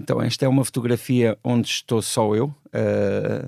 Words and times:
Então, 0.00 0.22
esta 0.22 0.46
é 0.46 0.48
uma 0.48 0.64
fotografia 0.64 1.36
onde 1.44 1.68
estou 1.68 2.00
só 2.00 2.34
eu. 2.34 2.46
Uh, 2.46 3.46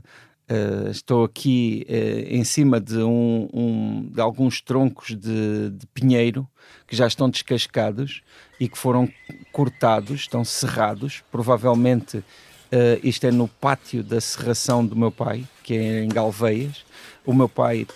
uh, 0.50 0.90
estou 0.90 1.24
aqui 1.24 1.86
uh, 1.88 2.34
em 2.34 2.44
cima 2.44 2.78
de, 2.78 2.98
um, 2.98 3.48
um, 3.54 4.10
de 4.12 4.20
alguns 4.20 4.60
troncos 4.60 5.16
de, 5.16 5.70
de, 5.70 5.86
pinheiro 5.94 6.46
que 6.86 6.94
já 6.94 7.06
estão 7.06 7.30
descascados 7.30 8.20
e 8.60 8.68
que 8.68 8.76
foram 8.76 9.08
cortados, 9.50 10.20
estão 10.20 10.44
serrados. 10.44 11.24
Provavelmente 11.32 12.22
isto 13.02 13.26
é 13.26 13.30
no 13.30 13.46
pátio 13.46 14.02
da 14.02 14.18
serração 14.18 14.84
do 14.86 14.96
meu 14.96 15.10
pai, 15.10 15.44
que 15.62 15.74
é 15.74 16.04
em 16.04 16.08
Galveias. 16.08 16.86
O 17.22 17.34
meu 17.34 17.46
pai 17.46 17.86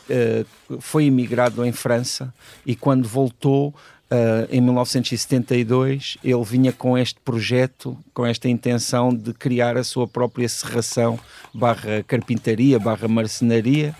foi 0.80 1.06
imigrado 1.06 1.64
em 1.64 1.72
França 1.72 2.30
e 2.66 2.76
quando 2.76 3.08
voltou 3.08 3.74
Uh, 4.08 4.46
em 4.52 4.60
1972 4.60 6.16
ele 6.22 6.44
vinha 6.44 6.72
com 6.72 6.96
este 6.96 7.18
projeto, 7.24 7.98
com 8.14 8.24
esta 8.24 8.48
intenção 8.48 9.12
de 9.12 9.32
criar 9.32 9.76
a 9.76 9.82
sua 9.82 10.06
própria 10.06 10.48
serração 10.48 11.18
barra 11.52 12.04
carpintaria, 12.06 12.78
barra 12.78 13.08
marcenaria 13.08 13.92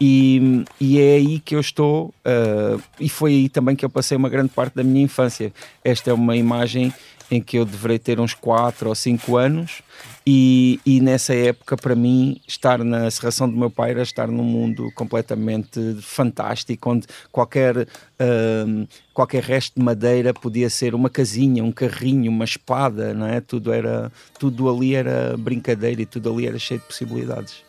e, 0.00 0.64
e 0.78 1.00
é 1.00 1.14
aí 1.14 1.40
que 1.40 1.54
eu 1.54 1.60
estou 1.60 2.08
uh, 2.26 2.82
e 3.00 3.08
foi 3.08 3.32
aí 3.32 3.48
também 3.48 3.74
que 3.74 3.84
eu 3.84 3.88
passei 3.90 4.16
uma 4.16 4.28
grande 4.28 4.50
parte 4.50 4.74
da 4.74 4.84
minha 4.84 5.02
infância. 5.02 5.52
Esta 5.82 6.10
é 6.10 6.12
uma 6.12 6.36
imagem 6.36 6.92
em 7.30 7.40
que 7.40 7.58
eu 7.58 7.64
deverei 7.64 7.98
ter 7.98 8.20
uns 8.20 8.34
4 8.34 8.88
ou 8.88 8.94
5 8.94 9.36
anos 9.36 9.82
e, 10.26 10.80
e, 10.84 11.00
nessa 11.00 11.34
época 11.34 11.76
para 11.76 11.94
mim 11.94 12.40
estar 12.46 12.82
na 12.82 13.10
serração 13.10 13.48
do 13.48 13.56
meu 13.56 13.70
pai 13.70 13.90
era 13.92 14.02
estar 14.02 14.26
num 14.28 14.44
mundo 14.44 14.90
completamente 14.94 15.96
fantástico 16.00 16.90
onde 16.90 17.06
qualquer 17.30 17.78
uh, 17.78 18.88
qualquer 19.14 19.42
resto 19.42 19.78
de 19.78 19.84
madeira 19.84 20.34
podia 20.34 20.68
ser 20.68 20.94
uma 20.94 21.08
casinha 21.08 21.62
um 21.62 21.72
carrinho 21.72 22.30
uma 22.30 22.44
espada 22.44 23.14
não 23.14 23.26
é 23.26 23.40
tudo 23.40 23.72
era 23.72 24.10
tudo 24.38 24.68
ali 24.68 24.94
era 24.94 25.36
brincadeira 25.36 26.02
e 26.02 26.06
tudo 26.06 26.32
ali 26.32 26.46
era 26.46 26.58
cheio 26.58 26.80
de 26.80 26.86
possibilidades 26.86 27.66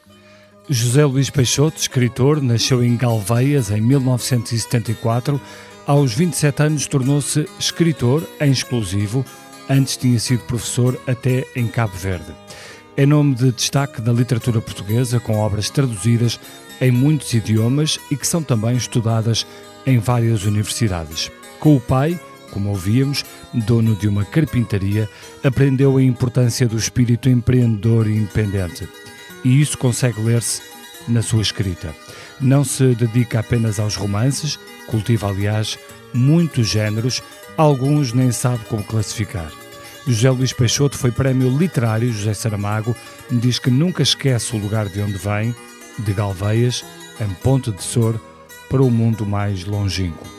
José 0.69 1.05
Luís 1.05 1.29
Peixoto, 1.29 1.79
escritor, 1.79 2.41
nasceu 2.41 2.83
em 2.83 2.97
Galveias 2.97 3.71
em 3.71 3.79
1974. 3.79 5.39
Aos 5.85 6.13
27 6.13 6.61
anos 6.61 6.87
tornou-se 6.87 7.47
escritor 7.57 8.21
em 8.41 8.51
exclusivo 8.51 9.25
Antes 9.69 9.97
tinha 9.97 10.17
sido 10.19 10.43
professor 10.43 10.99
até 11.05 11.45
em 11.55 11.67
Cabo 11.67 11.95
Verde. 11.95 12.33
É 12.95 13.05
nome 13.05 13.35
de 13.35 13.51
destaque 13.51 14.01
da 14.01 14.13
literatura 14.13 14.61
portuguesa, 14.61 15.19
com 15.19 15.37
obras 15.37 15.69
traduzidas 15.69 16.39
em 16.79 16.89
muitos 16.89 17.33
idiomas 17.33 17.99
e 18.09 18.15
que 18.15 18.25
são 18.25 18.41
também 18.41 18.77
estudadas 18.77 19.45
em 19.85 19.99
várias 19.99 20.45
universidades. 20.45 21.29
Com 21.59 21.75
o 21.75 21.81
pai, 21.81 22.19
como 22.51 22.69
ouvíamos, 22.69 23.25
dono 23.53 23.95
de 23.95 24.07
uma 24.07 24.23
carpintaria, 24.23 25.09
aprendeu 25.43 25.97
a 25.97 26.03
importância 26.03 26.67
do 26.67 26.77
espírito 26.77 27.29
empreendedor 27.29 28.07
e 28.07 28.15
independente. 28.15 28.87
E 29.43 29.61
isso 29.61 29.77
consegue 29.77 30.21
ler-se 30.21 30.61
na 31.07 31.21
sua 31.21 31.41
escrita. 31.41 31.93
Não 32.39 32.63
se 32.63 32.95
dedica 32.95 33.39
apenas 33.39 33.79
aos 33.79 33.95
romances, 33.95 34.57
cultiva, 34.87 35.27
aliás, 35.27 35.77
muitos 36.13 36.67
géneros 36.67 37.21
alguns 37.57 38.13
nem 38.13 38.31
sabe 38.31 38.63
como 38.65 38.83
classificar. 38.83 39.51
José 40.05 40.29
Luís 40.29 40.53
Peixoto 40.53 40.97
foi 40.97 41.11
prémio 41.11 41.49
literário 41.49 42.13
José 42.13 42.33
Saramago, 42.33 42.95
diz 43.29 43.59
que 43.59 43.69
nunca 43.69 44.03
esquece 44.03 44.55
o 44.55 44.59
lugar 44.59 44.87
de 44.87 45.01
onde 45.01 45.17
vem, 45.17 45.53
de 45.99 46.13
Galveias, 46.13 46.85
em 47.19 47.33
Ponte 47.35 47.71
de 47.71 47.83
Sor, 47.83 48.19
para 48.69 48.81
o 48.81 48.91
mundo 48.91 49.25
mais 49.25 49.65
longínquo. 49.65 50.36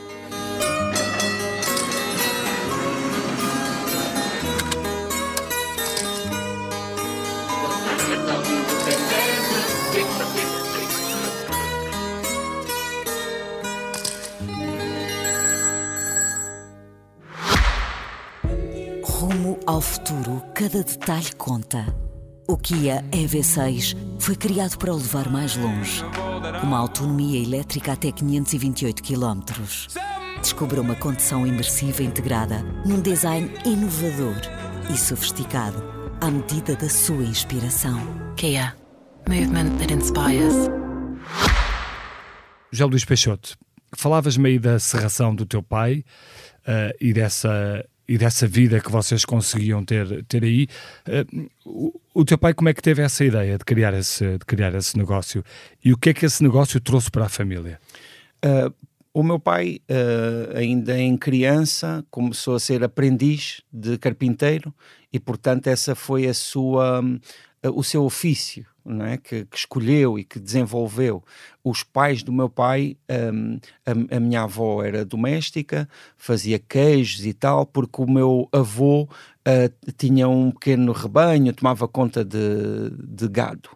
Detalhe 20.88 21.32
conta. 21.36 21.84
O 22.48 22.56
Kia 22.56 23.04
EV6 23.12 23.94
foi 24.18 24.34
criado 24.34 24.78
para 24.78 24.92
o 24.92 24.96
levar 24.96 25.28
mais 25.28 25.54
longe. 25.54 26.02
Uma 26.62 26.78
autonomia 26.78 27.42
elétrica 27.42 27.92
até 27.92 28.10
528 28.10 29.02
km. 29.02 29.42
Descubra 30.40 30.80
uma 30.80 30.94
condução 30.94 31.46
imersiva 31.46 32.02
integrada 32.02 32.62
num 32.86 33.02
design 33.02 33.50
inovador 33.66 34.40
e 34.90 34.96
sofisticado 34.96 35.82
à 36.22 36.30
medida 36.30 36.74
da 36.74 36.88
sua 36.88 37.22
inspiração. 37.22 38.00
Kia. 38.36 38.74
Movement 39.28 39.76
that 39.78 39.92
inspires. 39.92 40.54
José 42.72 42.84
Luís 42.86 43.04
Peixoto, 43.04 43.58
falavas-me 43.94 44.48
aí 44.48 44.58
da 44.58 44.78
serração 44.78 45.34
do 45.34 45.44
teu 45.44 45.62
pai 45.62 46.02
uh, 46.60 46.96
e 46.98 47.12
dessa 47.12 47.84
e 48.08 48.16
dessa 48.16 48.46
vida 48.46 48.80
que 48.80 48.90
vocês 48.90 49.24
conseguiam 49.24 49.84
ter, 49.84 50.24
ter 50.24 50.42
aí. 50.42 50.66
Uh, 51.06 51.50
o, 51.64 52.00
o, 52.14 52.24
teu 52.24 52.38
pai, 52.38 52.54
como 52.54 52.70
é 52.70 52.74
que 52.74 52.82
teve 52.82 53.02
essa 53.02 53.22
ideia 53.24 53.58
de 53.58 53.64
criar 53.64 53.92
esse, 53.92 54.38
de 54.38 54.44
criar 54.46 54.74
esse 54.74 54.96
negócio? 54.96 55.44
E 55.84 55.92
o 55.92 55.98
que 55.98 56.10
é 56.10 56.14
que 56.14 56.24
esse 56.24 56.42
negócio 56.42 56.80
trouxe 56.80 57.10
para 57.10 57.26
a 57.26 57.28
família? 57.28 57.78
Uh, 58.42 58.72
o 59.12 59.22
meu 59.22 59.38
pai, 59.38 59.80
uh, 59.90 60.56
ainda 60.56 60.98
em 60.98 61.16
criança, 61.18 62.04
começou 62.10 62.54
a 62.54 62.60
ser 62.60 62.82
aprendiz 62.82 63.60
de 63.70 63.98
carpinteiro 63.98 64.72
e, 65.12 65.20
portanto, 65.20 65.66
essa 65.66 65.94
foi 65.94 66.26
a 66.26 66.34
sua, 66.34 67.02
o 67.62 67.82
seu 67.82 68.04
ofício 68.04 68.64
não 68.88 69.04
é? 69.04 69.16
que, 69.16 69.44
que, 69.44 69.56
escolheu 69.56 70.18
e 70.18 70.24
que 70.24 70.38
desenvolveu. 70.40 71.22
Os 71.62 71.82
pais 71.82 72.22
do 72.22 72.32
meu 72.32 72.48
pai, 72.48 72.96
um, 73.32 73.58
a, 73.84 74.16
a, 74.16 74.20
minha 74.20 74.42
avó 74.42 74.82
era 74.82 75.04
doméstica, 75.04 75.88
fazia 76.16 76.58
queijos 76.58 77.26
e 77.26 77.32
tal, 77.32 77.66
porque 77.66 78.00
o 78.00 78.10
meu 78.10 78.48
avô 78.50 79.02
uh, 79.02 79.92
tinha 79.96 80.28
um 80.28 80.50
pequeno 80.50 80.92
rebanho, 80.92 81.52
tomava 81.52 81.86
conta 81.86 82.24
de, 82.24 82.90
de 82.90 83.28
gado. 83.28 83.68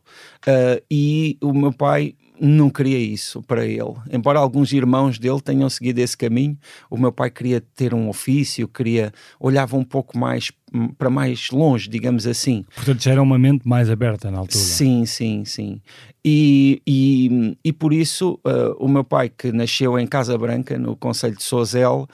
Uh, 0.46 0.82
e 0.90 1.36
o 1.42 1.52
meu 1.52 1.72
pai 1.72 2.14
não 2.40 2.70
queria 2.70 2.98
isso 2.98 3.40
para 3.42 3.64
ele. 3.64 3.94
Embora 4.10 4.40
alguns 4.40 4.72
irmãos 4.72 5.18
dele 5.18 5.40
tenham 5.40 5.70
seguido 5.70 6.00
esse 6.00 6.16
caminho, 6.16 6.58
o 6.90 6.98
meu 6.98 7.12
pai 7.12 7.30
queria 7.30 7.60
ter 7.60 7.94
um 7.94 8.08
ofício, 8.08 8.66
queria 8.66 9.12
olhava 9.38 9.76
um 9.76 9.84
pouco 9.84 10.18
mais 10.18 10.50
para 10.96 11.10
mais 11.10 11.50
longe, 11.50 11.88
digamos 11.88 12.26
assim. 12.26 12.64
Portanto, 12.74 13.02
já 13.02 13.12
era 13.12 13.22
uma 13.22 13.38
mente 13.38 13.66
mais 13.66 13.90
aberta 13.90 14.30
na 14.30 14.38
altura. 14.38 14.58
Sim, 14.58 15.04
sim, 15.06 15.44
sim. 15.44 15.80
E, 16.24 16.80
e, 16.86 17.56
e 17.64 17.72
por 17.72 17.92
isso 17.92 18.38
uh, 18.46 18.76
o 18.78 18.88
meu 18.88 19.02
pai, 19.02 19.28
que 19.28 19.50
nasceu 19.50 19.98
em 19.98 20.06
Casa 20.06 20.38
Branca, 20.38 20.78
no 20.78 20.94
Conselho 20.96 21.36
de 21.36 21.42
Sozel, 21.42 22.06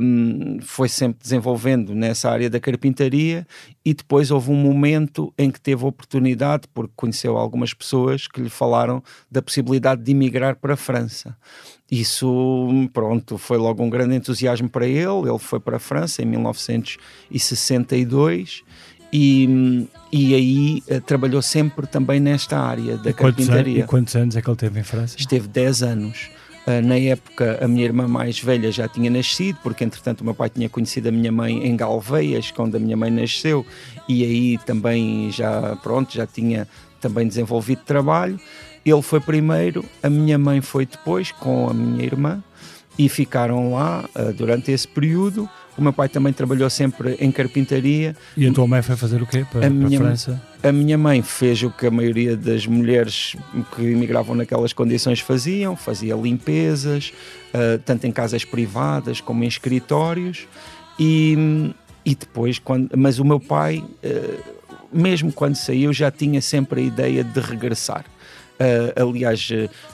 um, 0.00 0.58
foi 0.62 0.88
sempre 0.88 1.22
desenvolvendo 1.22 1.94
nessa 1.94 2.30
área 2.30 2.48
da 2.48 2.60
carpintaria 2.60 3.46
e 3.84 3.94
depois 3.94 4.30
houve 4.30 4.50
um 4.50 4.56
momento 4.56 5.32
em 5.36 5.50
que 5.50 5.60
teve 5.60 5.84
oportunidade, 5.84 6.68
porque 6.72 6.92
conheceu 6.94 7.36
algumas 7.36 7.74
pessoas 7.74 8.28
que 8.28 8.40
lhe 8.40 8.50
falaram 8.50 9.02
da 9.30 9.42
possibilidade 9.42 10.02
de 10.02 10.12
emigrar 10.12 10.56
para 10.56 10.74
a 10.74 10.76
França. 10.76 11.36
Isso, 11.92 12.88
pronto, 12.90 13.36
foi 13.36 13.58
logo 13.58 13.82
um 13.82 13.90
grande 13.90 14.14
entusiasmo 14.14 14.66
para 14.66 14.86
ele. 14.86 15.28
Ele 15.28 15.38
foi 15.38 15.60
para 15.60 15.76
a 15.76 15.78
França 15.78 16.22
em 16.22 16.24
1962 16.24 18.62
e, 19.12 19.86
e 20.10 20.34
aí 20.34 20.82
uh, 20.90 21.02
trabalhou 21.02 21.42
sempre 21.42 21.86
também 21.86 22.18
nesta 22.18 22.58
área 22.58 22.96
da 22.96 23.10
e 23.10 23.12
carpintaria. 23.12 23.74
Anos, 23.74 23.84
e 23.84 23.86
quantos 23.86 24.16
anos 24.16 24.34
é 24.36 24.40
que 24.40 24.48
ele 24.48 24.56
teve 24.56 24.80
em 24.80 24.82
França? 24.82 25.16
Esteve 25.18 25.46
10 25.46 25.82
anos. 25.82 26.30
Uh, 26.66 26.80
na 26.82 26.96
época, 26.96 27.62
a 27.62 27.68
minha 27.68 27.84
irmã 27.84 28.08
mais 28.08 28.40
velha 28.40 28.72
já 28.72 28.88
tinha 28.88 29.10
nascido, 29.10 29.58
porque 29.62 29.84
entretanto 29.84 30.22
o 30.22 30.24
meu 30.24 30.34
pai 30.34 30.48
tinha 30.48 30.70
conhecido 30.70 31.10
a 31.10 31.12
minha 31.12 31.30
mãe 31.30 31.66
em 31.66 31.76
Galveias, 31.76 32.50
quando 32.50 32.76
a 32.76 32.78
minha 32.78 32.96
mãe 32.96 33.10
nasceu, 33.10 33.66
e 34.08 34.24
aí 34.24 34.56
também 34.64 35.30
já, 35.30 35.76
pronto, 35.82 36.14
já 36.14 36.26
tinha 36.26 36.66
também 37.02 37.28
desenvolvido 37.28 37.82
trabalho. 37.84 38.40
Ele 38.84 39.02
foi 39.02 39.20
primeiro, 39.20 39.84
a 40.02 40.10
minha 40.10 40.36
mãe 40.38 40.60
foi 40.60 40.84
depois, 40.84 41.30
com 41.30 41.68
a 41.68 41.74
minha 41.74 42.04
irmã, 42.04 42.42
e 42.98 43.08
ficaram 43.08 43.72
lá 43.72 44.04
uh, 44.16 44.32
durante 44.32 44.70
esse 44.70 44.86
período. 44.86 45.48
O 45.76 45.80
meu 45.80 45.92
pai 45.92 46.08
também 46.08 46.32
trabalhou 46.32 46.68
sempre 46.68 47.16
em 47.18 47.32
carpintaria. 47.32 48.14
E 48.36 48.46
a 48.46 48.52
tua 48.52 48.66
mãe 48.66 48.82
foi 48.82 48.94
fazer 48.96 49.22
o 49.22 49.26
quê 49.26 49.46
para 49.50 49.66
a, 49.66 49.70
minha, 49.70 49.98
para 49.98 50.08
a 50.08 50.10
França? 50.10 50.42
A 50.62 50.70
minha 50.70 50.98
mãe 50.98 51.22
fez 51.22 51.62
o 51.62 51.70
que 51.70 51.86
a 51.86 51.90
maioria 51.90 52.36
das 52.36 52.66
mulheres 52.66 53.34
que 53.74 53.82
emigravam 53.82 54.34
naquelas 54.34 54.72
condições 54.74 55.20
faziam, 55.20 55.74
fazia 55.74 56.14
limpezas, 56.14 57.12
uh, 57.54 57.78
tanto 57.86 58.06
em 58.06 58.12
casas 58.12 58.44
privadas 58.44 59.20
como 59.20 59.44
em 59.44 59.46
escritórios. 59.46 60.46
E, 60.98 61.72
e 62.04 62.14
depois, 62.14 62.58
quando, 62.58 62.90
mas 62.96 63.18
o 63.18 63.24
meu 63.24 63.40
pai, 63.40 63.82
uh, 64.04 64.42
mesmo 64.92 65.32
quando 65.32 65.56
saiu, 65.56 65.92
já 65.92 66.10
tinha 66.10 66.42
sempre 66.42 66.82
a 66.82 66.84
ideia 66.84 67.24
de 67.24 67.40
regressar. 67.40 68.04
Uh, 68.60 69.08
aliás, 69.08 69.48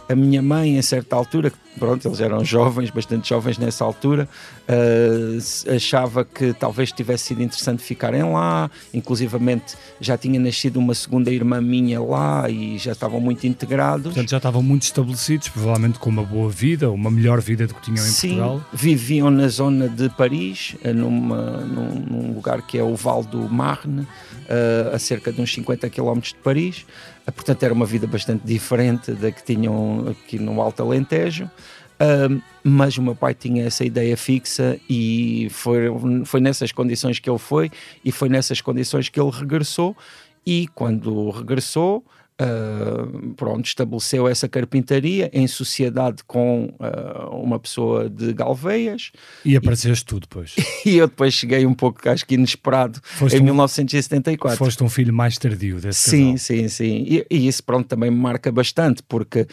a 0.09 0.15
minha 0.15 0.43
mãe, 0.43 0.79
a 0.79 0.83
certa 0.83 1.17
altura, 1.17 1.51
pronto, 1.79 2.07
eles 2.07 2.21
eram 2.21 2.45
jovens, 2.45 2.91
bastante 2.91 3.29
jovens 3.29 3.57
nessa 3.57 3.85
altura, 3.85 4.29
uh, 4.69 5.75
achava 5.75 6.25
que 6.25 6.53
talvez 6.53 6.93
tivesse 6.93 7.27
sido 7.27 7.43
interessante 7.43 7.83
ficarem 7.83 8.23
lá, 8.23 8.71
inclusivamente 8.93 9.77
já 10.01 10.19
tinha 10.19 10.39
nascido 10.39 10.79
uma 10.79 10.95
segunda 10.95 11.31
irmã 11.31 11.61
minha 11.61 12.01
lá 12.01 12.49
e 12.51 12.77
já 12.79 12.93
estavam 12.93 13.21
muito 13.21 13.47
integrados. 13.47 14.13
Portanto, 14.13 14.31
já 14.31 14.37
estavam 14.37 14.63
muito 14.63 14.83
estabelecidos, 14.83 15.49
provavelmente 15.49 15.99
com 15.99 16.11
uma 16.11 16.25
boa 16.25 16.51
vida, 16.51 16.91
uma 16.91 17.11
melhor 17.11 17.41
vida 17.41 17.67
do 17.67 17.75
que 17.75 17.83
tinham 17.83 18.05
em 18.05 18.11
Sim, 18.11 18.37
Portugal. 18.37 18.63
viviam 18.73 19.31
na 19.31 19.49
zona 19.49 19.89
de 19.89 20.09
Paris, 20.11 20.77
eh, 20.83 20.93
numa, 20.93 21.59
num, 21.59 21.95
num 21.95 22.35
lugar 22.35 22.63
que 22.63 22.77
é 22.77 22.83
o 22.83 22.95
Val 22.95 23.23
do 23.23 23.49
Marne, 23.49 24.01
uh, 24.49 24.95
a 24.95 24.99
cerca 24.99 25.33
de 25.33 25.41
uns 25.41 25.53
50 25.53 25.89
km 25.91 26.21
de 26.21 26.35
Paris. 26.43 26.85
Uh, 27.29 27.33
portanto, 27.33 27.63
era 27.63 27.75
uma 27.75 27.87
vida 27.87 28.07
bastante 28.07 28.45
diferente 28.45 29.13
da 29.13 29.31
que 29.31 29.43
tinham 29.43 30.09
aqui 30.09 30.39
no 30.39 30.61
Alto 30.61 30.83
Alentejo. 30.83 31.45
Uh, 32.01 32.41
mas 32.63 32.97
o 32.97 33.03
meu 33.03 33.15
pai 33.15 33.35
tinha 33.35 33.67
essa 33.67 33.85
ideia 33.85 34.17
fixa 34.17 34.79
e 34.89 35.49
foi, 35.51 35.87
foi 36.25 36.41
nessas 36.41 36.71
condições 36.71 37.19
que 37.19 37.29
ele 37.29 37.39
foi 37.39 37.71
e 38.05 38.13
foi 38.13 38.29
nessas 38.29 38.61
condições 38.61 39.09
que 39.09 39.21
ele 39.21 39.31
regressou 39.31 39.97
e 40.47 40.69
quando 40.75 41.31
regressou 41.31 42.05
Uh, 42.41 43.35
pronto, 43.35 43.67
estabeleceu 43.67 44.29
essa 44.29 44.49
carpintaria 44.49 45.29
em 45.33 45.49
sociedade 45.49 46.23
com 46.25 46.73
uh, 46.79 47.35
uma 47.35 47.59
pessoa 47.59 48.09
de 48.09 48.33
Galveias. 48.33 49.11
E 49.45 49.57
apareceste 49.57 50.05
tu 50.05 50.21
depois. 50.21 50.55
E 50.87 50.97
eu 50.97 51.09
depois 51.09 51.35
cheguei 51.35 51.67
um 51.67 51.75
pouco, 51.75 52.09
acho 52.09 52.25
que 52.25 52.35
inesperado, 52.35 53.01
foste 53.03 53.37
em 53.37 53.41
um, 53.41 53.47
1974. 53.47 54.57
Foste 54.57 54.83
um 54.83 54.89
filho 54.89 55.13
mais 55.13 55.37
tardio 55.37 55.81
desse 55.81 56.11
Sim, 56.11 56.33
casal. 56.33 56.39
sim, 56.39 56.69
sim. 56.69 57.05
E, 57.07 57.27
e, 57.29 57.49
isso, 57.49 57.63
pronto, 57.63 57.87
também 57.87 58.11
me 58.11 58.17
marca 58.17 58.51
bastante, 58.53 59.03
porque 59.03 59.47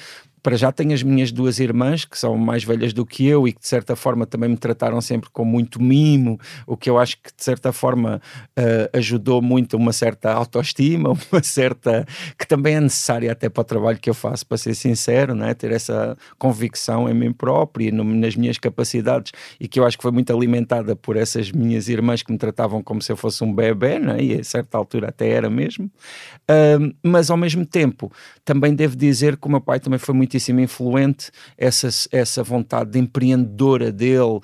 para 0.45 0.55
já 0.57 0.71
tenho 0.71 0.93
as 0.93 1.01
minhas 1.01 1.31
duas 1.31 1.59
irmãs, 1.59 2.05
que 2.05 2.19
são 2.19 2.37
mais 2.37 2.63
velhas 2.63 2.93
do 2.93 3.03
que 3.03 3.25
eu 3.25 3.47
e 3.47 3.51
que 3.51 3.59
de 3.59 3.67
certa 3.67 3.95
forma 3.95 4.27
também 4.27 4.47
me 4.47 4.57
trataram 4.57 5.01
sempre 5.01 5.27
com 5.31 5.43
muito 5.43 5.81
mimo, 5.81 6.39
o 6.67 6.77
que 6.77 6.87
eu 6.87 6.99
acho 6.99 7.17
que 7.17 7.35
de 7.35 7.43
certa 7.43 7.73
forma 7.73 8.21
uh, 8.51 8.95
ajudou 8.95 9.41
muito 9.41 9.75
uma 9.75 9.91
certa 9.91 10.31
autoestima, 10.31 11.09
uma 11.33 11.41
certa. 11.41 12.05
que 12.37 12.47
também 12.47 12.75
é 12.75 12.79
necessária 12.79 13.31
até 13.31 13.49
para 13.49 13.61
o 13.61 13.63
trabalho 13.63 13.97
que 13.97 14.07
eu 14.07 14.13
faço, 14.13 14.45
para 14.45 14.55
ser 14.55 14.75
sincero, 14.75 15.33
né? 15.33 15.55
ter 15.55 15.71
essa 15.71 16.15
convicção 16.37 17.09
em 17.09 17.13
mim 17.15 17.33
próprio 17.33 17.87
e 17.87 17.91
no, 17.91 18.03
nas 18.03 18.35
minhas 18.35 18.59
capacidades 18.59 19.31
e 19.59 19.67
que 19.67 19.79
eu 19.79 19.83
acho 19.83 19.97
que 19.97 20.03
foi 20.03 20.11
muito 20.11 20.31
alimentada 20.31 20.95
por 20.95 21.17
essas 21.17 21.51
minhas 21.51 21.89
irmãs 21.89 22.21
que 22.21 22.31
me 22.31 22.37
tratavam 22.37 22.83
como 22.83 23.01
se 23.01 23.11
eu 23.11 23.17
fosse 23.17 23.43
um 23.43 23.51
bebê, 23.51 23.97
né? 23.97 24.21
e 24.21 24.39
a 24.39 24.43
certa 24.43 24.77
altura 24.77 25.09
até 25.09 25.27
era 25.27 25.49
mesmo. 25.49 25.85
Uh, 25.85 26.93
mas 27.01 27.31
ao 27.31 27.37
mesmo 27.37 27.65
tempo, 27.65 28.11
também 28.43 28.75
devo 28.75 28.95
dizer 28.95 29.37
que 29.37 29.47
o 29.47 29.49
meu 29.49 29.59
pai 29.59 29.79
também 29.79 29.97
foi 29.97 30.13
muito 30.13 30.34
muitíssimo 30.35 30.59
influente 30.59 31.31
essa, 31.57 31.87
essa 32.11 32.43
vontade 32.43 32.91
de 32.91 32.99
empreendedora 32.99 33.91
dele 33.91 34.19
uh, 34.19 34.41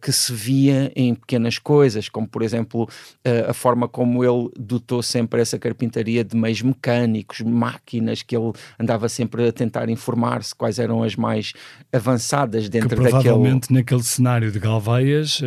que 0.00 0.10
se 0.10 0.32
via 0.32 0.90
em 0.96 1.14
pequenas 1.14 1.58
coisas, 1.58 2.08
como 2.08 2.26
por 2.26 2.42
exemplo 2.42 2.84
uh, 2.84 3.50
a 3.50 3.54
forma 3.54 3.86
como 3.86 4.24
ele 4.24 4.50
dotou 4.58 5.02
sempre 5.02 5.40
essa 5.40 5.58
carpintaria 5.58 6.24
de 6.24 6.36
meios 6.36 6.62
mecânicos, 6.62 7.40
máquinas 7.40 8.22
que 8.22 8.36
ele 8.36 8.52
andava 8.78 9.08
sempre 9.08 9.48
a 9.48 9.52
tentar 9.52 9.88
informar-se 9.90 10.54
quais 10.54 10.78
eram 10.78 11.02
as 11.02 11.14
mais 11.14 11.52
avançadas 11.92 12.68
dentro 12.68 12.88
que 12.88 12.96
provavelmente 12.96 13.62
daquele... 13.62 13.80
naquele 13.80 14.02
cenário 14.02 14.50
de 14.50 14.58
Galveias 14.58 15.40
uh, 15.40 15.44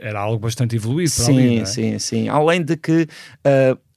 era 0.00 0.20
algo 0.20 0.38
bastante 0.38 0.74
evoluído 0.74 1.10
sim, 1.10 1.38
ali, 1.38 1.58
é? 1.60 1.64
sim, 1.64 1.98
sim. 1.98 2.28
Além 2.28 2.62
de 2.62 2.76
que 2.76 3.06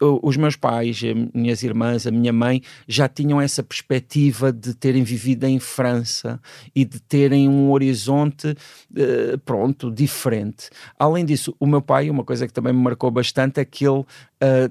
os 0.02 0.36
meus 0.36 0.56
pais, 0.56 1.02
minhas 1.34 1.62
irmãs, 1.62 2.08
a 2.08 2.12
minha 2.12 2.34
mãe 2.34 2.62
já 2.88 3.08
tinham 3.08 3.40
essa 3.40 3.62
perspectiva 3.62 4.52
de 4.52 4.74
terem 4.92 5.04
vivido 5.04 5.46
em 5.46 5.58
França 5.58 6.40
e 6.76 6.84
de 6.84 7.00
terem 7.00 7.48
um 7.48 7.72
horizonte, 7.72 8.50
uh, 8.50 9.38
pronto, 9.46 9.90
diferente. 9.90 10.70
Além 11.00 11.24
disso, 11.24 11.56
o 11.58 11.66
meu 11.66 11.82
pai, 11.82 12.10
uma 12.10 12.26
coisa 12.26 12.46
que 12.46 12.52
também 12.52 12.74
me 12.74 12.82
marcou 12.82 13.10
bastante 13.10 13.62
é 13.62 13.66
que 13.66 13.88
ele 13.88 14.00
uh, 14.00 14.06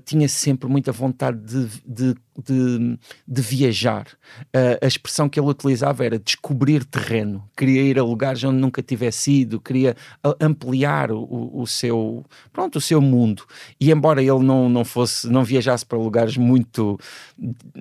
tinha 0.04 0.28
sempre 0.28 0.68
muita 0.68 0.92
vontade 0.92 1.38
de, 1.38 1.68
de, 1.86 2.14
de, 2.44 2.98
de 3.26 3.42
viajar. 3.42 4.06
Uh, 4.54 4.78
a 4.82 4.86
expressão 4.86 5.28
que 5.28 5.38
ele 5.38 5.48
utilizava 5.48 6.04
era 6.04 6.18
descobrir 6.18 6.84
terreno, 6.84 7.48
queria 7.56 7.82
ir 7.82 7.98
a 7.98 8.02
lugares 8.02 8.42
onde 8.44 8.58
nunca 8.58 8.82
tivesse 8.82 9.40
ido, 9.40 9.60
queria 9.60 9.96
ampliar 10.40 11.10
o, 11.12 11.50
o 11.52 11.66
seu, 11.66 12.24
pronto, 12.52 12.76
o 12.76 12.80
seu 12.80 13.00
mundo. 13.00 13.44
E 13.80 13.90
embora 13.90 14.22
ele 14.22 14.42
não, 14.42 14.68
não 14.68 14.84
fosse, 14.84 15.28
não 15.28 15.44
viajasse 15.44 15.84
para 15.84 15.98
lugares 15.98 16.36
muito 16.36 16.98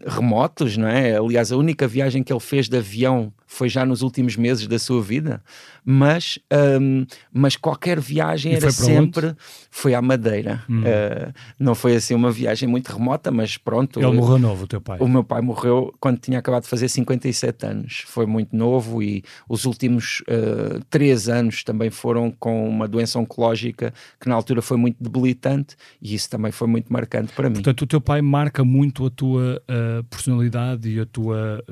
remotos, 0.05 0.77
não 0.77 0.87
é? 0.87 1.17
Aliás, 1.17 1.51
a 1.51 1.57
única 1.57 1.87
viagem 1.87 2.23
que 2.23 2.31
ele 2.31 2.39
fez 2.39 2.67
de 2.67 2.77
avião 2.77 3.33
foi 3.51 3.67
já 3.67 3.83
nos 3.83 4.03
últimos 4.03 4.35
meses 4.35 4.67
da 4.67 4.77
sua 4.77 5.01
vida, 5.01 5.41
mas, 5.83 6.37
um, 6.79 7.03
mas 7.33 7.55
qualquer 7.55 7.99
viagem 7.99 8.53
e 8.53 8.55
era 8.55 8.71
sempre 8.71 9.29
onde? 9.29 9.35
foi 9.71 9.95
à 9.95 10.01
Madeira. 10.03 10.63
Hum. 10.69 10.81
Uh, 10.81 11.33
não 11.57 11.73
foi 11.73 11.95
assim 11.95 12.13
uma 12.13 12.29
viagem 12.31 12.69
muito 12.69 12.89
remota, 12.89 13.31
mas 13.31 13.57
pronto. 13.57 13.99
Ele 13.99 14.11
morreu 14.11 14.37
novo, 14.37 14.65
o 14.65 14.67
teu 14.67 14.79
pai? 14.79 14.99
O 15.01 15.07
meu 15.07 15.23
pai 15.23 15.41
morreu 15.41 15.91
quando 15.99 16.19
tinha 16.19 16.37
acabado 16.37 16.63
de 16.63 16.69
fazer 16.69 16.87
57 16.87 17.65
anos. 17.65 18.03
Foi 18.05 18.27
muito 18.27 18.55
novo 18.55 19.01
e 19.01 19.23
os 19.49 19.65
últimos 19.65 20.21
uh, 20.29 20.79
três 20.87 21.27
anos 21.27 21.63
também 21.63 21.89
foram 21.89 22.29
com 22.29 22.69
uma 22.69 22.87
doença 22.87 23.17
oncológica 23.17 23.91
que 24.21 24.29
na 24.29 24.35
altura 24.35 24.61
foi 24.61 24.77
muito 24.77 25.03
debilitante 25.03 25.75
e 25.99 26.13
isso 26.13 26.29
também 26.29 26.51
foi 26.51 26.67
muito 26.67 26.93
marcante 26.93 27.33
para 27.33 27.49
mim. 27.49 27.55
Portanto, 27.55 27.81
o 27.81 27.87
teu 27.87 27.99
pai 27.99 28.21
marca 28.21 28.63
muito 28.63 29.07
a 29.07 29.09
tua 29.09 29.59
uh, 29.63 30.03
personalidade 30.03 30.87
e 30.87 30.99
a 30.99 31.05
tua 31.07 31.63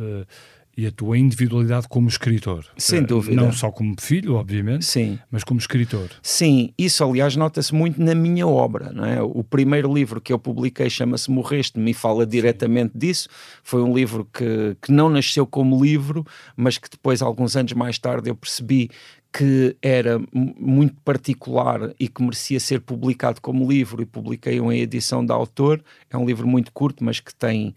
e 0.77 0.85
a 0.85 0.91
tua 0.91 1.17
individualidade 1.17 1.87
como 1.87 2.07
escritor. 2.07 2.63
Sem 2.77 3.01
dúvida. 3.01 3.41
Não 3.41 3.51
só 3.51 3.71
como 3.71 3.95
filho, 3.99 4.35
obviamente, 4.35 4.85
Sim. 4.85 5.17
mas 5.31 5.43
como 5.43 5.59
escritor. 5.59 6.07
Sim, 6.21 6.71
isso 6.77 7.03
aliás 7.03 7.35
nota-se 7.35 7.73
muito 7.73 7.99
na 7.99 8.13
minha 8.13 8.45
obra. 8.45 8.93
Não 8.93 9.03
é? 9.03 9.19
O 9.19 9.43
primeiro 9.43 9.91
livro 9.91 10.21
que 10.21 10.31
eu 10.31 10.37
publiquei 10.37 10.87
chama-se 10.87 11.31
Morreste-me 11.31 11.89
e 11.89 11.93
fala 11.95 12.27
diretamente 12.27 12.95
disso. 12.95 13.27
Foi 13.63 13.81
um 13.81 13.91
livro 13.91 14.29
que, 14.31 14.77
que 14.79 14.91
não 14.91 15.09
nasceu 15.09 15.47
como 15.47 15.83
livro, 15.83 16.23
mas 16.55 16.77
que 16.77 16.87
depois, 16.87 17.23
alguns 17.23 17.55
anos 17.55 17.73
mais 17.73 17.97
tarde, 17.97 18.29
eu 18.29 18.35
percebi 18.35 18.91
que 19.33 19.75
era 19.81 20.21
muito 20.31 20.95
particular 21.03 21.91
e 21.99 22.07
que 22.07 22.21
merecia 22.21 22.59
ser 22.59 22.81
publicado 22.81 23.41
como 23.41 23.67
livro 23.67 24.01
e 24.01 24.05
publiquei-o 24.05 24.71
em 24.71 24.79
edição 24.79 25.25
da 25.25 25.33
autor. 25.33 25.83
É 26.09 26.15
um 26.15 26.25
livro 26.25 26.47
muito 26.47 26.71
curto, 26.71 27.03
mas 27.03 27.19
que 27.19 27.33
tem 27.33 27.75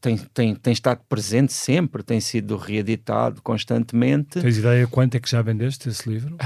tem, 0.00 0.16
tem, 0.16 0.54
tem 0.54 0.72
estado 0.72 1.00
presente 1.08 1.52
sempre, 1.52 2.02
tem 2.02 2.20
sido 2.20 2.56
reeditado 2.56 3.42
constantemente. 3.42 4.40
Tens 4.40 4.56
ideia 4.56 4.86
quanto 4.86 5.14
é 5.16 5.20
que 5.20 5.30
já 5.30 5.42
vendeste 5.42 5.88
esse 5.88 6.08
livro? 6.08 6.36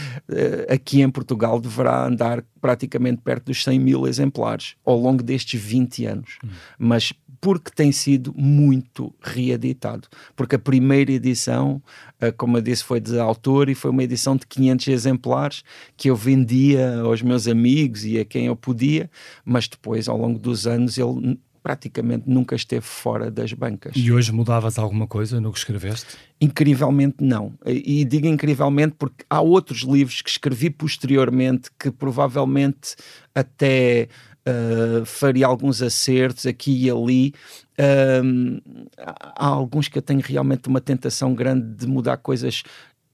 Aqui 0.68 1.02
em 1.02 1.10
Portugal 1.10 1.60
deverá 1.60 2.06
andar 2.06 2.42
praticamente 2.60 3.20
perto 3.22 3.46
dos 3.46 3.62
100 3.62 3.78
mil 3.78 4.06
exemplares 4.06 4.76
ao 4.84 4.98
longo 4.98 5.22
destes 5.22 5.60
20 5.60 6.06
anos. 6.06 6.38
Hum. 6.42 6.48
Mas 6.78 7.12
porque 7.40 7.70
tem 7.70 7.92
sido 7.92 8.34
muito 8.36 9.14
reeditado. 9.20 10.08
Porque 10.34 10.56
a 10.56 10.58
primeira 10.58 11.12
edição, 11.12 11.82
eh, 12.20 12.32
como 12.32 12.56
eu 12.56 12.62
disse, 12.62 12.82
foi 12.82 12.98
de 12.98 13.18
autor 13.18 13.68
e 13.68 13.74
foi 13.74 13.90
uma 13.90 14.02
edição 14.02 14.36
de 14.36 14.46
500 14.46 14.88
exemplares 14.88 15.62
que 15.96 16.10
eu 16.10 16.16
vendia 16.16 16.98
aos 17.00 17.22
meus 17.22 17.46
amigos 17.46 18.04
e 18.04 18.18
a 18.18 18.24
quem 18.24 18.46
eu 18.46 18.56
podia, 18.56 19.10
mas 19.44 19.68
depois, 19.68 20.08
ao 20.08 20.16
longo 20.16 20.38
dos 20.38 20.66
anos, 20.66 20.98
ele 20.98 21.38
praticamente 21.66 22.30
nunca 22.30 22.54
esteve 22.54 22.86
fora 22.86 23.28
das 23.28 23.52
bancas. 23.52 23.92
E 23.96 24.12
hoje 24.12 24.30
mudavas 24.30 24.78
alguma 24.78 25.04
coisa 25.08 25.40
no 25.40 25.50
que 25.50 25.58
escreveste? 25.58 26.16
Incrivelmente 26.40 27.16
não. 27.18 27.54
E 27.66 28.04
digo 28.04 28.28
incrivelmente 28.28 28.94
porque 28.96 29.24
há 29.28 29.40
outros 29.40 29.80
livros 29.80 30.22
que 30.22 30.30
escrevi 30.30 30.70
posteriormente 30.70 31.68
que 31.76 31.90
provavelmente 31.90 32.94
até 33.34 34.06
uh, 34.46 35.04
faria 35.04 35.44
alguns 35.44 35.82
acertos 35.82 36.46
aqui 36.46 36.84
e 36.84 36.88
ali. 36.88 37.34
Uh, 37.76 38.62
há 38.96 39.48
alguns 39.48 39.88
que 39.88 39.98
eu 39.98 40.02
tenho 40.02 40.20
realmente 40.22 40.68
uma 40.68 40.80
tentação 40.80 41.34
grande 41.34 41.66
de 41.74 41.86
mudar 41.88 42.18
coisas 42.18 42.62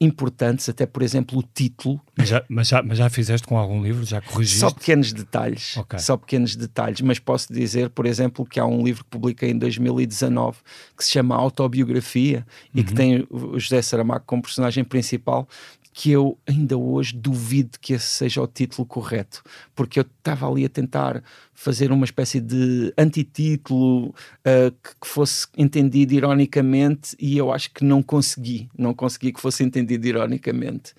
importantes, 0.02 0.68
até 0.68 0.84
por 0.84 1.02
exemplo 1.02 1.38
o 1.38 1.42
título. 1.42 2.00
Mas 2.16 2.28
já, 2.28 2.44
mas 2.48 2.68
já, 2.68 2.82
mas 2.82 2.98
já 2.98 3.08
fizeste 3.08 3.46
com 3.46 3.56
algum 3.56 3.82
livro? 3.82 4.04
Já 4.04 4.20
corrigiste? 4.20 4.58
Só 4.58 4.70
pequenos 4.70 5.12
detalhes. 5.12 5.76
Okay. 5.76 5.98
Só 5.98 6.16
pequenos 6.16 6.56
detalhes, 6.56 7.00
mas 7.00 7.18
posso 7.18 7.52
dizer, 7.52 7.90
por 7.90 8.04
exemplo, 8.04 8.44
que 8.44 8.58
há 8.58 8.66
um 8.66 8.82
livro 8.84 9.04
que 9.04 9.10
publiquei 9.10 9.50
em 9.50 9.58
2019 9.58 10.58
que 10.96 11.04
se 11.04 11.10
chama 11.12 11.36
Autobiografia 11.36 12.46
uhum. 12.74 12.80
e 12.80 12.84
que 12.84 12.90
uhum. 12.90 12.96
tem 12.96 13.26
o 13.30 13.58
José 13.58 13.80
Saramago 13.80 14.24
como 14.26 14.42
personagem 14.42 14.84
principal 14.84 15.48
que 15.92 16.10
eu 16.10 16.38
ainda 16.46 16.76
hoje 16.76 17.14
duvido 17.14 17.78
que 17.80 17.92
esse 17.92 18.06
seja 18.06 18.42
o 18.42 18.46
título 18.46 18.86
correto, 18.86 19.42
porque 19.74 19.98
eu 20.00 20.06
estava 20.18 20.48
ali 20.48 20.64
a 20.64 20.68
tentar 20.68 21.22
fazer 21.52 21.92
uma 21.92 22.04
espécie 22.04 22.40
de 22.40 22.92
antitítulo 22.96 24.06
uh, 24.08 24.72
que, 24.82 24.90
que, 25.00 25.06
fosse 25.06 25.46
entendido 25.56 26.14
ironicamente 26.14 27.14
e 27.20 27.36
eu 27.36 27.52
acho 27.52 27.70
que 27.72 27.84
não 27.84 28.02
consegui, 28.02 28.68
não 28.76 28.94
consegui 28.94 29.32
que 29.32 29.40
fosse 29.40 29.62
entendido 29.62 30.06
ironicamente. 30.06 30.94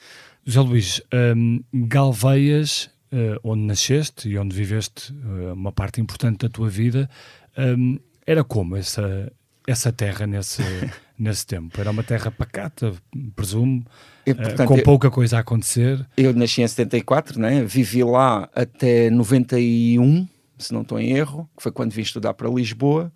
José 0.45 0.61
Luís, 0.61 1.01
um, 1.35 1.63
Galveias, 1.73 2.89
uh, 3.11 3.39
onde 3.43 3.63
nasceste 3.63 4.29
e 4.29 4.37
onde 4.37 4.55
viveste 4.55 5.11
uh, 5.13 5.53
uma 5.53 5.71
parte 5.71 5.99
importante 6.01 6.39
da 6.39 6.49
tua 6.49 6.69
vida, 6.69 7.09
um, 7.57 7.97
era 8.25 8.43
como 8.43 8.75
essa 8.75 9.31
essa 9.67 9.91
terra 9.91 10.25
nesse, 10.27 10.61
nesse 11.17 11.45
tempo? 11.45 11.79
Era 11.79 11.91
uma 11.91 12.03
terra 12.03 12.29
pacata, 12.31 12.93
presumo, 13.35 13.85
eh, 14.25 14.33
portanto, 14.33 14.67
com 14.67 14.77
eu- 14.77 14.83
pouca 14.83 15.09
coisa 15.11 15.37
a 15.37 15.39
acontecer. 15.41 16.05
Eu 16.17 16.33
nasci 16.33 16.61
em 16.61 16.67
74, 16.67 17.39
né? 17.39 17.63
vivi 17.63 18.03
lá 18.03 18.49
até 18.53 19.09
91, 19.09 20.27
se 20.57 20.73
não 20.73 20.81
estou 20.81 20.99
em 20.99 21.11
erro, 21.11 21.49
que 21.57 21.63
foi 21.63 21.71
quando 21.71 21.91
vim 21.91 22.01
estudar 22.01 22.33
para 22.33 22.49
Lisboa. 22.49 23.11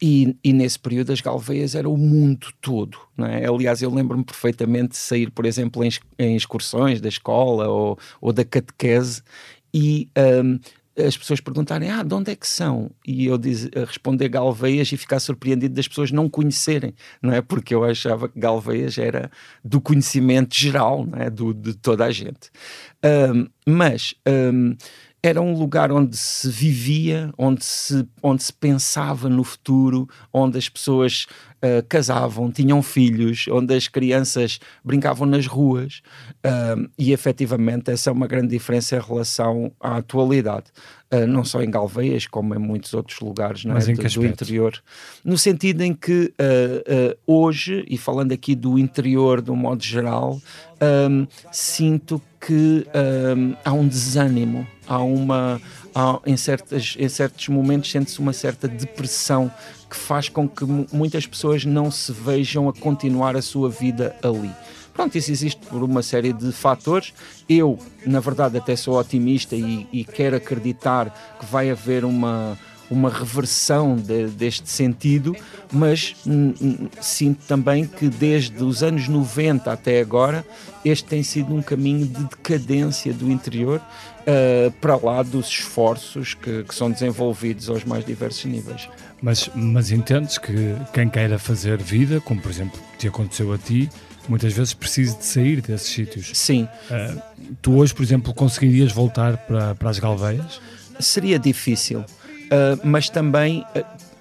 E, 0.00 0.36
e 0.44 0.52
nesse 0.52 0.78
período 0.78 1.12
as 1.12 1.20
Galveias 1.20 1.74
era 1.74 1.88
o 1.88 1.96
mundo 1.96 2.46
todo. 2.60 2.96
Né? 3.16 3.44
Aliás, 3.44 3.82
eu 3.82 3.92
lembro-me 3.92 4.22
perfeitamente 4.22 4.90
de 4.90 4.96
sair, 4.96 5.28
por 5.28 5.44
exemplo, 5.44 5.82
em, 5.84 5.90
em 6.16 6.36
excursões 6.36 7.00
da 7.00 7.08
escola 7.08 7.66
ou, 7.68 7.98
ou 8.20 8.32
da 8.32 8.44
catequese 8.44 9.22
e 9.74 10.08
hum, 10.44 10.60
as 11.06 11.16
pessoas 11.16 11.40
perguntarem: 11.40 11.90
Ah, 11.90 12.02
de 12.02 12.14
onde 12.14 12.32
é 12.32 12.36
que 12.36 12.46
são? 12.46 12.90
E 13.06 13.26
eu 13.26 13.38
diz, 13.38 13.68
a 13.76 13.80
responder 13.84 14.28
Galveias 14.28 14.90
e 14.92 14.96
ficar 14.96 15.20
surpreendido 15.20 15.74
das 15.74 15.86
pessoas 15.86 16.10
não 16.10 16.28
conhecerem, 16.28 16.94
não 17.22 17.32
é? 17.32 17.40
Porque 17.40 17.74
eu 17.74 17.84
achava 17.84 18.28
que 18.28 18.38
Galveias 18.38 18.98
era 18.98 19.30
do 19.64 19.80
conhecimento 19.80 20.54
geral, 20.54 21.06
não 21.06 21.18
é? 21.18 21.30
do, 21.30 21.54
de 21.54 21.74
toda 21.74 22.04
a 22.04 22.10
gente. 22.10 22.50
Hum, 23.04 23.46
mas 23.66 24.14
hum, 24.26 24.74
era 25.22 25.40
um 25.40 25.52
lugar 25.52 25.90
onde 25.90 26.16
se 26.16 26.48
vivia, 26.48 27.32
onde 27.36 27.64
se, 27.64 28.06
onde 28.22 28.42
se 28.42 28.52
pensava 28.52 29.28
no 29.28 29.42
futuro, 29.42 30.08
onde 30.32 30.58
as 30.58 30.68
pessoas 30.68 31.26
ah, 31.60 31.84
casavam, 31.88 32.50
tinham 32.52 32.80
filhos, 32.82 33.46
onde 33.50 33.74
as 33.74 33.88
crianças 33.88 34.60
brincavam 34.84 35.26
nas 35.26 35.46
ruas. 35.46 36.02
Hum, 36.76 36.88
e 36.96 37.12
efetivamente 37.12 37.90
essa 37.90 38.10
é 38.10 38.12
uma 38.12 38.26
grande 38.26 38.48
diferença 38.48 38.96
em 38.96 39.00
relação 39.00 39.72
à 39.80 39.96
atualidade. 39.96 40.66
Ah, 41.10 41.26
não 41.26 41.44
só 41.44 41.62
em 41.62 41.70
Galveias, 41.70 42.26
como 42.26 42.54
em 42.54 42.58
muitos 42.58 42.94
outros 42.94 43.18
lugares 43.20 43.64
não 43.64 43.76
é? 43.76 43.80
Do, 43.80 44.20
do 44.20 44.26
interior. 44.26 44.80
No 45.24 45.36
sentido 45.36 45.82
em 45.82 45.94
que 45.94 46.32
ah, 46.38 47.12
ah, 47.12 47.16
hoje, 47.26 47.84
e 47.88 47.98
falando 47.98 48.32
aqui 48.32 48.54
do 48.54 48.78
interior 48.78 49.42
de 49.42 49.50
um 49.50 49.56
modo 49.56 49.82
geral, 49.82 50.40
hum, 51.10 51.26
sinto 51.50 52.22
que 52.40 52.86
hum, 53.36 53.54
há 53.64 53.72
um 53.72 53.86
desânimo, 53.86 54.66
há 54.86 54.98
uma. 54.98 55.60
Em, 56.26 56.36
certas, 56.36 56.94
em 56.98 57.08
certos 57.08 57.48
momentos 57.48 57.90
sente-se 57.90 58.18
uma 58.20 58.32
certa 58.32 58.66
depressão 58.68 59.50
que 59.90 59.96
faz 59.96 60.28
com 60.28 60.48
que 60.48 60.64
mu- 60.64 60.86
muitas 60.92 61.26
pessoas 61.26 61.64
não 61.64 61.90
se 61.90 62.12
vejam 62.12 62.68
a 62.68 62.72
continuar 62.72 63.36
a 63.36 63.42
sua 63.42 63.68
vida 63.70 64.14
ali. 64.22 64.50
Pronto, 64.92 65.16
isso 65.16 65.30
existe 65.30 65.60
por 65.66 65.82
uma 65.82 66.02
série 66.02 66.32
de 66.32 66.50
fatores. 66.50 67.12
Eu, 67.48 67.78
na 68.04 68.18
verdade, 68.20 68.58
até 68.58 68.74
sou 68.74 68.98
otimista 68.98 69.54
e, 69.54 69.86
e 69.92 70.04
quero 70.04 70.36
acreditar 70.36 71.14
que 71.38 71.46
vai 71.46 71.70
haver 71.70 72.04
uma, 72.04 72.58
uma 72.90 73.08
reversão 73.08 73.94
de- 73.94 74.26
deste 74.26 74.68
sentido, 74.68 75.36
mas 75.72 76.16
hum, 76.26 76.52
hum, 76.60 76.88
sinto 77.00 77.46
também 77.46 77.86
que 77.86 78.08
desde 78.08 78.62
os 78.64 78.82
anos 78.82 79.06
90 79.06 79.72
até 79.72 80.00
agora, 80.00 80.44
este 80.84 81.04
tem 81.08 81.22
sido 81.22 81.54
um 81.54 81.62
caminho 81.62 82.04
de 82.06 82.24
decadência 82.24 83.12
do 83.12 83.30
interior, 83.30 83.80
ah, 84.28 84.70
para 84.80 84.96
lá 84.96 85.22
dos 85.22 85.48
esforços 85.48 86.34
que, 86.34 86.62
que 86.64 86.74
são 86.74 86.90
desenvolvidos 86.90 87.68
aos 87.70 87.84
mais 87.84 88.04
diversos 88.04 88.44
níveis. 88.44 88.88
Mas, 89.20 89.50
mas 89.54 89.90
entendes 89.90 90.38
que 90.38 90.76
quem 90.92 91.08
queira 91.08 91.38
fazer 91.38 91.78
vida, 91.78 92.20
como 92.20 92.40
por 92.40 92.50
exemplo 92.50 92.78
te 92.98 93.08
aconteceu 93.08 93.52
a 93.52 93.58
ti, 93.58 93.88
muitas 94.28 94.52
vezes 94.52 94.74
precisa 94.74 95.16
de 95.16 95.24
sair 95.24 95.60
desses 95.62 95.88
sítios. 95.88 96.30
Sim, 96.34 96.68
Eh, 96.90 97.14
tu 97.62 97.76
hoje, 97.78 97.94
por 97.94 98.02
exemplo, 98.02 98.32
conseguirias 98.34 98.92
voltar 98.92 99.36
para, 99.38 99.74
para 99.74 99.90
as 99.90 99.98
Galveias? 99.98 100.60
seria 101.00 101.38
difícil, 101.38 102.04
ah, 102.50 102.78
mas 102.84 103.08
também 103.08 103.64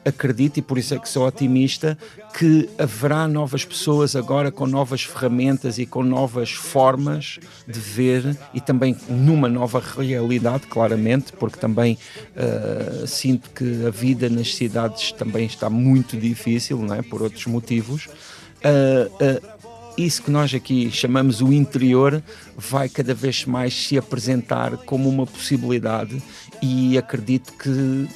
acredito, 0.07 0.57
e 0.57 0.61
por 0.61 0.77
isso 0.77 0.93
é 0.93 0.99
que 0.99 1.09
sou 1.09 1.27
otimista, 1.27 1.97
que 2.37 2.69
haverá 2.77 3.27
novas 3.27 3.65
pessoas 3.65 4.15
agora 4.15 4.51
com 4.51 4.65
novas 4.65 5.03
ferramentas 5.03 5.77
e 5.77 5.85
com 5.85 6.03
novas 6.03 6.51
formas 6.51 7.39
de 7.67 7.79
ver 7.79 8.37
e 8.53 8.61
também 8.61 8.95
numa 9.09 9.49
nova 9.49 9.79
realidade, 9.79 10.67
claramente, 10.67 11.33
porque 11.33 11.59
também 11.59 11.97
ah, 12.35 13.05
sinto 13.05 13.49
que 13.49 13.85
a 13.85 13.89
vida 13.89 14.29
nas 14.29 14.55
cidades 14.55 15.11
também 15.11 15.45
está 15.45 15.69
muito 15.69 16.15
difícil, 16.15 16.79
não 16.79 16.95
é? 16.95 17.01
por 17.01 17.21
outros 17.21 17.45
motivos. 17.47 18.07
Ah, 18.63 19.09
ah, 19.21 19.57
isso 19.97 20.21
que 20.21 20.29
nós 20.29 20.53
aqui 20.53 20.91
chamamos 20.91 21.41
o 21.41 21.51
interior 21.51 22.21
vai 22.55 22.87
cada 22.87 23.15
vez 23.15 23.45
mais 23.45 23.73
se 23.73 23.97
apresentar 23.97 24.77
como 24.77 25.09
uma 25.09 25.25
possibilidade 25.25 26.21
e 26.61 26.97
acredito 26.97 27.51
que 27.53 28.07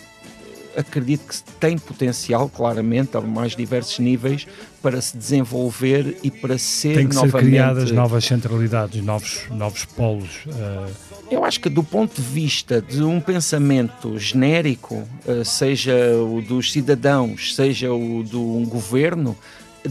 acredito 0.75 1.27
que 1.27 1.41
tem 1.59 1.77
potencial 1.77 2.49
claramente 2.49 3.15
a 3.17 3.21
mais 3.21 3.55
diversos 3.55 3.99
níveis 3.99 4.47
para 4.81 4.99
se 5.01 5.15
desenvolver 5.17 6.17
e 6.23 6.31
para 6.31 6.57
ser 6.57 6.95
Tem 6.95 7.07
que 7.07 7.13
ser 7.15 7.21
novamente 7.25 7.49
criadas 7.49 7.91
novas 7.91 8.25
centralidades, 8.25 9.03
novos, 9.03 9.41
novos 9.51 9.85
polos. 9.85 10.39
eh, 10.47 10.91
Eu 11.29 11.45
acho 11.45 11.59
que 11.59 11.69
do 11.69 11.83
ponto 11.83 12.15
de 12.15 12.27
vista 12.27 12.81
de 12.81 13.03
um 13.03 13.19
pensamento 13.19 14.17
genérico, 14.17 15.07
eh, 15.27 15.43
seja 15.43 15.93
o 16.17 16.41
dos 16.41 16.71
cidadãos, 16.71 17.55
seja 17.55 17.91
o 17.93 18.23
de 18.23 18.35
um 18.37 18.65
governo, 18.65 19.37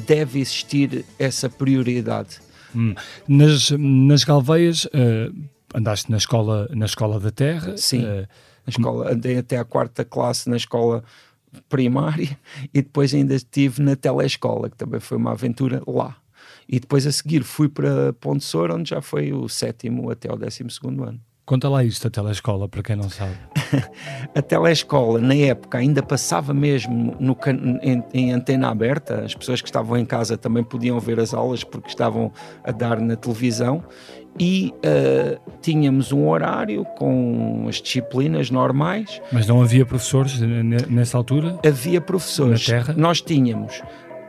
deve 0.07 0.41
existir 0.41 1.05
essa 1.19 1.49
prioridade. 1.49 2.39
hum. 2.75 2.95
nas, 3.29 3.71
nas 3.71 4.25
Galveias, 4.25 4.87
eh, 4.93 5.31
andaste 5.75 6.11
na 6.11 6.17
escola, 6.17 6.69
na 6.73 6.87
escola 6.87 7.19
da 7.21 7.31
Terra. 7.31 7.77
Sim. 7.77 8.05
eh, 8.05 8.27
Na 8.67 8.71
escola, 8.71 9.13
andei 9.13 9.39
até 9.39 9.57
à 9.59 9.65
quarta 9.65 10.05
classe 10.05 10.49
na 10.49 10.57
escola 10.57 11.03
primária 11.69 12.39
e 12.73 12.83
depois 12.83 13.15
ainda 13.15 13.35
estive 13.35 13.83
na 13.83 13.97
telescola, 13.97 14.71
que 14.71 14.77
também 14.77 15.01
foi 15.01 15.17
uma 15.17 15.33
aventura 15.33 15.83
lá. 15.87 16.17
E 16.69 16.79
depois 16.79 17.07
a 17.07 17.13
seguir 17.13 17.43
fui 17.43 17.69
para 17.69 18.13
Ponte 18.15 18.45
Soura, 18.45 18.75
onde 18.75 18.91
já 18.91 19.03
foi 19.03 19.33
o 19.33 19.49
sétimo 19.49 20.11
até 20.11 20.33
o 20.33 20.37
décimo 20.37 20.71
segundo 20.71 21.03
ano. 21.03 21.21
conta 21.45 21.69
lá 21.69 21.83
isto 21.83 22.05
da 22.05 22.11
telescola, 22.11 22.69
para 22.69 22.83
quem 22.83 22.95
não 22.95 23.11
sabe. 23.11 23.37
A 24.35 24.43
telescola, 24.43 25.21
na 25.21 25.35
época, 25.35 25.79
ainda 25.79 26.03
passava 26.03 26.55
mesmo 26.55 27.17
no 27.19 27.37
em, 27.83 28.05
em 28.15 28.33
antena 28.33 28.69
aberta. 28.69 29.25
As 29.25 29.35
pessoas 29.35 29.61
que 29.61 29.69
estavam 29.69 29.97
em 29.97 30.05
casa 30.05 30.37
também 30.37 30.63
podiam 30.63 30.99
ver 31.01 31.19
as 31.19 31.35
aulas 31.35 31.65
porque 31.65 31.89
estavam 31.89 32.33
a 32.63 32.71
dar 32.71 33.01
na 33.01 33.17
televisão. 33.17 33.83
E 34.39 34.73
ah, 34.85 35.39
tínhamos 35.61 36.13
um 36.13 36.29
horário 36.29 36.85
com 36.97 37.67
as 37.69 37.77
disciplinas 37.81 38.51
normais. 38.51 39.21
Mas 39.33 39.47
não 39.47 39.61
havia 39.63 39.85
professores 39.85 40.41
ne- 40.41 40.87
nessa 40.89 41.17
altura? 41.19 41.59
Havia 41.67 42.01
professores. 42.01 42.67
Na 42.69 42.75
Terra? 42.75 42.95
Nós 42.97 43.21
tínhamos. 43.21 43.83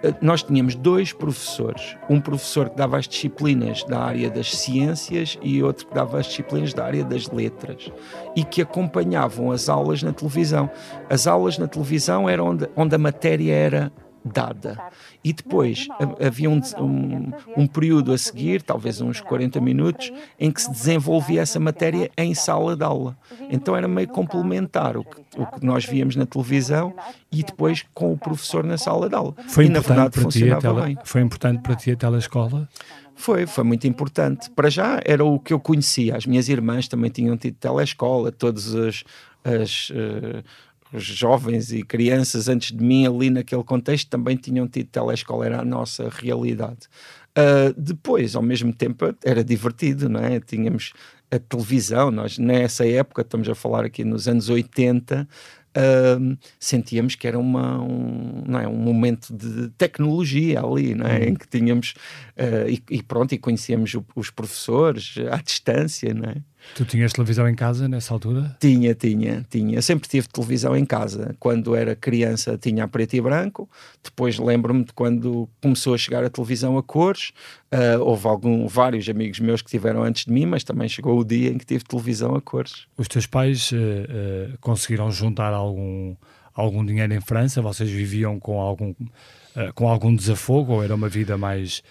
ah, 0.04 0.14
Nós 0.22 0.44
tínhamos 0.44 0.76
dois 0.76 1.14
professores, 1.14 1.96
um 2.10 2.20
professor 2.20 2.70
que 2.70 2.76
dava 2.76 2.98
as 2.98 3.08
disciplinas 3.08 3.84
da 3.86 4.00
área 4.00 4.30
das 4.30 4.52
ciências 4.54 5.38
e 5.42 5.62
outro 5.64 5.86
que 5.88 5.94
dava 5.94 6.20
as 6.20 6.26
disciplinas 6.26 6.74
da 6.74 6.84
área 6.86 7.04
das 7.06 7.30
letras 7.30 7.90
e 8.36 8.44
que 8.44 8.62
acompanhavam 8.62 9.52
as 9.52 9.70
aulas 9.70 10.02
na 10.04 10.12
televisão. 10.12 10.70
As 11.10 11.28
aulas 11.28 11.58
na 11.58 11.68
televisão 11.68 12.28
eram 12.28 12.48
onde, 12.48 12.68
onde 12.76 12.96
a 12.96 12.98
matéria 12.98 13.54
era 13.54 13.92
dada. 14.24 14.78
E 15.24 15.34
depois 15.34 15.88
ha- 15.92 16.28
havia 16.28 16.50
um, 16.50 16.62
um, 16.80 17.32
um 17.58 17.68
período 17.68 18.14
a 18.14 18.18
seguir, 18.18 18.62
talvez 18.62 19.02
uns 19.02 19.20
40 19.22 19.60
minutos, 19.60 20.12
em 20.40 20.52
que 20.52 20.62
se 20.62 20.72
desenvolvia 20.72 21.42
essa 21.42 21.60
matéria 21.60 22.10
em 22.18 22.34
sala 22.34 22.76
de 22.76 22.84
aula. 22.84 23.18
Então 23.50 23.76
era 23.76 23.88
meio 23.88 24.08
complementar 24.08 24.98
o 24.98 25.04
que, 25.04 25.22
o 25.38 25.46
que 25.46 25.66
nós 25.66 25.86
víamos 25.86 26.16
na 26.16 26.26
televisão 26.26 26.94
e 27.32 27.44
depois 27.44 27.86
com 27.94 28.14
o 28.14 28.18
professor 28.18 28.64
na 28.64 28.78
sala 28.78 29.10
de 29.10 29.16
aula. 29.16 29.34
Foi 29.48 29.66
e 29.66 29.70
na 29.70 29.80
importante, 29.80 29.98
verdade 29.98 30.12
para 30.12 30.22
ti 30.22 30.44
a 30.52 30.56
funcionava 30.56 30.82
tele... 30.82 30.96
bem. 30.96 31.06
foi 31.06 31.22
importante 31.22 31.62
para 31.62 31.76
ti 31.76 31.92
a 31.92 31.96
telescola? 31.96 32.70
Foi, 33.16 33.46
foi 33.46 33.64
muito 33.64 33.86
importante. 33.86 34.50
Para 34.50 34.70
já 34.70 35.00
era 35.06 35.24
o 35.24 35.40
que 35.40 35.54
eu 35.54 35.60
conhecia. 35.60 36.16
As 36.16 36.26
minhas 36.26 36.50
irmãs 36.50 36.88
também 36.88 37.12
tinham 37.12 37.38
tido 37.38 37.56
telescola, 37.56 38.32
todos 38.32 38.74
os, 38.74 39.04
as, 39.44 39.92
eh, 39.94 40.44
jovens 40.94 41.72
e 41.72 41.84
crianças 41.84 42.48
antes 42.48 42.76
de 42.76 42.84
mim 42.84 43.06
ali 43.06 43.30
naquele 43.30 43.64
contexto 43.64 44.10
também 44.10 44.36
tinham 44.38 44.68
tido 44.68 44.88
telescola, 44.88 45.46
era 45.46 45.62
a 45.62 45.66
nossa 45.66 46.10
realidade. 46.10 46.88
Ah, 47.36 47.74
depois, 47.78 48.36
ao 48.36 48.42
mesmo 48.42 48.74
tempo, 48.74 49.06
era 49.24 49.44
divertido, 49.44 50.10
não 50.10 50.20
é? 50.20 50.40
Tínhamos 50.40 50.92
a 51.32 51.40
televisão, 51.40 52.12
nós 52.12 52.38
nessa 52.38 52.86
época, 52.86 53.22
estamos 53.22 53.48
a 53.48 53.56
falar 53.56 53.86
aqui 53.86 54.04
nos 54.04 54.28
anos 54.28 54.50
80, 54.50 55.26
ahm, 55.74 56.36
sentíamos 56.60 57.16
que 57.16 57.26
era 57.26 57.40
uma, 57.40 57.82
um, 57.82 58.44
não 58.46 58.60
é, 58.60 58.68
um 58.68 58.76
momento 58.76 59.34
de 59.34 59.70
tecnologia 59.78 60.60
ali, 60.62 60.94
não 60.94 61.06
é? 61.08 61.30
em 61.30 61.36
que 61.36 61.48
tínhamos, 61.48 61.94
ah, 62.38 62.70
e, 62.70 62.84
e 62.90 63.02
pronto, 63.02 63.34
e 63.34 63.38
conhecíamos 63.38 63.94
o- 63.94 64.06
os 64.14 64.30
professores 64.30 65.16
à 65.32 65.38
distância, 65.38 66.14
não 66.14 66.30
é? 66.30 66.36
Tu 66.76 66.86
tinhas 66.86 67.14
televisão 67.14 67.48
em 67.48 67.56
casa 67.56 67.88
nessa 67.88 68.14
altura? 68.14 68.56
Tinha, 68.60 68.94
tinha, 68.96 69.46
tinha. 69.50 69.78
Eu 69.78 69.82
sempre 69.82 70.08
tive 70.08 70.28
televisão 70.28 70.76
em 70.76 70.86
casa. 70.86 71.36
Quando 71.40 71.76
era 71.76 71.96
criança 71.96 72.58
tinha 72.58 72.84
a 72.84 72.88
preto 72.88 73.16
e 73.16 73.22
branco. 73.22 73.70
Depois 74.04 74.38
lembro-me 74.38 74.84
de 74.84 74.94
quando 74.94 75.50
começou 75.62 75.94
a 75.94 75.98
chegar 75.98 76.24
a 76.24 76.30
televisão 76.30 76.78
a 76.78 76.84
cores. 76.84 77.32
Ah, 77.72 77.98
houve 78.00 78.28
algum, 78.28 78.68
vários 78.68 79.08
amigos 79.08 79.40
meus 79.40 79.62
que 79.62 79.70
tiveram 79.70 80.04
antes 80.04 80.26
de 80.26 80.32
mim, 80.32 80.46
mas 80.46 80.64
também 80.64 80.90
chegou 80.90 81.18
o 81.18 81.24
dia 81.24 81.50
em 81.50 81.58
que 81.58 81.66
tive 81.66 81.84
televisão 81.86 82.36
a 82.36 82.42
cores. 82.42 82.86
Os 82.98 83.08
teus 83.08 83.26
pais 83.26 83.72
eh, 83.74 83.78
eh, 83.78 84.50
conseguiram 84.60 85.10
juntar 85.10 85.54
algum, 85.54 86.16
algum 86.54 86.86
dinheiro 86.86 87.14
em 87.14 87.22
França? 87.22 87.62
Vocês 87.62 87.90
viviam 87.90 88.40
com 88.40 88.60
algum, 88.60 88.92
uh, 88.92 89.74
com 89.74 89.88
algum 89.88 90.14
desafogo 90.14 90.74
ou 90.74 90.84
era 90.84 90.94
uma 90.94 91.08
vida 91.08 91.38
mais, 91.38 91.82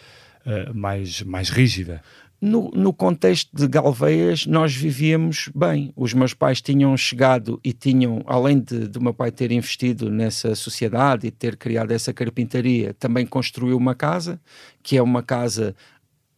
uh, 0.45 0.75
mais, 0.75 1.23
mais 1.23 1.49
rígida? 1.49 2.03
No, 2.41 2.71
no, 2.71 2.91
contexto 2.91 3.55
de 3.55 3.69
Galveias, 3.69 4.47
nós 4.47 4.75
vivíamos 4.75 5.51
bem. 5.55 5.93
Os 5.95 6.15
meus 6.15 6.33
pais 6.33 6.63
tinham 6.63 6.97
chegado 6.97 7.61
e 7.63 7.71
tinham, 7.71 8.23
além 8.27 8.59
de, 8.59 8.89
de 8.89 8.99
meu 8.99 9.13
pai 9.13 9.31
ter 9.31 9.53
investido 9.53 10.11
nessa 10.11 10.55
sociedade 10.55 11.27
e 11.27 11.31
ter 11.31 11.55
criado 11.57 11.91
essa 11.91 12.15
carpintaria, 12.15 12.95
também 12.95 13.27
construiu 13.27 13.77
uma 13.77 13.95
casa, 13.95 14.41
que 14.83 14.97
é 14.97 15.03
uma 15.03 15.23
casa 15.23 15.77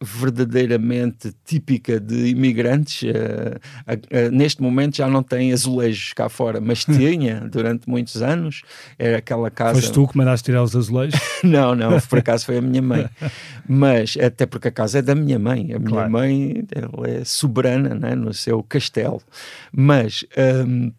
verdadeiramente 0.03 1.33
típica 1.45 1.99
de 1.99 2.27
imigrantes. 2.27 3.03
Uh, 3.03 3.55
uh, 3.87 4.31
neste 4.31 4.61
momento 4.61 4.97
já 4.97 5.07
não 5.07 5.23
tem 5.23 5.53
azulejos 5.53 6.13
cá 6.13 6.27
fora, 6.27 6.59
mas 6.59 6.83
tinha 6.85 7.39
durante 7.49 7.89
muitos 7.89 8.21
anos. 8.21 8.61
Era 8.99 9.17
aquela 9.17 9.49
casa. 9.49 9.75
Foste 9.75 9.93
tu 9.93 10.07
que 10.07 10.17
mandaste 10.17 10.45
tirar 10.45 10.61
os 10.61 10.75
azulejos? 10.75 11.19
não, 11.43 11.73
não, 11.73 11.99
por 12.01 12.19
acaso 12.19 12.45
foi 12.45 12.57
a 12.57 12.61
minha 12.61 12.81
mãe. 12.81 13.09
Mas 13.67 14.17
até 14.21 14.45
porque 14.45 14.67
a 14.67 14.71
casa 14.71 14.99
é 14.99 15.01
da 15.01 15.15
minha 15.15 15.39
mãe. 15.39 15.73
A 15.73 15.79
minha 15.79 15.89
claro. 15.89 16.11
mãe 16.11 16.65
ela 16.75 17.07
é 17.09 17.23
soberana 17.23 17.95
né, 17.95 18.13
no 18.13 18.33
seu 18.33 18.61
castelo. 18.61 19.21
Mas. 19.71 20.25
Um, 20.67 20.91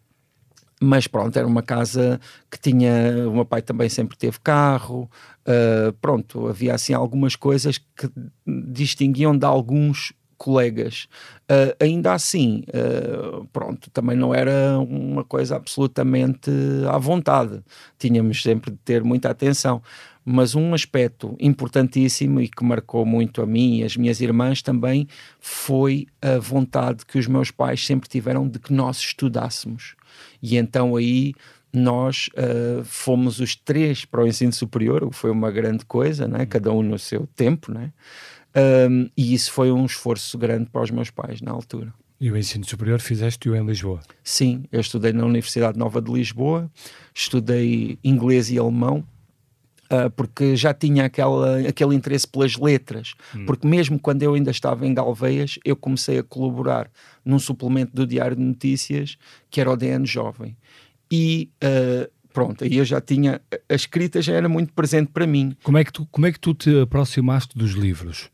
mas 0.81 1.07
pronto, 1.07 1.39
era 1.39 1.47
uma 1.47 1.63
casa 1.63 2.21
que 2.51 2.59
tinha. 2.59 3.29
O 3.29 3.33
meu 3.33 3.45
pai 3.45 3.63
também 3.63 3.89
sempre 3.89 4.17
teve 4.17 4.39
carro, 4.41 5.11
uh, 5.47 5.93
pronto, 6.01 6.49
havia 6.49 6.75
assim 6.75 6.93
algumas 6.93 7.37
coisas 7.37 7.79
que 7.79 8.11
distinguiam 8.47 9.37
de 9.37 9.47
alguns 9.47 10.13
colegas. 10.37 11.09
Uh, 11.51 11.75
ainda 11.81 12.13
assim, 12.13 12.65
uh, 12.69 13.47
pronto, 13.53 13.91
também 13.91 14.17
não 14.17 14.35
era 14.35 14.79
uma 14.79 15.25
coisa 15.25 15.57
absolutamente 15.57 16.51
à 16.91 16.99
vontade. 16.99 17.63
Tínhamos 17.99 18.43
sempre 18.43 18.71
de 18.71 18.79
ter 18.79 19.03
muita 19.03 19.31
atenção. 19.31 19.83
Mas 20.27 20.55
um 20.55 20.73
aspecto 20.73 21.37
importantíssimo 21.39 22.41
e 22.41 22.49
que 22.49 22.65
marcou 22.65 23.05
muito 23.05 23.43
a 23.43 23.47
mim 23.47 23.81
e 23.81 23.85
as 23.85 23.95
minhas 23.95 24.23
irmãs 24.23 24.63
também 24.63 25.07
foi 25.39 26.07
a 26.23 26.39
vontade 26.39 27.05
que 27.05 27.19
os 27.19 27.27
meus 27.27 27.51
pais 27.51 27.85
sempre 27.85 28.09
tiveram 28.09 28.49
de 28.49 28.59
que 28.59 28.73
nós 28.73 28.97
estudássemos. 28.99 29.95
E 30.43 30.57
então 30.57 30.97
aí 30.97 31.35
nós 31.75 32.29
uh, 32.35 32.85
fomos 32.85 33.41
os 33.41 33.57
três 33.57 34.05
para 34.05 34.23
o 34.23 34.27
ensino 34.27 34.53
superior, 34.53 35.03
o 35.03 35.11
que 35.11 35.17
foi 35.17 35.31
uma 35.31 35.51
grande 35.51 35.85
coisa, 35.85 36.29
né? 36.29 36.47
cada 36.47 36.73
um 36.73 36.83
no 36.83 36.99
seu 36.99 37.27
tempo, 37.35 37.73
né? 37.73 37.93
Um, 38.89 39.11
e 39.17 39.35
isso 39.35 39.51
foi 39.51 39.73
um 39.73 39.85
esforço 39.85 40.39
grande 40.39 40.71
para 40.71 40.83
os 40.83 40.91
meus 40.93 41.11
pais 41.11 41.41
na 41.41 41.51
altura. 41.51 41.93
E 42.21 42.31
o 42.31 42.37
ensino 42.37 42.65
superior 42.65 43.01
fizeste-o 43.01 43.57
em 43.57 43.67
Lisboa? 43.67 44.01
Sim, 44.23 44.65
eu 44.71 44.81
estudei 44.81 45.13
na 45.13 45.25
Universidade 45.25 45.77
Nova 45.77 46.01
de 46.01 46.13
Lisboa, 46.13 46.71
estudei 47.13 47.99
inglês 48.05 48.51
e 48.51 48.59
alemão, 48.59 49.05
uh, 49.91 50.09
porque 50.15 50.55
já 50.55 50.73
tinha 50.73 51.07
aquela, 51.07 51.59
aquele 51.67 51.97
interesse 51.97 52.29
pelas 52.29 52.57
letras, 52.57 53.15
hum. 53.35 53.45
porque 53.45 53.67
mesmo 53.67 53.99
quando 53.99 54.23
eu 54.23 54.35
ainda 54.35 54.53
estava 54.53 54.87
em 54.87 54.95
Galveias, 54.95 55.59
eu 55.65 55.75
comecei 55.75 56.19
a 56.21 56.23
colaborar 56.23 56.89
num 57.25 57.41
suplemento 57.41 57.93
do 57.93 58.07
Diário 58.07 58.37
de 58.37 58.43
Notícias, 58.43 59.19
que 59.51 59.61
era 59.61 59.71
o 59.71 59.77
DN 59.77 60.07
Jovem 60.07 60.57
e 61.15 61.49
uh, 61.63 62.11
pronto, 62.33 62.65
aí 62.65 62.77
eu 62.77 62.85
já 62.85 63.01
tinha, 63.01 63.41
a 63.69 63.75
escrita 63.75 64.21
já 64.21 64.33
era 64.33 64.49
muito 64.49 64.73
presente 64.73 65.13
para 65.13 65.29
mim. 65.29 65.57
Como 65.63 65.79
é 65.79 65.85
que 65.85 65.93
tu, 65.93 66.05
como 66.11 66.27
é 66.27 66.33
que 66.33 66.41
tu 66.41 66.53
te 66.53 66.81
aproximaste 66.81 67.57
dos 67.57 67.71
livros? 67.71 68.29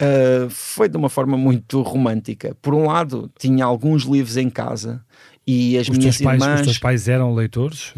Uh, 0.00 0.48
foi 0.48 0.88
de 0.88 0.96
uma 0.96 1.08
forma 1.08 1.36
muito 1.36 1.82
romântica. 1.82 2.56
Por 2.62 2.72
um 2.72 2.86
lado, 2.86 3.28
tinha 3.36 3.64
alguns 3.64 4.04
livros 4.04 4.36
em 4.36 4.48
casa 4.48 5.04
e 5.46 5.76
as 5.76 5.88
os 5.88 5.98
minhas 5.98 6.18
pais, 6.18 6.42
irmãs. 6.42 6.60
Os 6.60 6.66
teus 6.66 6.78
pais 6.78 7.08
eram 7.08 7.34
leitores? 7.34 7.92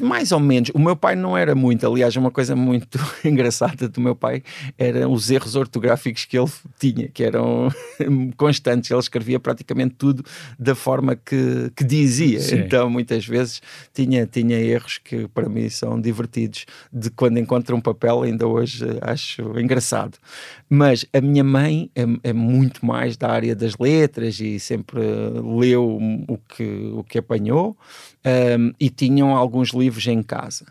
Mais 0.00 0.32
ou 0.32 0.40
menos. 0.40 0.70
O 0.74 0.78
meu 0.78 0.94
pai 0.94 1.16
não 1.16 1.36
era 1.36 1.54
muito. 1.54 1.86
Aliás, 1.86 2.14
uma 2.16 2.30
coisa 2.30 2.54
muito 2.54 2.98
engraçada 3.24 3.88
do 3.88 4.00
meu 4.00 4.14
pai 4.14 4.42
eram 4.76 5.10
os 5.10 5.30
erros 5.30 5.56
ortográficos 5.56 6.26
que 6.26 6.38
ele 6.38 6.50
tinha, 6.78 7.08
que 7.08 7.24
eram 7.24 7.68
constantes. 8.36 8.90
Ele 8.90 9.00
escrevia 9.00 9.40
praticamente 9.40 9.94
tudo 9.96 10.22
da 10.58 10.74
forma 10.74 11.16
que, 11.16 11.72
que 11.74 11.84
dizia. 11.84 12.40
Sim. 12.40 12.56
Então, 12.56 12.90
muitas 12.90 13.26
vezes, 13.26 13.62
tinha, 13.94 14.26
tinha 14.26 14.58
erros 14.58 14.98
que 14.98 15.26
para 15.28 15.48
mim 15.48 15.70
são 15.70 15.98
divertidos. 15.98 16.66
De 16.92 17.08
quando 17.08 17.38
encontro 17.38 17.74
um 17.74 17.80
papel, 17.80 18.22
ainda 18.22 18.46
hoje 18.46 18.84
acho 19.00 19.58
engraçado. 19.58 20.18
Mas 20.68 21.06
a 21.14 21.20
minha 21.20 21.44
mãe 21.44 21.90
é, 21.94 22.02
é 22.30 22.32
muito 22.32 22.84
mais 22.84 23.16
da 23.16 23.30
área 23.30 23.56
das 23.56 23.74
letras 23.78 24.38
e 24.38 24.60
sempre 24.60 25.00
leu 25.00 25.98
o 26.28 26.36
que 26.36 26.73
o 26.74 27.04
que 27.04 27.18
apanhou 27.18 27.76
um, 28.58 28.72
e 28.78 28.90
tinham 28.90 29.34
alguns 29.34 29.70
livros 29.70 30.06
em 30.06 30.22
casa. 30.22 30.66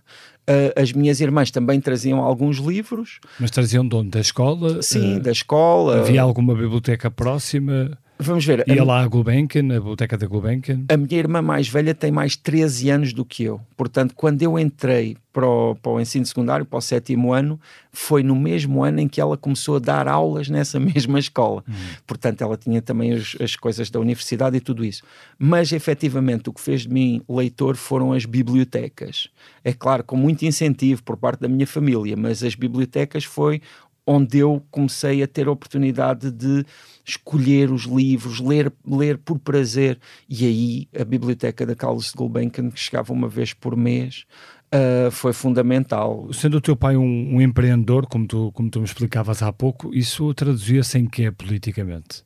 Uh, 0.49 0.79
as 0.79 0.91
minhas 0.91 1.21
irmãs 1.21 1.51
também 1.51 1.79
traziam 1.79 2.19
alguns 2.19 2.57
livros. 2.57 3.19
Mas 3.39 3.49
traziam 3.49 3.87
de 3.87 3.95
onde? 3.95 4.09
Da 4.09 4.19
escola? 4.19 4.81
Sim, 4.81 5.17
uh, 5.17 5.19
da 5.21 5.31
escola. 5.31 6.01
Havia 6.01 6.21
alguma 6.21 6.53
biblioteca 6.53 7.09
próxima? 7.09 7.97
Vamos 8.19 8.45
ver. 8.45 8.63
Ia 8.67 8.81
a, 8.81 8.85
lá 8.85 9.01
a 9.01 9.07
Gulbenkian, 9.07 9.65
a 9.65 9.79
biblioteca 9.79 10.17
da 10.17 10.27
Gulbenkian? 10.27 10.85
A 10.89 10.97
minha 10.97 11.17
irmã 11.17 11.41
mais 11.41 11.67
velha 11.67 11.93
tem 11.93 12.11
mais 12.11 12.35
13 12.35 12.89
anos 12.89 13.13
do 13.13 13.25
que 13.25 13.43
eu. 13.43 13.59
Portanto, 13.75 14.13
quando 14.15 14.41
eu 14.41 14.57
entrei 14.57 15.17
para 15.33 15.47
o, 15.47 15.75
para 15.75 15.91
o 15.91 15.99
ensino 15.99 16.25
secundário, 16.25 16.65
para 16.65 16.77
o 16.77 16.81
sétimo 16.81 17.33
ano, 17.33 17.59
foi 17.91 18.21
no 18.21 18.35
mesmo 18.35 18.83
ano 18.83 18.99
em 18.99 19.07
que 19.07 19.19
ela 19.19 19.35
começou 19.35 19.77
a 19.77 19.79
dar 19.79 20.07
aulas 20.07 20.47
nessa 20.47 20.79
mesma 20.79 21.17
escola. 21.19 21.63
Hum. 21.67 21.73
Portanto, 22.05 22.41
ela 22.41 22.55
tinha 22.55 22.81
também 22.81 23.13
os, 23.13 23.35
as 23.41 23.55
coisas 23.55 23.89
da 23.89 23.99
universidade 23.99 24.55
e 24.55 24.59
tudo 24.59 24.85
isso. 24.85 25.03
Mas, 25.37 25.71
efetivamente, 25.71 26.49
o 26.49 26.53
que 26.53 26.61
fez 26.61 26.81
de 26.81 26.89
mim 26.89 27.21
leitor 27.27 27.75
foram 27.75 28.13
as 28.13 28.25
bibliotecas. 28.25 29.27
É 29.63 29.73
claro, 29.73 30.03
com 30.03 30.15
muito 30.15 30.45
incentivo 30.45 31.01
por 31.03 31.17
parte 31.17 31.41
da 31.41 31.47
minha 31.47 31.67
família, 31.67 32.15
mas 32.15 32.43
as 32.43 32.53
bibliotecas 32.53 33.23
foi 33.23 33.61
onde 34.05 34.39
eu 34.39 34.63
comecei 34.69 35.23
a 35.23 35.27
ter 35.27 35.47
a 35.47 35.51
oportunidade 35.51 36.31
de 36.31 36.65
escolher 37.05 37.71
os 37.71 37.83
livros, 37.83 38.39
ler, 38.39 38.71
ler 38.85 39.17
por 39.17 39.39
prazer. 39.39 39.99
E 40.29 40.45
aí 40.45 40.87
a 40.99 41.05
biblioteca 41.05 41.65
da 41.65 41.75
Carlos 41.75 42.07
de 42.07 42.13
Gulbenkian, 42.13 42.69
que 42.69 42.79
chegava 42.79 43.13
uma 43.13 43.27
vez 43.27 43.53
por 43.53 43.75
mês, 43.75 44.25
uh, 44.73 45.11
foi 45.11 45.33
fundamental. 45.33 46.27
Sendo 46.33 46.57
o 46.57 46.61
teu 46.61 46.75
pai 46.75 46.97
um, 46.97 47.35
um, 47.35 47.41
empreendedor, 47.41 48.07
como 48.07 48.27
tu, 48.27 48.51
como 48.53 48.69
tu 48.69 48.79
me 48.79 48.85
explicavas 48.85 49.41
há 49.41 49.51
pouco, 49.51 49.93
isso 49.93 50.33
traduzia-se 50.33 50.97
em 50.97 51.05
quê 51.05 51.31
politicamente? 51.31 52.23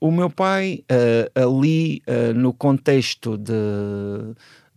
O 0.00 0.10
meu 0.10 0.28
pai, 0.28 0.84
uh, 0.90 1.40
ali 1.40 2.02
uh, 2.08 2.34
no 2.34 2.52
contexto 2.52 3.36
de 3.36 3.52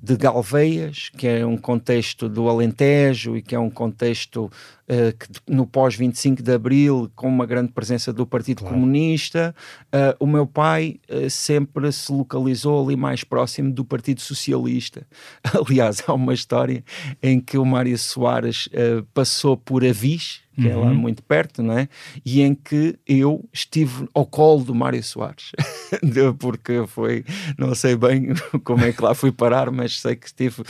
de 0.05 0.15
Galveias, 0.15 1.09
que 1.17 1.27
é 1.27 1.43
um 1.43 1.57
contexto 1.57 2.29
do 2.29 2.47
Alentejo 2.47 3.35
e 3.35 3.41
que 3.41 3.55
é 3.55 3.59
um 3.59 3.71
contexto 3.71 4.51
uh, 4.89 5.17
que, 5.17 5.27
no 5.47 5.65
pós-25 5.65 6.41
de 6.41 6.51
Abril, 6.51 7.11
com 7.15 7.27
uma 7.27 7.45
grande 7.45 7.71
presença 7.71 8.11
do 8.13 8.25
Partido 8.25 8.59
claro. 8.59 8.75
Comunista. 8.75 9.55
Uh, 9.87 10.23
o 10.23 10.27
meu 10.27 10.45
pai 10.45 10.99
uh, 11.09 11.29
sempre 11.29 11.91
se 11.91 12.11
localizou 12.11 12.83
ali 12.83 12.95
mais 12.95 13.23
próximo 13.23 13.71
do 13.71 13.83
Partido 13.83 14.21
Socialista. 14.21 15.05
Aliás, 15.67 16.03
há 16.07 16.13
uma 16.13 16.33
história 16.33 16.83
em 17.21 17.39
que 17.39 17.57
o 17.57 17.65
Mário 17.65 17.97
Soares 17.97 18.69
passou 19.13 19.57
por 19.57 19.83
Avis, 19.83 20.41
que 20.55 20.69
é 20.69 20.75
lá 20.75 20.87
uhum. 20.87 20.95
muito 20.95 21.21
perto, 21.21 21.61
não 21.61 21.77
é? 21.77 21.89
E 22.25 22.41
em 22.41 22.55
que 22.55 22.97
eu 23.05 23.47
estive 23.51 24.07
ao 24.13 24.25
colo 24.25 24.63
do 24.63 24.73
Mário 24.73 25.03
Soares, 25.03 25.51
porque 26.39 26.85
foi, 26.87 27.25
não 27.57 27.75
sei 27.75 27.95
bem 27.95 28.29
como 28.63 28.83
é 28.85 28.93
que 28.93 29.01
lá 29.01 29.13
fui 29.13 29.31
parar, 29.31 29.69
mas 29.69 29.99
sei 29.99 30.15
que 30.15 30.27
estive, 30.27 30.63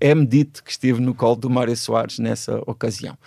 é-me 0.00 0.24
dito 0.24 0.62
que 0.62 0.70
estive 0.70 1.00
no 1.00 1.14
colo 1.14 1.36
do 1.36 1.50
Mário 1.50 1.76
Soares 1.76 2.18
nessa 2.18 2.62
ocasião. 2.66 3.18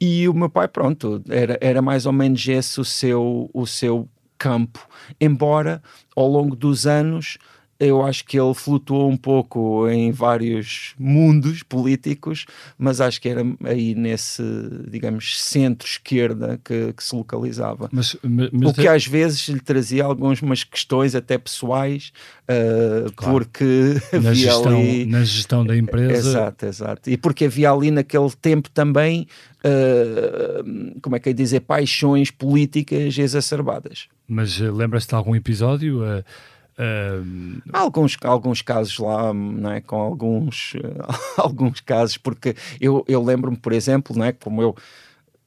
E 0.00 0.28
o 0.28 0.34
meu 0.34 0.50
pai, 0.50 0.68
pronto, 0.68 1.22
era, 1.28 1.58
era 1.60 1.82
mais 1.82 2.06
ou 2.06 2.12
menos 2.12 2.46
esse 2.46 2.80
o 2.80 2.84
seu, 2.84 3.50
o 3.52 3.66
seu 3.66 4.08
campo, 4.38 4.86
embora 5.20 5.82
ao 6.16 6.26
longo 6.26 6.56
dos 6.56 6.86
anos 6.86 7.38
eu 7.82 8.00
acho 8.00 8.24
que 8.24 8.38
ele 8.38 8.54
flutuou 8.54 9.10
um 9.10 9.16
pouco 9.16 9.88
em 9.88 10.12
vários 10.12 10.94
mundos 10.96 11.64
políticos, 11.64 12.46
mas 12.78 13.00
acho 13.00 13.20
que 13.20 13.28
era 13.28 13.42
aí 13.64 13.92
nesse, 13.94 14.42
digamos, 14.88 15.42
centro-esquerda 15.42 16.60
que, 16.64 16.92
que, 16.92 17.02
se 17.02 17.14
localizava. 17.14 17.88
Mas, 17.90 18.16
mas, 18.22 18.70
o 18.70 18.72
que 18.72 18.86
é... 18.86 18.94
às 18.94 19.04
vezes 19.04 19.48
lhe 19.48 19.58
trazia 19.58 20.04
algumas 20.04 20.62
questões 20.62 21.16
até 21.16 21.36
pessoais, 21.36 22.12
uh, 22.44 23.10
claro. 23.16 23.32
porque 23.32 23.64
na 24.12 24.30
havia 24.30 24.34
gestão, 24.34 24.78
ali... 24.78 25.06
Na 25.06 25.24
gestão 25.24 25.66
da 25.66 25.76
empresa... 25.76 26.28
Exato, 26.28 26.66
exato. 26.66 27.10
E 27.10 27.16
porque 27.16 27.46
havia 27.46 27.72
ali 27.72 27.90
naquele 27.90 28.30
tempo 28.40 28.70
também, 28.70 29.26
uh, 29.64 31.00
como 31.00 31.16
é 31.16 31.18
que 31.18 31.30
é 31.30 31.32
dizer, 31.32 31.60
paixões 31.60 32.30
políticas 32.30 33.18
exacerbadas. 33.18 34.06
Mas 34.28 34.60
uh, 34.60 34.72
lembra-se 34.72 35.08
de 35.08 35.16
algum 35.16 35.34
episódio... 35.34 36.04
Uh 36.04 36.22
Há 37.72 37.78
alguns, 37.80 38.16
alguns 38.22 38.62
casos 38.62 38.98
lá, 38.98 39.32
não 39.32 39.70
é? 39.70 39.80
com 39.80 39.96
alguns, 39.96 40.74
alguns 41.36 41.80
casos, 41.80 42.16
porque 42.16 42.54
eu, 42.80 43.04
eu 43.06 43.22
lembro-me, 43.22 43.56
por 43.56 43.72
exemplo, 43.72 44.16
não 44.16 44.24
é? 44.24 44.32
como 44.32 44.62
eu 44.62 44.74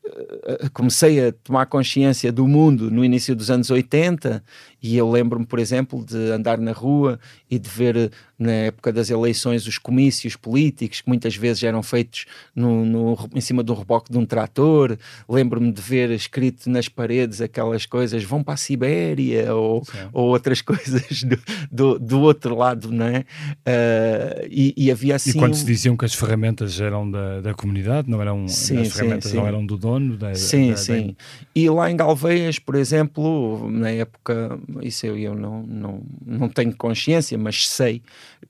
eh, 0.05 0.69
comecei 0.71 1.27
a 1.27 1.31
tomar 1.31 1.65
consciência 1.65 2.31
do 2.31 2.47
mundo 2.47 2.91
no 2.91 3.03
início 3.03 3.35
dos 3.35 3.49
anos 3.49 3.71
80 3.71 4.43
e 4.85 4.97
eu 4.97 5.09
lembro-me, 5.09 5.47
por 5.47 5.57
exemplo, 5.57 6.05
de 6.05 6.29
andar 6.29 6.59
na 6.59 6.71
rua 6.71 7.19
e 7.49 7.57
de 7.57 7.67
ver 7.67 8.11
na 8.37 8.51
época 8.51 8.93
das 8.93 9.09
eleições 9.09 9.65
os 9.65 9.79
comícios 9.79 10.35
políticos 10.35 11.01
que 11.01 11.07
muitas 11.07 11.35
vezes 11.35 11.63
eram 11.63 11.81
feitos 11.81 12.25
no, 12.55 12.85
no 12.85 13.29
em 13.33 13.41
cima 13.41 13.63
do 13.63 13.73
reboque 13.73 14.11
de 14.11 14.17
um 14.19 14.27
trator. 14.27 14.95
Lembro-me 15.27 15.71
de 15.71 15.81
ver 15.81 16.11
escrito 16.11 16.69
nas 16.69 16.87
paredes 16.87 17.41
aquelas 17.41 17.87
coisas 17.87 18.23
vão 18.23 18.43
para 18.43 18.53
a 18.53 18.57
Sibéria 18.57 19.55
ou, 19.55 19.81
ou 20.13 20.27
outras 20.27 20.61
coisas 20.61 21.23
do, 21.23 21.39
do, 21.71 21.99
do, 21.99 22.19
outro 22.21 22.55
lado, 22.55 22.91
não 22.91 23.07
é? 23.07 23.19
Uh, 23.65 24.47
e, 24.51 24.73
e, 24.77 24.91
havia 24.91 25.15
assim. 25.15 25.31
E 25.31 25.33
quando 25.33 25.55
se 25.55 25.65
diziam 25.65 25.97
que 25.97 26.05
as 26.05 26.13
ferramentas 26.13 26.79
eram 26.79 27.09
da, 27.09 27.41
da 27.41 27.53
comunidade, 27.55 28.07
não 28.07 28.21
eram 28.21 28.47
sim, 28.47 28.81
as 28.81 28.91
ferramentas 28.91 29.31
sim, 29.31 29.37
sim. 29.37 29.37
não 29.37 29.47
eram 29.47 29.65
do 29.65 29.77
dono? 29.77 30.15
Da, 30.15 30.35
sim, 30.35 30.69
da, 30.71 30.77
sim. 30.77 31.07
Da... 31.07 31.13
E 31.55 31.69
lá 31.71 31.89
em 31.89 31.95
Galveias, 31.95 32.59
por 32.59 32.75
exemplo, 32.75 33.67
na 33.71 33.89
época, 33.89 34.59
isso 34.81 35.05
eu, 35.05 35.17
eu 35.17 35.35
não, 35.35 35.63
não, 35.63 36.03
não 36.25 36.49
tenho 36.49 36.75
consciência, 36.75 37.37
mas 37.37 37.67
sei 37.67 38.01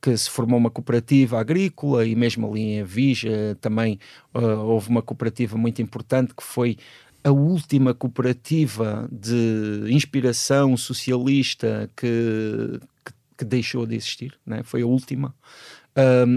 que 0.02 0.16
se 0.16 0.30
formou 0.30 0.60
uma 0.60 0.70
cooperativa 0.70 1.40
agrícola 1.40 2.06
e 2.06 2.16
mesmo 2.16 2.50
ali 2.50 2.62
em 2.62 2.82
Avija 2.82 3.58
também 3.62 4.00
uh, 4.34 4.60
houve 4.62 4.90
uma 4.90 5.02
cooperativa 5.02 5.58
muito 5.58 5.82
importante 5.82 6.34
que 6.36 6.44
foi 6.44 6.78
a 7.24 7.32
última 7.32 7.94
cooperativa 7.94 9.10
de 9.12 9.86
inspiração 9.90 10.78
socialista 10.78 11.90
que, 11.96 12.80
que, 13.04 13.14
que 13.40 13.46
deixou 13.46 13.86
de 13.88 13.96
existir, 13.96 14.38
né? 14.46 14.62
foi 14.64 14.84
a 14.84 14.86
última. 14.86 15.34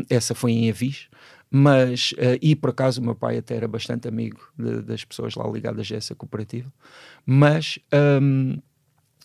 Essa 0.09 0.35
foi 0.37 0.53
em 0.53 0.71
Avis, 0.71 1.09
mas, 1.51 2.13
uh, 2.13 2.39
e 2.41 2.55
por 2.55 2.71
acaso 2.71 3.01
o 3.01 3.05
meu 3.05 3.15
pai 3.15 3.39
até 3.39 3.57
era 3.57 3.67
bastante 3.67 4.07
amigo 4.07 4.41
de, 4.57 4.83
das 4.83 5.05
pessoas 5.05 5.35
lá 5.35 5.49
ligadas 5.49 5.91
a 5.91 5.97
essa 5.97 6.15
cooperativa, 6.15 6.71
mas 7.25 7.79
um, 8.23 8.59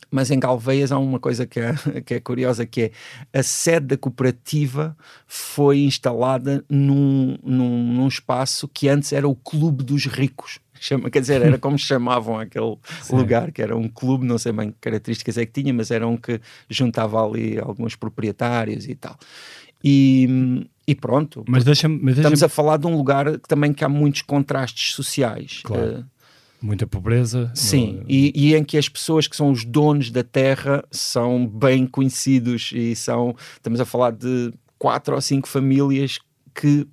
mas 0.10 0.32
em 0.32 0.39
Galveias 0.39 0.92
há 0.92 0.98
uma 0.98 1.20
coisa 1.20 1.46
que 1.46 1.60
é, 1.60 1.74
que 2.06 2.13
é 2.16 2.20
curiosa, 2.20 2.66
que 2.66 2.92
é 3.34 3.39
a 3.39 3.44
sede 3.44 3.88
da 3.88 3.98
cooperativa 3.98 4.96
foi 5.28 5.80
instalada 5.80 6.63
num, 6.70 7.38
num, 7.44 7.94
num 7.94 8.08
espaço 8.08 8.68
que 8.68 8.88
antes 8.88 9.13
era 9.13 9.28
o 9.28 9.36
Clube 9.36 9.84
dos 9.84 10.06
Ricos. 10.06 10.60
Chama, 10.80 11.10
quer 11.10 11.22
dizer, 11.22 11.42
era 11.42 11.58
como 11.58 11.78
chamavam 11.78 12.38
aquele 12.38 12.76
Sim. 13.02 13.16
lugar, 13.16 13.52
que 13.52 13.62
era 13.62 13.76
um 13.76 13.88
clube, 13.88 14.26
não 14.26 14.38
sei 14.38 14.52
bem 14.52 14.72
que 14.72 14.78
características 14.82 15.38
é 15.38 15.46
que 15.46 15.62
tinha, 15.62 15.74
mas 15.74 15.92
era 15.92 16.06
um 16.06 16.18
que 16.18 16.42
juntava 16.70 17.26
ali 17.26 17.58
alguns 17.58 17.96
proprietários 17.96 18.88
e 18.88 18.96
tal. 18.96 19.18
E, 19.84 20.68
e 20.88 20.96
pronto. 20.96 21.44
Mas 21.48 21.63
deixa, 21.63 21.88
mas 21.88 22.16
deixa 22.16 22.20
estamos 22.20 22.44
a 22.44 22.50
falar 22.50 22.78
de 22.78 22.88
um 22.88 22.96
lugar 22.96 23.32
que 23.39 23.48
também 23.48 23.74
que 23.74 23.84
há 23.84 23.89
muitos 23.89 24.22
contrastes 24.22 24.94
sociais. 24.94 25.62
Claro. 25.63 26.00
Uh, 26.00 26.06
Muita 26.63 26.88
pobreza. 26.88 27.52
Sim, 27.54 27.95
no... 27.95 28.06
e, 28.08 28.32
e, 28.34 28.56
em 28.56 28.63
que 28.63 28.78
as 28.78 28.88
pessoas 28.88 29.28
que 29.28 29.36
são 29.36 29.52
os 29.52 29.65
donos 29.65 30.10
da 30.10 30.23
terra 30.23 30.82
são 30.89 31.45
bem 31.45 31.86
conhecidos 31.86 32.71
e 32.73 32.95
são, 32.95 33.36
estamos 33.56 33.82
a 33.82 33.86
falar 33.86 34.12
de 34.12 34.54
quatro 34.80 35.13
ou 35.13 35.19
cinco 35.19 35.45
famílias 35.45 36.19
que 36.56 36.88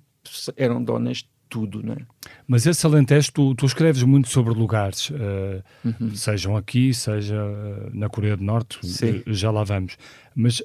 eram 0.57 0.83
donas 0.83 1.19
de 1.19 1.29
tudo, 1.47 1.81
não 1.81 1.93
é? 1.93 1.99
Mas 2.45 2.65
esse 2.65 2.85
Alentejo, 2.85 3.31
tu, 3.31 3.55
tu 3.55 3.65
escreves 3.65 4.03
muito 4.03 4.27
sobre 4.27 4.53
lugares, 4.53 5.09
uh, 5.09 5.63
uhum. 5.85 6.13
sejam 6.15 6.57
aqui, 6.57 6.93
seja 6.93 7.41
uh, 7.41 7.89
na 7.93 8.09
Coreia 8.09 8.35
do 8.35 8.43
Norte, 8.43 8.77
uh, 8.77 9.33
já 9.33 9.51
lá 9.51 9.63
vamos. 9.63 9.97
Mas 10.35 10.61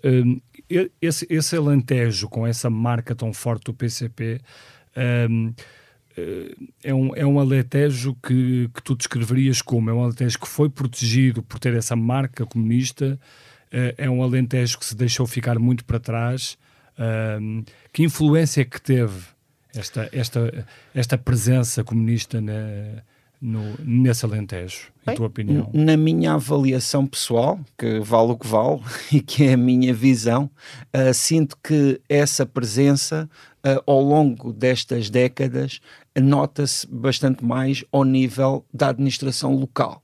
esse, 1.00 1.24
esse 1.30 1.56
Alentejo, 1.56 2.28
com 2.28 2.44
essa 2.44 2.68
marca 2.68 3.14
tão 3.14 3.32
forte 3.32 3.66
do 3.66 3.74
PCP, 3.74 4.40
é 6.83 6.94
um, 6.94 7.14
é 7.14 7.26
um 7.26 7.38
Alentejo 7.38 8.16
que, 8.22 8.70
que 8.74 8.83
tu 8.83 8.94
descreverias 8.96 9.61
como? 9.61 9.90
É 9.90 9.92
um 9.92 10.02
Alentejo 10.02 10.38
que 10.38 10.48
foi 10.48 10.68
protegido 10.68 11.42
por 11.42 11.59
ter 11.59 11.74
essa 11.74 11.94
marca 11.94 12.46
comunista, 12.46 13.18
eh, 13.70 13.94
é 13.98 14.11
um 14.11 14.22
Alentejo 14.22 14.79
que 14.79 14.85
se 14.85 14.96
deixou 14.96 15.26
ficar 15.26 15.59
muito 15.59 15.85
para 15.85 16.00
trás. 16.00 16.57
que 17.92 18.02
influência 18.02 18.62
é 18.62 18.64
que 18.64 18.81
teve 18.81 19.20
esta, 19.74 20.09
esta, 20.12 20.66
esta 20.94 21.18
presença 21.18 21.85
comunista 21.85 22.40
na, 22.40 23.02
no, 23.40 23.74
nesse 23.85 24.24
Alentejo, 24.24 24.90
em 25.07 25.14
tua 25.14 25.26
opinião? 25.26 25.70
Na 25.72 25.96
minha 25.96 26.35
avaliação 26.35 27.07
pessoal, 27.07 27.61
que 27.76 28.00
vale 28.00 28.33
o 28.33 28.37
que 28.37 28.46
vale 28.46 28.81
e 29.12 29.20
que 29.20 29.44
é 29.44 29.52
a 29.55 29.57
minha 29.57 29.92
visão, 29.92 30.50
uh, 30.94 31.12
sinto 31.12 31.57
que 31.62 32.00
essa 32.09 32.46
presença 32.46 33.29
uh, 33.66 33.83
ao 33.87 34.00
longo 34.00 34.52
destas 34.52 35.11
décadas 35.11 35.81
nota-se 36.18 36.87
bastante 36.87 37.44
mais 37.44 37.85
ao 37.90 38.05
nível 38.05 38.64
da 38.72 38.88
administração 38.88 39.55
local. 39.55 40.02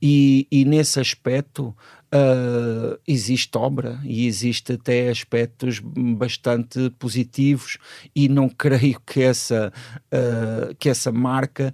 E, 0.00 0.48
e 0.50 0.64
nesse 0.64 0.98
aspecto 0.98 1.74
uh, 2.12 2.98
existe 3.06 3.56
obra 3.56 4.00
e 4.04 4.26
existe 4.26 4.72
até 4.72 5.08
aspectos 5.08 5.78
bastante 5.78 6.90
positivos 6.98 7.78
e 8.14 8.28
não 8.28 8.48
creio 8.50 9.00
que 9.06 9.22
essa, 9.22 9.72
uh, 10.12 10.74
que 10.74 10.88
essa 10.88 11.12
marca 11.12 11.72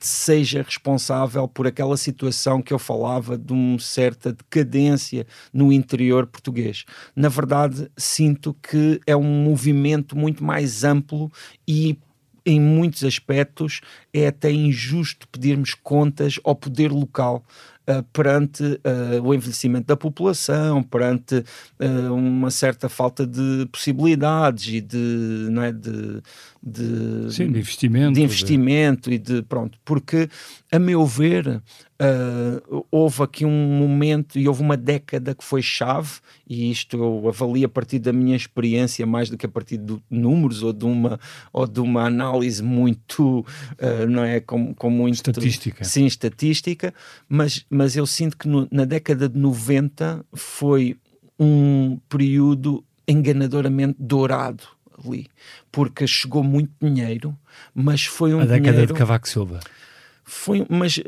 seja 0.00 0.62
responsável 0.62 1.46
por 1.48 1.66
aquela 1.66 1.96
situação 1.96 2.62
que 2.62 2.72
eu 2.72 2.78
falava 2.78 3.36
de 3.36 3.52
uma 3.52 3.78
certa 3.78 4.32
decadência 4.32 5.26
no 5.52 5.72
interior 5.72 6.26
português. 6.26 6.84
Na 7.14 7.28
verdade, 7.28 7.90
sinto 7.96 8.54
que 8.54 9.00
é 9.06 9.16
um 9.16 9.44
movimento 9.44 10.16
muito 10.16 10.44
mais 10.44 10.84
amplo 10.84 11.30
e 11.66 11.98
em 12.46 12.60
muitos 12.60 13.04
aspectos 13.04 13.80
é 14.12 14.26
até 14.26 14.50
injusto 14.50 15.28
pedirmos 15.28 15.74
contas 15.74 16.40
ao 16.42 16.54
poder 16.56 16.90
local 16.90 17.44
uh, 17.88 18.02
perante 18.12 18.62
uh, 18.62 19.22
o 19.22 19.34
envelhecimento 19.34 19.86
da 19.86 19.96
população, 19.96 20.82
perante 20.82 21.36
uh, 21.36 22.14
uma 22.14 22.50
certa 22.50 22.88
falta 22.88 23.26
de 23.26 23.66
possibilidades 23.72 24.74
e 24.74 24.80
de, 24.80 25.48
não 25.50 25.62
é, 25.62 25.72
de, 25.72 26.22
de, 26.62 27.32
Sim, 27.32 27.50
de 27.50 27.58
investimento, 27.58 28.12
de 28.12 28.22
investimento 28.22 29.10
de... 29.10 29.16
e 29.16 29.18
de 29.18 29.42
pronto, 29.42 29.78
porque 29.84 30.28
a 30.70 30.78
meu 30.78 31.06
ver 31.06 31.62
Uh, 32.00 32.86
houve 32.92 33.24
aqui 33.24 33.44
um 33.44 33.50
momento 33.50 34.38
e 34.38 34.46
houve 34.46 34.62
uma 34.62 34.76
década 34.76 35.34
que 35.34 35.42
foi 35.42 35.60
chave, 35.60 36.20
e 36.48 36.70
isto 36.70 36.96
eu 36.96 37.28
avalio 37.28 37.66
a 37.66 37.68
partir 37.68 37.98
da 37.98 38.12
minha 38.12 38.36
experiência 38.36 39.04
mais 39.04 39.28
do 39.28 39.36
que 39.36 39.46
a 39.46 39.48
partir 39.48 39.78
de 39.78 40.00
números 40.08 40.62
ou 40.62 40.72
de 40.72 40.84
uma, 40.84 41.18
ou 41.52 41.66
de 41.66 41.80
uma 41.80 42.04
análise 42.04 42.62
muito, 42.62 43.40
uh, 43.40 44.06
não 44.08 44.22
é? 44.22 44.38
Com, 44.38 44.72
com 44.74 44.88
muito. 44.88 45.16
Estatística. 45.16 45.84
Sim, 45.84 46.06
estatística, 46.06 46.94
mas, 47.28 47.66
mas 47.68 47.96
eu 47.96 48.06
sinto 48.06 48.36
que 48.36 48.46
no, 48.46 48.68
na 48.70 48.84
década 48.84 49.28
de 49.28 49.36
90 49.36 50.24
foi 50.32 50.96
um 51.36 51.98
período 52.08 52.84
enganadoramente 53.08 53.96
dourado 53.98 54.62
ali, 55.04 55.26
porque 55.72 56.06
chegou 56.06 56.44
muito 56.44 56.70
dinheiro, 56.80 57.36
mas 57.74 58.04
foi 58.04 58.34
um 58.34 58.38
a 58.40 58.44
década 58.44 58.70
dinheiro... 58.70 58.92
de 58.92 58.98
Cavaco 58.98 59.28
Silva 59.28 59.58
foi, 60.28 60.66
mas 60.68 61.00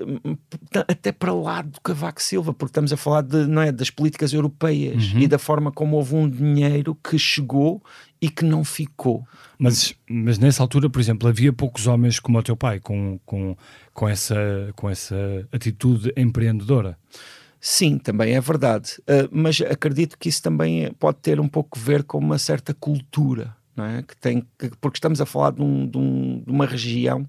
até 0.88 1.12
para 1.12 1.32
lá 1.32 1.60
do 1.60 1.78
Cavaco 1.82 2.22
Silva, 2.22 2.54
porque 2.54 2.70
estamos 2.70 2.90
a 2.90 2.96
falar 2.96 3.20
de, 3.20 3.46
não 3.46 3.60
é, 3.60 3.70
das 3.70 3.90
políticas 3.90 4.32
europeias 4.32 5.12
uhum. 5.12 5.20
e 5.20 5.28
da 5.28 5.38
forma 5.38 5.70
como 5.70 5.96
houve 5.96 6.16
um 6.16 6.28
dinheiro 6.28 6.94
que 6.94 7.18
chegou 7.18 7.82
e 8.18 8.30
que 8.30 8.44
não 8.46 8.64
ficou. 8.64 9.26
Mas, 9.58 9.94
mas 10.08 10.38
nessa 10.38 10.62
altura, 10.62 10.88
por 10.88 11.00
exemplo, 11.00 11.28
havia 11.28 11.52
poucos 11.52 11.86
homens 11.86 12.18
como 12.18 12.38
o 12.38 12.42
teu 12.42 12.56
pai, 12.56 12.80
com, 12.80 13.20
com, 13.26 13.54
com, 13.92 14.08
essa, 14.08 14.72
com 14.74 14.88
essa 14.88 15.14
atitude 15.52 16.10
empreendedora. 16.16 16.96
Sim, 17.60 17.98
também 17.98 18.34
é 18.34 18.40
verdade. 18.40 18.94
Uh, 19.00 19.28
mas 19.30 19.60
acredito 19.60 20.16
que 20.18 20.30
isso 20.30 20.42
também 20.42 20.90
pode 20.94 21.18
ter 21.18 21.38
um 21.38 21.48
pouco 21.48 21.78
a 21.78 21.82
ver 21.82 22.04
com 22.04 22.16
uma 22.16 22.38
certa 22.38 22.72
cultura, 22.72 23.54
não 23.76 23.84
é? 23.84 24.02
Que 24.02 24.16
tem, 24.16 24.46
que, 24.58 24.70
porque 24.80 24.96
estamos 24.96 25.20
a 25.20 25.26
falar 25.26 25.50
de, 25.50 25.60
um, 25.60 25.86
de, 25.86 25.98
um, 25.98 26.42
de 26.42 26.50
uma 26.50 26.64
região 26.64 27.28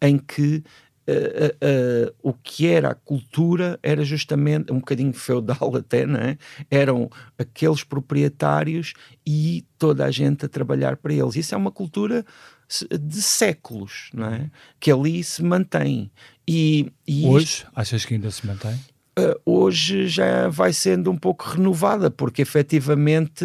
em 0.00 0.18
que 0.18 0.62
Uh, 1.04 2.06
uh, 2.06 2.14
o 2.22 2.32
que 2.32 2.68
era 2.68 2.90
a 2.90 2.94
cultura 2.94 3.76
era 3.82 4.04
justamente 4.04 4.72
um 4.72 4.78
bocadinho 4.78 5.12
feudal 5.12 5.74
até, 5.74 6.06
não 6.06 6.20
é? 6.20 6.38
Eram 6.70 7.10
aqueles 7.36 7.82
proprietários 7.82 8.94
e 9.26 9.64
toda 9.76 10.04
a 10.04 10.10
gente 10.12 10.46
a 10.46 10.48
trabalhar 10.48 10.96
para 10.96 11.12
eles. 11.12 11.34
Isso 11.34 11.54
é 11.54 11.58
uma 11.58 11.72
cultura 11.72 12.24
de 13.00 13.20
séculos, 13.20 14.10
não 14.14 14.26
é? 14.26 14.48
Que 14.78 14.92
ali 14.92 15.24
se 15.24 15.42
mantém. 15.42 16.10
E, 16.46 16.92
e 17.06 17.26
hoje, 17.26 17.46
isto, 17.46 17.66
achas 17.74 18.04
que 18.04 18.14
ainda 18.14 18.30
se 18.30 18.46
mantém? 18.46 18.74
Uh, 19.18 19.38
hoje 19.44 20.06
já 20.06 20.48
vai 20.48 20.72
sendo 20.72 21.10
um 21.10 21.18
pouco 21.18 21.50
renovada, 21.50 22.12
porque 22.12 22.42
efetivamente. 22.42 23.44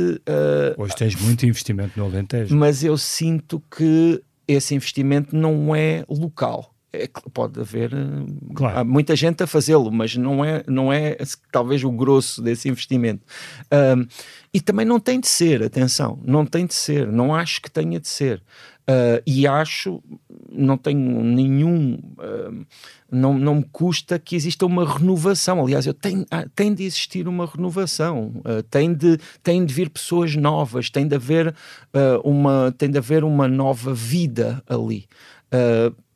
hoje 0.78 0.96
tens 0.96 1.16
muito 1.16 1.44
investimento 1.44 2.00
no 2.00 2.06
Alentejo. 2.06 2.56
Mas 2.56 2.84
eu 2.84 2.98
sinto 3.00 3.62
que 3.76 4.22
esse 4.48 4.76
investimento 4.76 5.36
não 5.36 5.76
é 5.76 6.06
local 6.08 6.77
é, 7.04 7.10
pode 7.34 7.60
haver 7.60 7.94
eh, 7.94 8.26
claro. 8.54 8.86
muita 8.86 9.16
gente 9.16 9.44
a 9.44 9.48
fazê-lo, 9.48 9.92
mas 9.92 10.16
não 10.16 10.44
é, 10.44 10.64
não 10.68 10.92
é 10.92 11.18
talvez 11.52 11.84
o 11.84 11.92
grosso 11.92 12.42
desse 12.42 12.68
investimento. 12.68 13.24
Um, 13.72 14.08
e 14.54 14.60
também 14.60 14.86
não 14.86 15.00
tem 15.00 15.20
de 15.20 15.28
ser, 15.28 15.64
atenção, 15.64 16.20
não 16.26 16.46
tem 16.46 16.66
de 16.66 16.74
ser, 16.74 17.08
não 17.12 17.34
acho 17.34 17.62
que 17.62 17.70
tenha 17.70 18.00
de 18.00 18.08
ser. 18.08 18.42
Uh, 18.90 19.20
e 19.28 19.46
acho, 19.46 20.02
não 20.50 20.78
tenho 20.78 21.22
nenhum. 21.22 22.00
Uh, 22.18 22.66
não, 23.12 23.38
não 23.38 23.56
me 23.56 23.66
custa 23.70 24.18
que 24.18 24.34
exista 24.34 24.66
uma 24.66 24.86
renovação. 24.86 25.62
Aliás, 25.62 25.86
eu 25.86 25.94
tenho, 25.94 26.26
ah, 26.32 26.46
tem 26.56 26.74
de 26.74 26.86
existir 26.86 27.28
uma 27.28 27.46
renovação, 27.46 28.32
uh, 28.38 28.64
tem, 28.64 28.94
de, 28.94 29.18
tem 29.44 29.66
de 29.66 29.74
vir 29.74 29.90
pessoas 29.90 30.38
novas, 30.38 30.90
tem 30.90 31.06
de 31.06 31.16
haver, 31.16 31.54
uma, 32.24 32.74
tem 32.78 32.90
de 32.90 32.98
haver 32.98 33.26
uma 33.26 33.48
nova 33.48 33.94
vida 33.94 34.64
ali. 34.68 35.06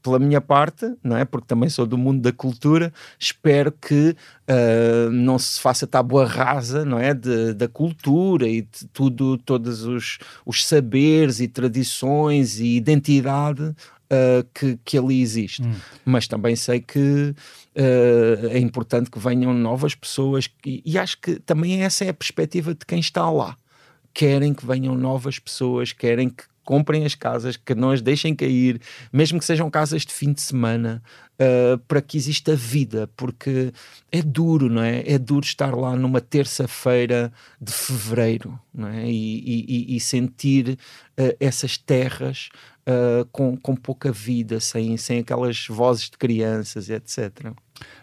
Pela 0.01 0.19
minha 0.19 0.41
parte, 0.41 0.93
não 1.03 1.15
é? 1.15 1.25
Porque 1.25 1.47
também 1.47 1.69
sou 1.69 1.85
do 1.85 1.97
mundo 1.97 2.21
da 2.21 2.31
cultura, 2.31 2.91
espero 3.19 3.71
que 3.71 4.15
uh, 4.49 5.11
não 5.11 5.37
se 5.37 5.59
faça 5.59 5.85
tábua 5.85 6.25
rasa, 6.25 6.83
não 6.83 6.99
é? 6.99 7.13
De, 7.13 7.53
da 7.53 7.67
cultura 7.67 8.47
e 8.47 8.61
de 8.61 8.87
tudo, 8.91 9.37
todos 9.37 9.83
os, 9.83 10.17
os 10.45 10.65
saberes 10.65 11.39
e 11.39 11.47
tradições 11.47 12.59
e 12.59 12.75
identidade 12.75 13.63
uh, 13.63 14.47
que, 14.53 14.79
que 14.83 14.97
ali 14.97 15.21
existe. 15.21 15.63
Hum. 15.63 15.73
Mas 16.03 16.27
também 16.27 16.55
sei 16.55 16.79
que 16.79 16.99
uh, 17.75 18.47
é 18.49 18.59
importante 18.59 19.09
que 19.09 19.19
venham 19.19 19.53
novas 19.53 19.95
pessoas 19.95 20.49
e, 20.65 20.81
e 20.85 20.97
acho 20.97 21.19
que 21.19 21.35
também 21.39 21.83
essa 21.83 22.05
é 22.05 22.09
a 22.09 22.13
perspectiva 22.13 22.73
de 22.73 22.85
quem 22.85 22.99
está 22.99 23.29
lá 23.29 23.55
querem 24.13 24.53
que 24.53 24.65
venham 24.65 24.95
novas 24.95 25.39
pessoas, 25.39 25.93
querem 25.93 26.29
que 26.29 26.43
comprem 26.63 27.05
as 27.05 27.15
casas, 27.15 27.57
que 27.57 27.73
não 27.75 27.91
as 27.91 28.01
deixem 28.01 28.35
cair, 28.35 28.79
mesmo 29.11 29.39
que 29.39 29.45
sejam 29.45 29.69
casas 29.69 30.03
de 30.03 30.13
fim 30.13 30.31
de 30.31 30.41
semana, 30.41 31.01
uh, 31.39 31.77
para 31.87 32.01
que 32.01 32.17
exista 32.17 32.55
vida, 32.55 33.09
porque 33.15 33.71
é 34.11 34.21
duro, 34.21 34.69
não 34.69 34.81
é? 34.81 35.03
É 35.05 35.17
duro 35.17 35.45
estar 35.45 35.75
lá 35.75 35.95
numa 35.95 36.21
terça-feira 36.21 37.31
de 37.59 37.71
fevereiro, 37.71 38.59
não 38.73 38.87
é? 38.87 39.09
E, 39.09 39.65
e, 39.67 39.95
e 39.95 39.99
sentir 39.99 40.77
uh, 41.19 41.35
essas 41.39 41.77
terras 41.77 42.49
uh, 42.87 43.25
com, 43.31 43.57
com 43.57 43.75
pouca 43.75 44.11
vida, 44.11 44.59
sem, 44.59 44.95
sem 44.97 45.19
aquelas 45.19 45.67
vozes 45.67 46.09
de 46.09 46.17
crianças, 46.17 46.89
etc. 46.89 47.53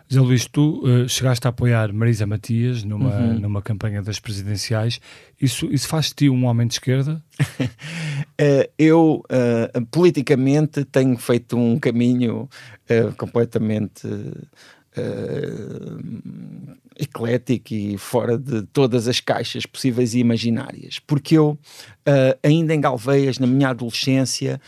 José 0.09 0.21
Luís, 0.23 0.47
tu 0.47 0.83
uh, 0.85 1.07
chegaste 1.07 1.47
a 1.47 1.51
apoiar 1.51 1.93
Marisa 1.93 2.27
Matias 2.27 2.83
numa, 2.83 3.15
uhum. 3.15 3.41
numa 3.41 3.61
campanha 3.61 4.01
das 4.03 4.19
presidenciais. 4.19 5.01
Isso, 5.41 5.67
isso 5.67 5.87
faz-te 5.87 6.31
um 6.31 6.47
homem 6.47 6.67
de 6.67 6.75
esquerda? 6.75 7.23
uh, 7.39 8.71
eu, 8.79 9.23
uh, 9.31 9.87
politicamente, 9.91 10.83
tenho 10.87 11.17
feito 11.19 11.57
um 11.59 11.79
caminho 11.79 12.49
completamente 13.19 14.09
eclético 16.99 17.75
e 17.75 17.99
fora 17.99 18.39
de 18.39 18.63
todas 18.63 19.07
as 19.07 19.21
caixas 19.21 19.67
possíveis 19.67 20.15
e 20.15 20.21
imaginárias. 20.21 20.99
Porque 20.99 21.37
eu, 21.37 21.59
ainda 22.43 22.75
em 22.75 22.81
Galveias, 22.81 23.39
na 23.39 23.47
minha 23.47 23.69
adolescência, 23.69 24.59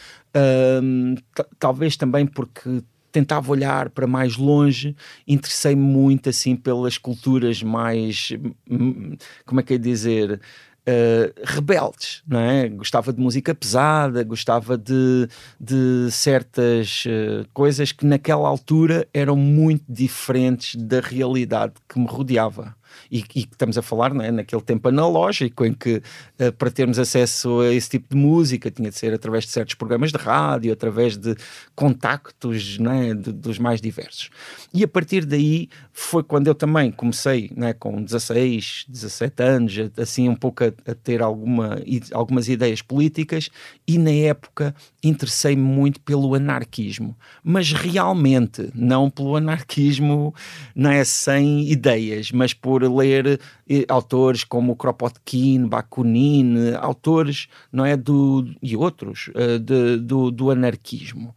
talvez 1.59 1.97
também 1.97 2.27
porque 2.27 2.83
tentava 3.11 3.51
olhar 3.51 3.91
para 3.91 4.07
mais 4.07 4.37
longe, 4.37 4.97
interessei-me 5.27 5.83
muito 5.83 6.29
assim 6.29 6.57
pelas 6.57 6.99
culturas 6.99 7.63
mais, 7.63 8.33
hum, 8.71 9.17
como 9.45 9.61
é 9.61 9.63
que 9.63 9.75
é 9.75 9.79
dizer, 9.79 10.41
Uh, 10.81 11.31
rebeldes, 11.45 12.23
não 12.27 12.41
é? 12.41 12.67
Gostava 12.71 13.13
de 13.13 13.21
música 13.21 13.55
pesada, 13.55 14.25
gostava 14.25 14.79
de, 14.79 15.29
de 15.61 16.11
certas 16.11 17.05
uh, 17.05 17.47
coisas 17.53 17.93
que 17.93 18.07
naquela 18.07 18.49
altura 18.49 19.07
eram 19.13 19.37
muito 19.37 19.85
diferentes 19.87 20.75
da 20.77 20.99
realidade 20.99 21.75
que 21.87 21.99
me 21.99 22.07
rodeava 22.07 22.75
e, 23.11 23.25
e 23.35 23.41
estamos 23.41 23.77
a 23.77 23.83
falar 23.83 24.15
é? 24.17 24.31
naquele 24.31 24.63
tempo 24.63 24.89
analógico 24.89 25.65
em 25.65 25.73
que 25.73 26.03
uh, 26.41 26.53
para 26.53 26.71
termos 26.71 26.99
acesso 26.99 27.61
a 27.61 27.73
esse 27.73 27.91
tipo 27.91 28.15
de 28.15 28.17
música 28.17 28.71
tinha 28.71 28.91
de 28.91 28.97
ser 28.97 29.13
através 29.13 29.45
de 29.45 29.51
certos 29.51 29.75
programas 29.75 30.13
de 30.13 30.19
rádio, 30.19 30.73
através 30.73 31.17
de 31.17 31.35
contactos 31.75 32.79
é? 32.81 33.15
de, 33.15 33.33
dos 33.33 33.59
mais 33.59 33.81
diversos. 33.81 34.31
E 34.73 34.85
a 34.85 34.89
partir 34.89 35.25
daí 35.25 35.69
foi 35.93 36.23
quando 36.23 36.47
eu 36.47 36.55
também 36.55 36.91
comecei 36.91 37.51
é? 37.57 37.73
com 37.73 38.03
16, 38.03 38.87
17 38.89 39.43
anos, 39.43 39.75
assim 39.97 40.29
um 40.29 40.37
pouco 40.37 40.65
a, 40.65 40.69
a 40.91 40.95
ter 40.95 41.23
alguma, 41.23 41.79
algumas 42.13 42.49
ideias 42.49 42.83
políticas 42.83 43.51
e 43.87 43.99
na 43.99 44.11
época 44.11 44.75
interessei-me 45.03 45.63
muito 45.63 46.01
pelo 46.01 46.35
anarquismo, 46.35 47.17
mas 47.43 47.73
realmente 47.73 48.71
não 48.75 49.11
pelo 49.11 49.37
anarquismo 49.37 50.35
não 50.75 50.91
é 50.91 51.05
sem 51.05 51.71
ideias, 51.71 52.31
mas 52.33 52.53
por 52.53 52.80
ler 52.89 53.41
eh, 53.69 53.85
autores 53.89 54.45
como 54.45 54.77
Kropotkin, 54.77 55.67
Bakunin, 55.67 56.75
autores 56.81 57.49
não 57.73 57.85
é 57.85 57.97
do 57.97 58.47
e 58.63 58.77
outros 58.77 59.29
uh, 59.29 59.59
de, 59.59 59.97
do, 59.99 60.31
do 60.31 60.51
anarquismo. 60.51 61.35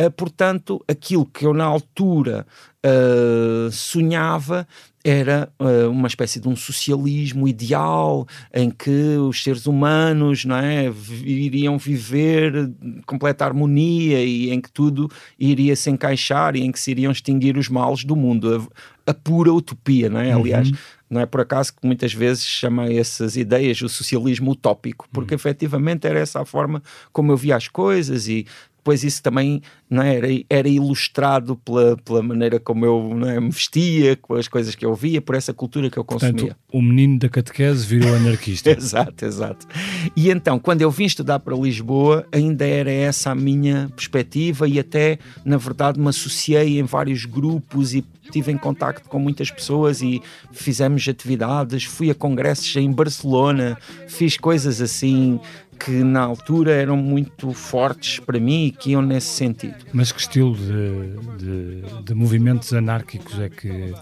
Uh, 0.00 0.10
portanto, 0.10 0.82
aquilo 0.88 1.26
que 1.26 1.44
eu 1.44 1.52
na 1.52 1.64
altura 1.64 2.46
uh, 2.86 3.70
sonhava 3.70 4.66
era 5.02 5.50
uh, 5.58 5.90
uma 5.90 6.08
espécie 6.08 6.38
de 6.40 6.48
um 6.48 6.54
socialismo 6.54 7.48
ideal 7.48 8.26
em 8.52 8.70
que 8.70 9.16
os 9.16 9.42
seres 9.42 9.66
humanos 9.66 10.44
não 10.44 10.56
é, 10.56 10.92
iriam 11.22 11.78
viver 11.78 12.70
completa 13.06 13.44
harmonia 13.44 14.22
e 14.22 14.50
em 14.50 14.60
que 14.60 14.70
tudo 14.70 15.10
iria 15.38 15.74
se 15.74 15.90
encaixar 15.90 16.54
e 16.54 16.62
em 16.62 16.72
que 16.72 16.78
se 16.78 16.90
iriam 16.90 17.12
extinguir 17.12 17.56
os 17.56 17.68
males 17.68 18.04
do 18.04 18.14
mundo. 18.14 18.68
A, 19.06 19.10
a 19.10 19.14
pura 19.14 19.52
utopia, 19.52 20.08
não 20.08 20.20
é? 20.20 20.34
Uhum. 20.34 20.42
Aliás, 20.42 20.70
não 21.08 21.20
é 21.20 21.26
por 21.26 21.40
acaso 21.40 21.72
que 21.72 21.84
muitas 21.84 22.12
vezes 22.12 22.44
chama 22.44 22.92
essas 22.92 23.36
ideias 23.36 23.80
o 23.82 23.88
socialismo 23.88 24.52
utópico, 24.52 25.08
porque 25.10 25.34
uhum. 25.34 25.36
efetivamente 25.36 26.06
era 26.06 26.20
essa 26.20 26.40
a 26.40 26.44
forma 26.44 26.82
como 27.12 27.32
eu 27.32 27.36
via 27.36 27.56
as 27.56 27.66
coisas 27.66 28.28
e 28.28 28.46
depois 28.80 29.04
isso 29.04 29.22
também 29.22 29.60
não 29.88 30.02
é, 30.02 30.16
era, 30.16 30.28
era 30.48 30.68
ilustrado 30.68 31.54
pela, 31.56 31.96
pela 31.98 32.22
maneira 32.22 32.58
como 32.58 32.86
eu 32.86 33.20
é, 33.26 33.38
me 33.38 33.50
vestia, 33.50 34.16
com 34.16 34.34
as 34.34 34.48
coisas 34.48 34.74
que 34.74 34.84
eu 34.84 34.94
via, 34.94 35.20
por 35.20 35.34
essa 35.34 35.52
cultura 35.52 35.90
que 35.90 35.98
eu 35.98 36.04
consumia. 36.04 36.34
Portanto, 36.34 36.56
o 36.72 36.80
menino 36.80 37.18
da 37.18 37.28
catequese 37.28 37.86
virou 37.86 38.14
anarquista. 38.14 38.70
exato, 38.72 39.24
exato. 39.24 39.66
E 40.16 40.30
então, 40.30 40.58
quando 40.58 40.80
eu 40.80 40.90
vim 40.90 41.04
estudar 41.04 41.40
para 41.40 41.54
Lisboa, 41.54 42.26
ainda 42.32 42.66
era 42.66 42.90
essa 42.90 43.32
a 43.32 43.34
minha 43.34 43.90
perspectiva 43.94 44.66
e 44.66 44.78
até, 44.78 45.18
na 45.44 45.58
verdade, 45.58 46.00
me 46.00 46.08
associei 46.08 46.78
em 46.78 46.84
vários 46.84 47.26
grupos 47.26 47.92
e 47.92 48.02
estive 48.24 48.52
em 48.52 48.56
contacto 48.56 49.08
com 49.08 49.18
muitas 49.18 49.50
pessoas 49.50 50.00
e 50.00 50.22
fizemos 50.52 51.06
atividades, 51.06 51.84
fui 51.84 52.10
a 52.10 52.14
congressos 52.14 52.74
em 52.76 52.90
Barcelona, 52.90 53.76
fiz 54.06 54.36
coisas 54.36 54.80
assim 54.80 55.38
que 55.84 56.04
na 56.04 56.20
altura 56.20 56.72
eram 56.72 56.96
muito 56.96 57.52
fortes 57.52 58.20
para 58.20 58.38
mim 58.38 58.66
e 58.66 58.70
que 58.70 58.90
iam 58.90 59.00
nesse 59.00 59.28
sentido. 59.28 59.76
Mas 59.92 60.12
que 60.12 60.20
estilo 60.20 60.54
de, 60.54 61.38
de, 61.38 62.02
de 62.04 62.14
movimentos 62.14 62.72
anárquicos 62.74 63.38
é 63.40 63.48
que. 63.48 63.94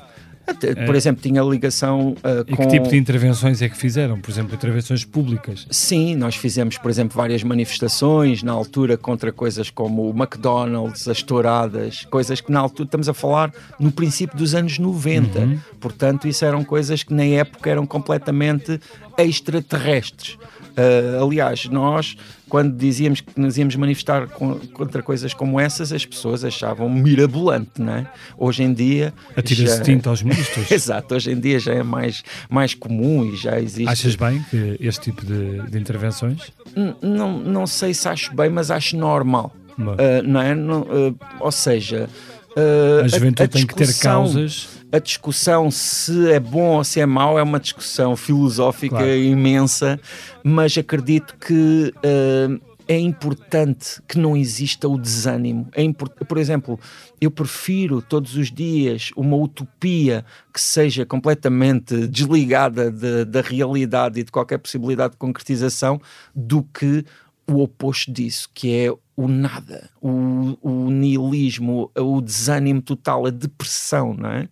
por 0.87 0.97
exemplo, 0.97 1.23
tinha 1.23 1.41
ligação 1.43 2.11
uh, 2.14 2.45
e 2.47 2.57
com... 2.57 2.64
que 2.64 2.69
tipo 2.69 2.88
de 2.88 2.97
intervenções 2.97 3.62
é 3.62 3.69
que 3.69 3.77
fizeram? 3.77 4.21
Por 4.21 4.31
exemplo, 4.31 4.55
intervenções 4.55 5.05
públicas? 5.05 5.67
Sim, 5.71 6.17
nós 6.17 6.35
fizemos, 6.35 6.79
por 6.79 6.91
exemplo, 6.91 7.17
várias 7.17 7.45
manifestações 7.45 8.43
na 8.43 8.53
altura 8.53 8.97
contra 8.97 9.31
coisas 9.31 9.71
como 9.71 10.11
o 10.11 10.11
McDonald's, 10.11 11.07
as 11.07 11.23
touradas, 11.23 12.05
coisas 12.07 12.41
que 12.41 12.51
na 12.51 12.59
altura 12.59 12.87
estamos 12.87 13.09
a 13.09 13.14
falar 13.14 13.53
no 13.79 13.93
princípio 13.93 14.37
dos 14.37 14.55
anos 14.55 14.79
90. 14.79 15.38
Uhum. 15.38 15.59
Portanto, 15.79 16.27
isso 16.27 16.45
eram 16.45 16.64
coisas 16.64 17.05
que 17.05 17.14
na 17.14 17.25
época 17.25 17.71
eram 17.71 17.87
completamente 17.87 18.81
extraterrestres. 19.19 20.39
Uh, 20.79 21.25
aliás, 21.25 21.65
nós, 21.67 22.17
quando 22.49 22.77
dizíamos 22.77 23.21
que 23.21 23.39
nos 23.39 23.59
íamos 23.59 23.75
manifestar 23.75 24.29
contra 24.29 25.03
coisas 25.03 25.35
como 25.35 25.59
essas, 25.59 25.93
as 25.93 26.07
pessoas 26.07 26.45
achavam 26.45 26.89
mirabolante, 26.89 27.83
não 27.83 27.95
é? 27.95 28.07
Hoje 28.37 28.63
em 28.63 28.73
dia. 28.73 29.13
Atira-se 29.37 29.83
tinta 29.83 30.09
aos 30.09 30.23
ministros. 30.23 30.71
Exato, 30.71 31.17
hoje 31.17 31.33
em 31.33 31.41
dia 31.41 31.59
já 31.59 31.75
é 31.75 31.83
mais, 31.83 32.23
mais 32.49 32.75
comum 32.75 33.25
e 33.25 33.37
já 33.37 33.61
existe. 33.61 33.89
Achas 33.89 34.15
bem 34.15 34.45
que 34.49 34.77
este 34.79 35.11
tipo 35.11 35.27
de, 35.27 35.63
de 35.69 35.79
intervenções? 35.79 36.53
N 36.77 36.95
não, 37.03 37.41
não 37.41 37.67
sei 37.67 37.93
se 37.93 38.09
acho 38.09 38.33
bem, 38.37 38.49
mas 38.49 38.71
acho 38.71 38.97
normal. 38.97 39.53
Uh, 39.77 40.23
não 40.25 40.41
é? 40.41 40.55
Não, 40.55 40.83
uh, 40.83 41.19
ou 41.41 41.51
seja. 41.51 42.09
Uh, 42.51 43.05
a 43.05 43.09
juventude 43.09 43.43
a, 43.43 43.45
a 43.47 43.49
tem 43.49 43.67
que 43.67 43.75
ter 43.75 43.93
causas. 43.99 44.78
A 44.90 44.98
discussão 44.98 45.70
se 45.70 46.31
é 46.33 46.40
bom 46.40 46.77
ou 46.77 46.85
se 46.85 47.01
é 47.01 47.07
mau 47.07 47.38
é 47.38 47.42
uma 47.42 47.61
discussão 47.61 48.16
filosófica 48.16 48.96
claro. 48.96 49.14
imensa, 49.14 50.01
mas 50.42 50.79
acredito 50.79 51.37
que 51.38 51.92
uh, 51.96 52.68
é 52.88 52.98
importante 52.98 54.01
que 54.09 54.18
não 54.18 54.35
exista 54.35 54.88
o 54.88 54.98
desânimo. 54.98 55.68
É 55.74 55.83
por 56.24 56.38
exemplo, 56.38 56.81
eu 57.20 57.31
prefiro 57.31 58.01
todos 58.01 58.35
os 58.35 58.51
dias 58.51 59.11
uma 59.14 59.37
utopia 59.37 60.24
que 60.53 60.61
seja 60.61 61.05
completamente 61.05 62.07
desligada 62.07 62.90
de, 62.90 63.27
da 63.27 63.42
realidade 63.42 64.18
e 64.20 64.24
de 64.24 64.33
qualquer 64.33 64.57
possibilidade 64.57 65.12
de 65.12 65.18
concretização 65.18 66.01
do 66.35 66.62
que 66.62 67.05
o 67.46 67.61
oposto 67.61 68.11
disso, 68.11 68.48
que 68.55 68.74
é 68.74 68.90
o 69.19 69.27
nada, 69.27 69.91
o, 70.01 70.57
o 70.63 70.91
nihilismo, 70.93 71.91
o 71.97 72.21
desânimo 72.21 72.81
total, 72.81 73.27
a 73.27 73.31
depressão, 73.31 74.15
não 74.15 74.31
é? 74.31 74.43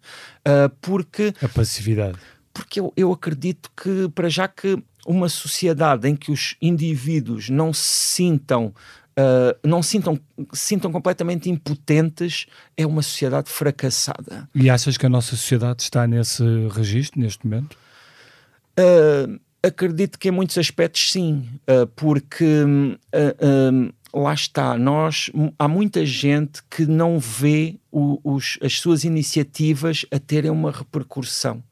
Uh, 0.45 0.69
porque. 0.81 1.33
A 1.41 1.49
passividade. 1.49 2.19
Porque 2.53 2.81
eu, 2.81 2.93
eu 2.97 3.13
acredito 3.13 3.71
que, 3.81 4.09
para 4.13 4.29
já 4.29 4.49
que 4.49 4.77
uma 5.07 5.29
sociedade 5.29 6.09
em 6.09 6.17
que 6.17 6.33
os 6.33 6.57
indivíduos 6.61 7.49
não 7.49 7.73
se 7.73 7.85
sintam 7.85 8.75
uh, 9.17 9.57
não 9.63 9.85
sintam, 9.85 10.19
sintam 10.53 10.91
completamente 10.91 11.49
impotentes, 11.49 12.47
é 12.77 12.85
uma 12.85 13.03
sociedade 13.03 13.49
fracassada. 13.49 14.49
E 14.53 14.69
achas 14.69 14.97
que 14.97 15.07
a 15.07 15.09
nossa 15.09 15.37
sociedade 15.37 15.83
está 15.83 16.09
nesse 16.09 16.43
registro 16.75 17.21
neste 17.21 17.47
momento? 17.47 17.79
Uh, 18.77 19.39
acredito 19.63 20.19
que 20.19 20.27
em 20.27 20.33
muitos 20.33 20.59
aspectos 20.59 21.13
sim, 21.13 21.49
porque 21.95 22.65
lá 24.19 24.35
está, 24.35 24.77
nós 24.77 25.31
há 25.59 25.69
muita 25.69 26.05
gente 26.07 26.63
que 26.71 26.87
não 26.87 27.19
vê 27.19 27.77
o, 27.91 28.19
os, 28.25 28.59
as 28.63 28.79
suas 28.79 29.05
iniciativas 29.05 30.07
a 30.11 30.19
terem 30.19 30.51
uma 30.51 30.71
repercussão. 30.71 31.63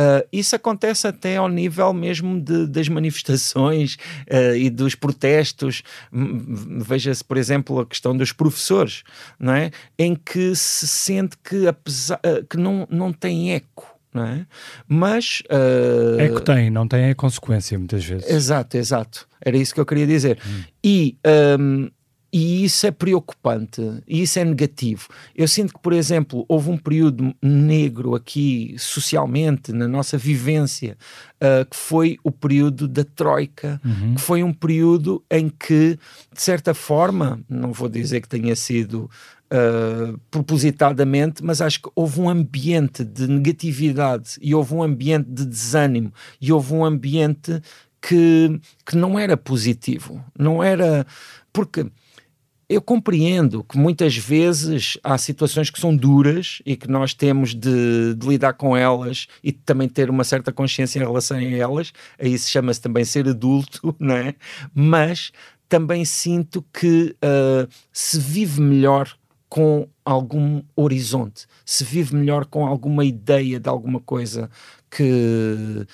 Uh, 0.00 0.26
isso 0.32 0.56
acontece 0.56 1.06
até 1.06 1.36
ao 1.36 1.46
nível 1.46 1.92
mesmo 1.92 2.40
de, 2.40 2.66
das 2.66 2.88
manifestações 2.88 3.96
uh, 4.30 4.54
e 4.56 4.70
dos 4.70 4.94
protestos. 4.94 5.82
Veja-se, 6.10 7.22
por 7.22 7.36
exemplo, 7.36 7.80
a 7.80 7.86
questão 7.86 8.16
dos 8.16 8.32
professores, 8.32 9.02
não 9.38 9.52
é? 9.52 9.70
em 9.98 10.14
que 10.14 10.56
se 10.56 10.88
sente 10.88 11.36
que, 11.44 11.66
apesar, 11.66 12.18
uh, 12.24 12.44
que 12.46 12.56
não, 12.56 12.88
não 12.90 13.12
tem 13.12 13.52
eco. 13.52 13.99
Não 14.12 14.24
é? 14.24 14.46
Mas. 14.88 15.42
Uh... 15.50 16.20
É 16.20 16.28
que 16.28 16.42
tem, 16.42 16.70
não 16.70 16.86
tem 16.88 17.10
a 17.10 17.14
consequência 17.14 17.78
muitas 17.78 18.04
vezes. 18.04 18.28
Exato, 18.28 18.76
exato. 18.76 19.28
Era 19.40 19.56
isso 19.56 19.72
que 19.72 19.80
eu 19.80 19.86
queria 19.86 20.06
dizer. 20.06 20.38
Hum. 20.44 20.62
E 20.84 21.16
um, 21.58 21.90
e 22.32 22.64
isso 22.64 22.86
é 22.86 22.90
preocupante, 22.90 23.80
e 24.06 24.22
isso 24.22 24.38
é 24.38 24.44
negativo. 24.44 25.08
Eu 25.34 25.48
sinto 25.48 25.74
que, 25.74 25.80
por 25.80 25.92
exemplo, 25.92 26.44
houve 26.48 26.70
um 26.70 26.76
período 26.76 27.34
negro 27.42 28.14
aqui 28.14 28.74
socialmente, 28.78 29.72
na 29.72 29.88
nossa 29.88 30.16
vivência, 30.16 30.96
uh, 31.36 31.68
que 31.68 31.76
foi 31.76 32.18
o 32.22 32.30
período 32.30 32.86
da 32.86 33.04
Troika, 33.04 33.80
uhum. 33.84 34.14
que 34.14 34.20
foi 34.20 34.42
um 34.42 34.52
período 34.52 35.22
em 35.30 35.48
que, 35.48 35.98
de 36.32 36.40
certa 36.40 36.72
forma, 36.72 37.40
não 37.48 37.72
vou 37.72 37.88
dizer 37.88 38.20
que 38.20 38.28
tenha 38.28 38.54
sido 38.54 39.10
Uh, 39.52 40.16
propositadamente, 40.30 41.42
mas 41.42 41.60
acho 41.60 41.82
que 41.82 41.90
houve 41.96 42.20
um 42.20 42.30
ambiente 42.30 43.04
de 43.04 43.26
negatividade 43.26 44.38
e 44.40 44.54
houve 44.54 44.72
um 44.74 44.80
ambiente 44.80 45.28
de 45.28 45.44
desânimo 45.44 46.12
e 46.40 46.52
houve 46.52 46.72
um 46.72 46.84
ambiente 46.84 47.60
que, 48.00 48.60
que 48.86 48.96
não 48.96 49.18
era 49.18 49.36
positivo, 49.36 50.24
não 50.38 50.62
era 50.62 51.04
porque 51.52 51.84
eu 52.70 52.80
compreendo 52.80 53.64
que 53.64 53.76
muitas 53.76 54.16
vezes 54.16 54.96
há 55.02 55.18
situações 55.18 55.70
que 55.70 55.80
são 55.80 55.94
duras 55.94 56.62
e 56.64 56.76
que 56.76 56.88
nós 56.88 57.12
temos 57.12 57.52
de, 57.52 58.14
de, 58.14 58.28
lidar 58.28 58.52
com 58.52 58.76
elas 58.76 59.26
e 59.42 59.50
também 59.50 59.88
ter 59.88 60.08
uma 60.08 60.22
certa 60.22 60.52
consciência 60.52 61.00
em 61.00 61.02
relação 61.02 61.36
a 61.36 61.42
elas. 61.42 61.92
Aí 62.16 62.38
se 62.38 62.48
chama-se 62.48 62.80
também 62.80 63.04
ser 63.04 63.28
adulto, 63.28 63.92
não 63.98 64.14
é? 64.14 64.36
Mas 64.72 65.32
também 65.68 66.04
sinto 66.04 66.64
que 66.72 67.16
uh, 67.24 67.68
se 67.92 68.20
vive 68.20 68.60
melhor 68.60 69.16
com 69.48 69.88
algum 70.04 70.62
horizonte, 70.76 71.48
se 71.66 71.82
vive 71.82 72.14
melhor 72.14 72.46
com 72.46 72.64
alguma 72.64 73.04
ideia 73.04 73.58
de 73.58 73.68
alguma 73.68 73.98
coisa 73.98 74.48
que, 74.88 75.88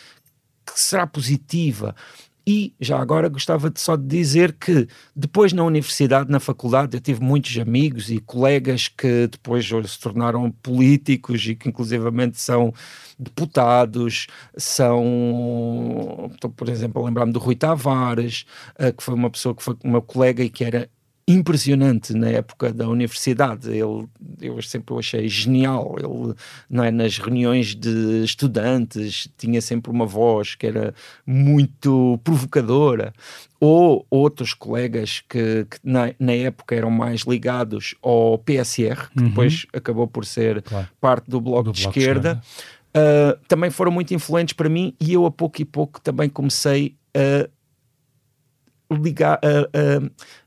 que 0.66 0.78
será 0.78 1.06
positiva. 1.06 1.96
E 2.48 2.72
já 2.80 3.00
agora 3.00 3.28
gostava 3.28 3.68
de 3.68 3.80
só 3.80 3.96
de 3.96 4.06
dizer 4.06 4.52
que 4.52 4.86
depois 5.16 5.52
na 5.52 5.64
universidade, 5.64 6.30
na 6.30 6.38
faculdade, 6.38 6.96
eu 6.96 7.00
tive 7.00 7.20
muitos 7.20 7.58
amigos 7.58 8.08
e 8.08 8.20
colegas 8.20 8.86
que 8.86 9.26
depois 9.26 9.66
se 9.66 9.98
tornaram 9.98 10.52
políticos 10.52 11.44
e 11.48 11.56
que 11.56 11.68
inclusivamente 11.68 12.40
são 12.40 12.72
deputados, 13.18 14.28
são, 14.56 16.30
por 16.56 16.68
exemplo 16.68 17.04
lembrar-me 17.04 17.32
do 17.32 17.40
Rui 17.40 17.56
Tavares, 17.56 18.44
uh, 18.78 18.92
que 18.92 19.02
foi 19.02 19.14
uma 19.14 19.30
pessoa 19.30 19.54
que 19.54 19.62
foi 19.62 19.76
uma 19.82 20.00
colega 20.00 20.44
e 20.44 20.48
que 20.48 20.62
era 20.64 20.88
impressionante 21.28 22.14
na 22.14 22.28
época 22.28 22.72
da 22.72 22.88
universidade. 22.88 23.68
Ele, 23.68 24.06
eu 24.40 24.62
sempre 24.62 24.94
o 24.94 24.98
achei 24.98 25.28
genial. 25.28 25.96
Ele, 25.98 26.34
não 26.70 26.84
é, 26.84 26.90
nas 26.90 27.18
reuniões 27.18 27.74
de 27.74 28.22
estudantes, 28.22 29.28
tinha 29.36 29.60
sempre 29.60 29.90
uma 29.90 30.06
voz 30.06 30.54
que 30.54 30.66
era 30.66 30.94
muito 31.26 32.20
provocadora. 32.22 33.12
Ou 33.58 34.06
outros 34.08 34.54
colegas 34.54 35.22
que, 35.28 35.66
que 35.68 35.78
na, 35.82 36.12
na, 36.18 36.32
época 36.32 36.74
eram 36.74 36.90
mais 36.90 37.22
ligados 37.22 37.94
ao 38.02 38.38
PSR, 38.38 39.08
que 39.10 39.20
uhum. 39.20 39.28
depois 39.28 39.66
acabou 39.72 40.06
por 40.06 40.24
ser 40.24 40.62
claro. 40.62 40.86
parte 41.00 41.28
do 41.28 41.40
Bloco, 41.40 41.64
do 41.64 41.72
de, 41.72 41.82
bloco 41.82 41.98
esquerda, 41.98 42.34
de 42.34 42.40
Esquerda, 42.40 43.38
uh, 43.38 43.46
também 43.48 43.70
foram 43.70 43.90
muito 43.90 44.12
influentes 44.12 44.52
para 44.52 44.68
mim 44.68 44.94
e 45.00 45.14
eu 45.14 45.24
a 45.24 45.30
pouco 45.30 45.60
e 45.60 45.64
pouco 45.64 46.00
também 46.02 46.28
comecei 46.28 46.94
a 47.14 47.48
ligar, 48.90 49.40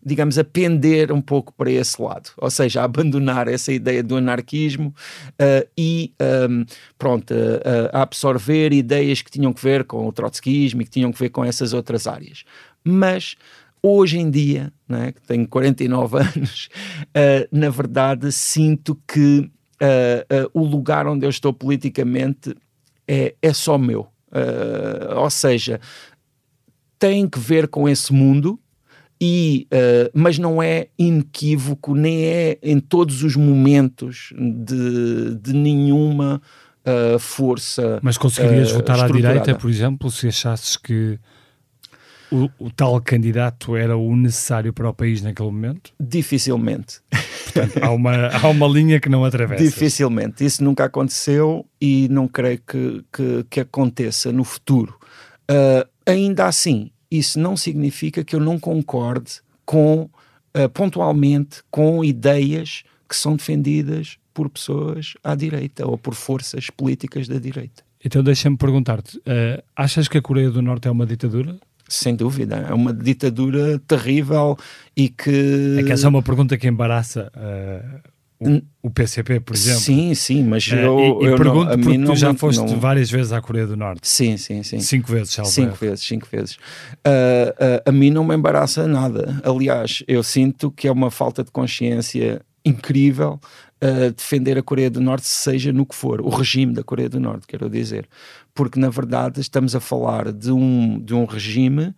digamos, 0.04 0.38
a 0.38 0.44
pender 0.44 1.12
um 1.12 1.22
pouco 1.22 1.54
para 1.54 1.70
esse 1.72 2.02
lado, 2.02 2.32
ou 2.38 2.50
seja, 2.50 2.82
a 2.82 2.86
abandonar 2.86 3.48
essa 3.48 3.72
ideia 3.72 4.02
do 4.02 4.16
anarquismo 4.16 4.94
uh, 5.34 5.68
e 5.78 6.14
um, 6.50 6.66
pronto, 6.98 7.34
uh, 7.34 7.90
a 7.92 8.02
absorver 8.02 8.72
ideias 8.72 9.22
que 9.22 9.32
tinham 9.32 9.54
que 9.54 9.62
ver 9.62 9.84
com 9.84 10.08
o 10.08 10.12
trotskismo 10.12 10.82
e 10.82 10.86
que 10.86 10.92
tinham 10.92 11.12
que 11.12 11.20
ver 11.20 11.30
com 11.30 11.44
essas 11.44 11.74
outras 11.74 12.08
áreas. 12.08 12.44
Mas 12.84 13.36
hoje 13.84 14.18
em 14.18 14.30
dia, 14.30 14.72
né, 14.88 15.12
que 15.12 15.22
tenho 15.22 15.48
49 15.48 16.18
anos, 16.20 16.70
uh, 17.08 17.48
na 17.52 17.70
verdade 17.70 18.32
sinto 18.32 19.00
que 19.08 19.50
o 20.54 20.66
lugar 20.66 21.08
onde 21.08 21.26
eu 21.26 21.30
estou 21.30 21.54
politicamente 21.54 22.54
é, 23.08 23.34
é 23.42 23.54
só 23.54 23.78
meu. 23.78 24.10
ou 25.16 25.30
seja, 25.30 25.80
tem 27.00 27.28
que 27.28 27.40
ver 27.40 27.68
com 27.68 27.88
esse 27.88 28.14
mundo, 28.14 28.60
e, 29.22 29.68
uh, 29.74 30.10
mas 30.14 30.38
não 30.38 30.62
é 30.62 30.88
inequívoco, 30.98 31.96
nem 31.96 32.26
é 32.26 32.58
em 32.62 32.80
todos 32.80 33.24
os 33.24 33.36
momentos 33.36 34.34
de, 34.38 35.36
de 35.36 35.54
nenhuma 35.54 36.42
uh, 36.86 37.20
força. 37.20 38.00
Mas 38.02 38.18
conseguirias 38.18 38.72
uh, 38.72 38.76
votar 38.76 39.00
à 39.00 39.08
direita, 39.08 39.56
por 39.56 39.70
exemplo, 39.70 40.10
se 40.12 40.28
achasses 40.28 40.78
que 40.78 41.20
o, 42.32 42.50
o, 42.60 42.70
tal 42.70 43.02
candidato 43.02 43.76
era 43.76 43.98
o 43.98 44.16
necessário 44.16 44.72
para 44.72 44.90
o 44.90 44.94
país 44.94 45.22
naquele 45.22 45.50
momento? 45.50 45.92
Dificilmente. 46.00 47.02
Portanto, 47.46 47.84
há 47.84 47.90
uma, 47.90 48.28
há 48.28 48.48
uma 48.48 48.68
linha 48.68 49.00
que 49.00 49.10
não 49.10 49.26
atravessa. 49.26 49.64
Dificilmente. 49.64 50.46
Isso 50.46 50.64
nunca 50.64 50.86
aconteceu 50.86 51.66
e 51.82 52.08
não 52.10 52.28
creio 52.28 52.62
que, 52.66 53.04
que, 53.12 53.46
que 53.50 53.60
aconteça 53.60 54.32
no 54.32 54.44
futuro. 54.44 54.96
Uh, 55.50 55.88
ainda 56.10 56.46
assim, 56.46 56.92
isso 57.10 57.40
não 57.40 57.56
significa 57.56 58.24
que 58.24 58.36
eu 58.36 58.40
não 58.40 58.60
concorde 58.60 59.42
com, 59.66 60.10
uh, 60.58 60.70
pontualmente, 60.74 61.62
com 61.72 62.04
ideias 62.04 62.84
que 63.08 63.16
são 63.16 63.36
defendidas 63.36 64.18
por 64.34 64.50
pessoas 64.50 65.14
à 65.24 65.36
direita 65.36 65.88
ou 65.88 65.98
por 65.98 66.14
forças 66.14 66.70
políticas 66.70 67.28
da 67.28 67.40
direita. 67.40 67.84
Então 68.04 68.24
deixa-me 68.24 68.58
perguntar-te, 68.58 69.18
uh, 69.18 69.62
achas 69.76 70.08
que 70.08 70.18
a 70.18 70.22
Coreia 70.22 70.50
do 70.50 70.62
Norte 70.62 70.88
é 70.88 70.92
uma 70.92 71.06
ditadura? 71.06 71.58
Sem 71.88 72.16
dúvida, 72.16 72.58
é 72.70 72.74
uma 72.74 72.94
ditadura 72.94 73.80
terrível 73.80 74.58
e 74.96 75.10
que... 75.10 75.78
É 75.80 75.84
que 75.84 75.92
essa 75.92 76.06
é 76.06 76.10
uma 76.10 76.22
pergunta 76.22 76.58
que 76.58 76.68
embaraça 76.68 77.32
uh, 77.36 78.10
o, 78.82 78.90
PCP, 78.90 79.42
por 79.42 79.54
exemplo. 79.54 79.82
Sim, 79.82 80.16
sim, 80.16 80.44
mas 80.44 80.66
uh, 80.68 80.76
eu, 80.76 81.20
e, 81.22 81.26
eu 81.26 81.36
pergunto 81.36 81.76
não, 81.76 81.84
porque 81.84 82.06
tu 82.06 82.16
já 82.16 82.34
foste 82.34 82.60
não... 82.60 82.80
várias 82.80 83.12
vezes 83.12 83.34
à 83.34 83.42
Coreia 83.42 83.68
do 83.68 83.76
Norte. 83.76 84.08
Sim, 84.08 84.38
sim, 84.38 84.64
sim. 84.64 84.80
Cinco 84.80 85.12
vezes, 85.12 85.34
salvo 85.34 85.52
Cinco 85.52 85.76
vezes, 85.76 86.06
cinco 86.06 86.26
vezes. 86.32 86.56
Uh, 86.56 87.52
uh, 87.52 87.90
a 87.90 87.92
mim 87.92 88.10
não 88.10 88.24
me 88.24 88.34
embaraça 88.34 88.88
nada. 88.88 89.42
Aliás, 89.44 90.04
eu 90.08 90.24
sinto 90.24 90.72
que 90.72 90.88
é 90.88 90.92
uma 90.92 91.12
falta 91.12 91.44
de 91.44 91.52
consciência 91.52 92.42
incrível 92.64 93.40
defender 94.14 94.58
a 94.58 94.62
Coreia 94.62 94.90
do 94.90 95.00
Norte, 95.00 95.26
seja 95.26 95.72
no 95.72 95.86
que 95.86 95.96
for, 95.96 96.20
o 96.20 96.28
regime 96.28 96.74
da 96.74 96.84
Coreia 96.84 97.08
do 97.08 97.18
Norte, 97.18 97.48
quero 97.48 97.70
dizer. 97.70 98.10
Porque, 98.54 98.78
na 98.78 98.90
verdade, 98.90 99.40
estamos 99.40 99.74
a 99.74 99.80
falar 99.80 100.34
de 100.34 100.52
um, 100.52 101.00
de 101.00 101.14
um 101.14 101.24
regime 101.24 101.96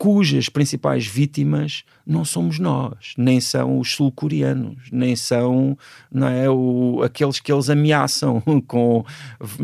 cujas 0.00 0.48
principais 0.48 1.06
vítimas 1.06 1.84
não 2.06 2.24
somos 2.24 2.58
nós, 2.58 3.12
nem 3.18 3.38
são 3.38 3.78
os 3.78 3.92
sul-coreanos, 3.92 4.88
nem 4.90 5.14
são 5.14 5.76
não 6.10 6.26
é, 6.26 6.48
o, 6.48 7.02
aqueles 7.04 7.38
que 7.38 7.52
eles 7.52 7.68
ameaçam 7.68 8.40
com 8.66 9.04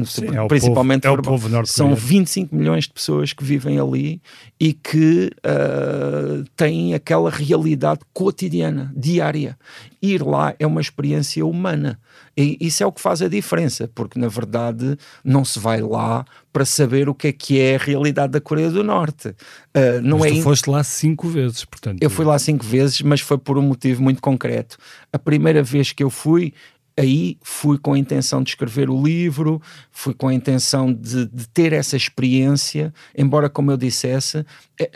Sim, 0.05 0.37
é 0.37 0.47
principalmente 0.47 1.09
o 1.09 1.23
povo, 1.23 1.57
é 1.57 1.59
o 1.59 1.65
são 1.65 1.95
25 1.95 2.55
milhões 2.55 2.85
de 2.85 2.91
pessoas 2.91 3.33
que 3.33 3.43
vivem 3.43 3.81
ali 3.81 4.21
e 4.61 4.75
que 4.75 5.31
uh, 5.39 6.45
têm 6.55 6.93
aquela 6.93 7.31
realidade 7.31 8.01
cotidiana, 8.13 8.93
diária. 8.95 9.57
Ir 10.03 10.23
lá 10.23 10.55
é 10.59 10.67
uma 10.67 10.83
experiência 10.83 11.47
humana. 11.47 11.99
E 12.37 12.59
isso 12.61 12.83
é 12.83 12.87
o 12.87 12.93
que 12.93 13.01
faz 13.01 13.23
a 13.23 13.29
diferença, 13.29 13.91
porque 13.95 14.19
na 14.19 14.29
verdade 14.29 14.99
não 15.25 15.43
se 15.45 15.59
vai 15.59 15.81
lá 15.81 16.25
para 16.53 16.67
saber 16.67 17.09
o 17.09 17.15
que 17.15 17.29
é 17.29 17.33
que 17.33 17.59
é 17.59 17.77
a 17.77 17.79
realidade 17.79 18.33
da 18.33 18.41
Coreia 18.41 18.71
do 18.71 18.85
Norte. 18.85 19.29
Uh, 19.29 20.03
não 20.03 20.19
mas 20.19 20.33
é 20.33 20.35
tu 20.37 20.43
foste 20.43 20.69
lá 20.69 20.85
cinco 20.85 21.29
vezes, 21.29 21.65
portanto. 21.65 22.03
Eu 22.03 22.11
fui 22.11 22.25
lá 22.27 22.39
cinco 22.39 22.65
vezes, 22.65 23.01
mas 23.01 23.21
foi 23.21 23.39
por 23.39 23.57
um 23.57 23.63
motivo 23.63 24.03
muito 24.03 24.21
concreto. 24.21 24.77
A 25.11 25.19
primeira 25.19 25.63
vez 25.63 25.93
que 25.93 26.05
eu 26.05 26.11
fui, 26.11 26.53
aí 26.99 27.39
fui 27.43 27.79
com 27.79 27.95
a 27.95 27.99
intenção 27.99 28.43
de 28.43 28.51
escrever 28.51 28.91
o 28.91 29.03
livro, 29.03 29.61
fui 29.91 30.13
com 30.13 30.29
a 30.29 30.35
intenção 30.35 30.93
de, 30.93 31.27
de 31.27 31.49
ter 31.49 31.73
essa 31.73 31.97
experiência, 31.97 32.93
embora, 33.17 33.49
como 33.49 33.71
eu 33.71 33.79
dissesse, 33.79 34.45
é, 34.79 34.91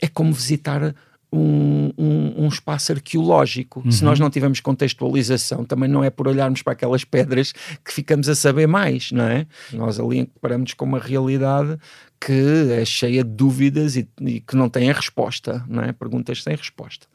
é 0.00 0.08
como 0.08 0.32
visitar 0.32 0.94
um, 1.34 1.92
um, 1.98 2.44
um 2.44 2.48
espaço 2.48 2.92
arqueológico. 2.92 3.82
Uhum. 3.84 3.90
Se 3.90 4.04
nós 4.04 4.18
não 4.20 4.30
tivermos 4.30 4.60
contextualização, 4.60 5.64
também 5.64 5.88
não 5.88 6.04
é 6.04 6.10
por 6.10 6.28
olharmos 6.28 6.62
para 6.62 6.72
aquelas 6.72 7.04
pedras 7.04 7.52
que 7.84 7.92
ficamos 7.92 8.28
a 8.28 8.34
saber 8.34 8.66
mais, 8.66 9.10
não 9.12 9.24
é? 9.24 9.46
Nós 9.72 9.98
ali 9.98 10.30
paramos 10.40 10.74
com 10.74 10.84
uma 10.84 10.98
realidade 10.98 11.78
que 12.20 12.70
é 12.70 12.84
cheia 12.84 13.22
de 13.22 13.30
dúvidas 13.30 13.96
e, 13.96 14.08
e 14.20 14.40
que 14.40 14.56
não 14.56 14.68
tem 14.68 14.90
a 14.90 14.94
resposta, 14.94 15.64
não 15.68 15.82
é? 15.82 15.92
Perguntas 15.92 16.42
sem 16.42 16.54
resposta. 16.54 17.06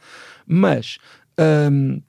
Mas. 0.46 0.98
Um, 1.72 2.02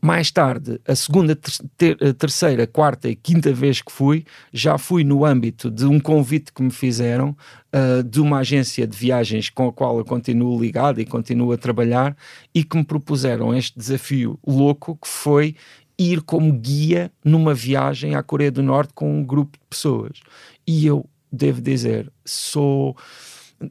mais 0.00 0.30
tarde, 0.30 0.80
a 0.86 0.94
segunda, 0.94 1.36
ter, 1.76 1.96
terceira, 2.14 2.66
quarta 2.66 3.08
e 3.08 3.16
quinta 3.16 3.52
vez 3.52 3.82
que 3.82 3.90
fui, 3.90 4.24
já 4.52 4.78
fui 4.78 5.04
no 5.04 5.24
âmbito 5.24 5.70
de 5.70 5.84
um 5.84 5.98
convite 5.98 6.52
que 6.52 6.62
me 6.62 6.70
fizeram 6.70 7.36
uh, 7.72 8.02
de 8.02 8.20
uma 8.20 8.38
agência 8.38 8.86
de 8.86 8.96
viagens 8.96 9.50
com 9.50 9.68
a 9.68 9.72
qual 9.72 9.98
eu 9.98 10.04
continuo 10.04 10.60
ligado 10.60 11.00
e 11.00 11.06
continuo 11.06 11.52
a 11.52 11.58
trabalhar 11.58 12.16
e 12.54 12.62
que 12.62 12.76
me 12.76 12.84
propuseram 12.84 13.54
este 13.54 13.78
desafio 13.78 14.38
louco 14.46 14.96
que 14.96 15.08
foi 15.08 15.56
ir 15.98 16.22
como 16.22 16.52
guia 16.52 17.10
numa 17.24 17.52
viagem 17.52 18.14
à 18.14 18.22
Coreia 18.22 18.52
do 18.52 18.62
Norte 18.62 18.92
com 18.94 19.18
um 19.18 19.24
grupo 19.24 19.58
de 19.58 19.64
pessoas. 19.68 20.20
E 20.66 20.86
eu 20.86 21.04
devo 21.30 21.60
dizer, 21.60 22.10
sou 22.24 22.96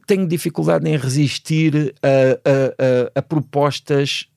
tenho 0.06 0.26
dificuldade 0.26 0.88
em 0.88 0.96
resistir 0.96 1.94
a, 2.02 2.08
a, 2.08 3.16
a, 3.16 3.18
a 3.20 3.22
propostas 3.22 4.28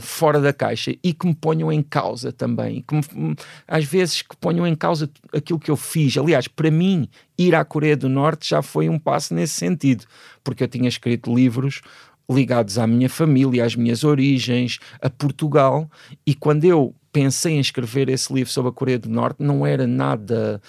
fora 0.00 0.40
da 0.40 0.52
caixa 0.52 0.94
e 1.02 1.12
que 1.12 1.26
me 1.26 1.34
ponham 1.34 1.70
em 1.70 1.82
causa 1.82 2.32
também. 2.32 2.82
Que 2.86 2.94
me, 2.94 3.36
às 3.68 3.84
vezes 3.84 4.22
que 4.22 4.36
ponham 4.36 4.66
em 4.66 4.74
causa 4.74 5.10
aquilo 5.32 5.58
que 5.58 5.70
eu 5.70 5.76
fiz. 5.76 6.16
Aliás, 6.16 6.48
para 6.48 6.70
mim, 6.70 7.08
ir 7.38 7.54
à 7.54 7.64
Coreia 7.64 7.96
do 7.96 8.08
Norte 8.08 8.48
já 8.48 8.62
foi 8.62 8.88
um 8.88 8.98
passo 8.98 9.34
nesse 9.34 9.54
sentido, 9.54 10.04
porque 10.42 10.64
eu 10.64 10.68
tinha 10.68 10.88
escrito 10.88 11.34
livros 11.34 11.82
ligados 12.30 12.78
à 12.78 12.86
minha 12.86 13.08
família, 13.08 13.64
às 13.64 13.76
minhas 13.76 14.02
origens, 14.02 14.78
a 15.00 15.10
Portugal, 15.10 15.90
e 16.26 16.34
quando 16.34 16.64
eu 16.64 16.94
pensei 17.12 17.54
em 17.54 17.60
escrever 17.60 18.08
esse 18.08 18.32
livro 18.32 18.52
sobre 18.52 18.70
a 18.70 18.72
Coreia 18.72 18.98
do 18.98 19.08
Norte, 19.08 19.42
não 19.42 19.64
era 19.64 19.86
nada 19.86 20.60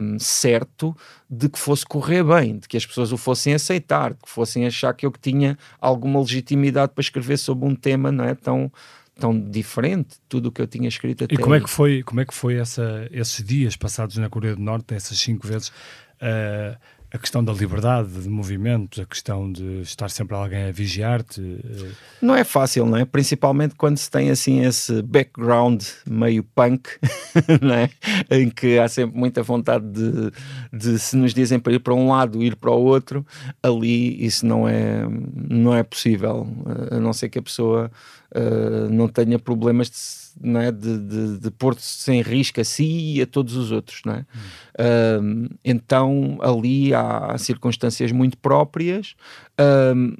um, 0.00 0.18
certo 0.18 0.96
de 1.28 1.48
que 1.48 1.58
fosse 1.58 1.84
correr 1.86 2.22
bem, 2.24 2.58
de 2.58 2.68
que 2.68 2.76
as 2.76 2.86
pessoas 2.86 3.12
o 3.12 3.16
fossem 3.16 3.54
aceitar, 3.54 4.12
de 4.12 4.20
que 4.22 4.30
fossem 4.30 4.66
achar 4.66 4.92
que 4.94 5.06
eu 5.06 5.12
tinha 5.20 5.58
alguma 5.80 6.20
legitimidade 6.20 6.92
para 6.94 7.02
escrever 7.02 7.36
sobre 7.36 7.66
um 7.66 7.74
tema 7.74 8.10
não 8.12 8.24
é 8.24 8.34
tão 8.34 8.70
tão 9.14 9.38
diferente 9.38 10.14
de 10.14 10.20
tudo 10.28 10.46
o 10.46 10.52
que 10.52 10.60
eu 10.60 10.66
tinha 10.66 10.88
escrito 10.88 11.24
até 11.24 11.34
E 11.34 11.38
como 11.38 11.54
é 11.54 11.60
que 11.60 11.68
foi, 11.68 12.02
como 12.02 12.20
é 12.20 12.24
que 12.24 12.34
foi 12.34 12.56
essa, 12.56 13.06
esses 13.10 13.44
dias 13.44 13.76
passados 13.76 14.16
na 14.16 14.28
Coreia 14.28 14.56
do 14.56 14.62
Norte, 14.62 14.94
essas 14.94 15.18
cinco 15.18 15.46
vezes, 15.46 15.68
uh, 15.68 16.76
a 17.12 17.18
questão 17.18 17.44
da 17.44 17.52
liberdade 17.52 18.08
de 18.08 18.28
movimentos, 18.28 18.98
a 18.98 19.04
questão 19.04 19.50
de 19.52 19.82
estar 19.82 20.08
sempre 20.08 20.34
alguém 20.34 20.64
a 20.64 20.72
vigiar-te. 20.72 21.40
Eh, 21.42 21.90
não 22.22 22.34
é 22.34 22.42
fácil, 22.42 22.86
não 22.86 22.96
é? 22.96 23.04
Principalmente 23.04 23.74
quando 23.74 23.98
se 23.98 24.10
tem 24.10 24.30
assim 24.30 24.64
esse 24.64 25.02
background 25.02 25.82
meio 26.06 26.42
punk, 26.42 26.88
não 27.60 27.74
é? 27.74 27.90
Em 28.30 28.48
que 28.48 28.78
há 28.78 28.88
sempre 28.88 29.18
muita 29.18 29.42
vontade 29.42 29.84
de, 29.86 30.32
de 30.72 30.98
se 30.98 31.14
nos 31.14 31.34
dizem 31.34 31.58
para 31.58 31.74
ir 31.74 31.80
para 31.80 31.92
um 31.92 32.08
lado, 32.08 32.42
ir 32.42 32.56
para 32.56 32.70
o 32.70 32.82
outro, 32.82 33.26
ali 33.62 34.24
isso 34.24 34.46
não 34.46 34.66
é, 34.66 35.06
não 35.50 35.74
é 35.74 35.82
possível, 35.82 36.46
a 36.90 36.98
não 36.98 37.12
ser 37.12 37.28
que 37.28 37.38
a 37.38 37.42
pessoa 37.42 37.90
uh, 38.34 38.88
não 38.90 39.08
tenha 39.08 39.38
problemas 39.38 39.90
de, 39.90 40.48
não 40.48 40.60
é? 40.60 40.72
de, 40.72 40.98
de, 40.98 41.38
de 41.38 41.50
pôr-se 41.50 42.10
em 42.10 42.22
risco 42.22 42.60
a 42.60 42.64
si 42.64 43.16
e 43.16 43.22
a 43.22 43.26
todos 43.26 43.56
os 43.56 43.70
outros. 43.70 44.02
Não 44.04 44.14
é? 44.14 44.18
Hum. 44.18 45.46
Uh, 45.48 45.56
então 45.64 46.38
ali 46.40 46.94
há 46.94 47.01
circunstâncias 47.38 48.12
muito 48.12 48.36
próprias. 48.38 49.14
Uh, 49.60 50.16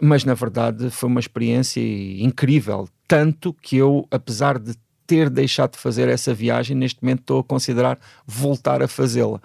mas 0.00 0.24
na 0.24 0.34
verdade 0.34 0.90
foi 0.90 1.08
uma 1.08 1.20
experiência 1.20 1.80
incrível, 1.80 2.88
tanto 3.08 3.52
que 3.54 3.76
eu, 3.76 4.06
apesar 4.10 4.58
de 4.58 4.74
ter 5.06 5.30
deixado 5.30 5.72
de 5.72 5.78
fazer 5.78 6.08
essa 6.08 6.34
viagem, 6.34 6.76
neste 6.76 7.02
momento 7.02 7.20
estou 7.20 7.40
a 7.40 7.44
considerar 7.44 7.98
voltar 8.26 8.82
a 8.82 8.88
fazê-la, 8.88 9.40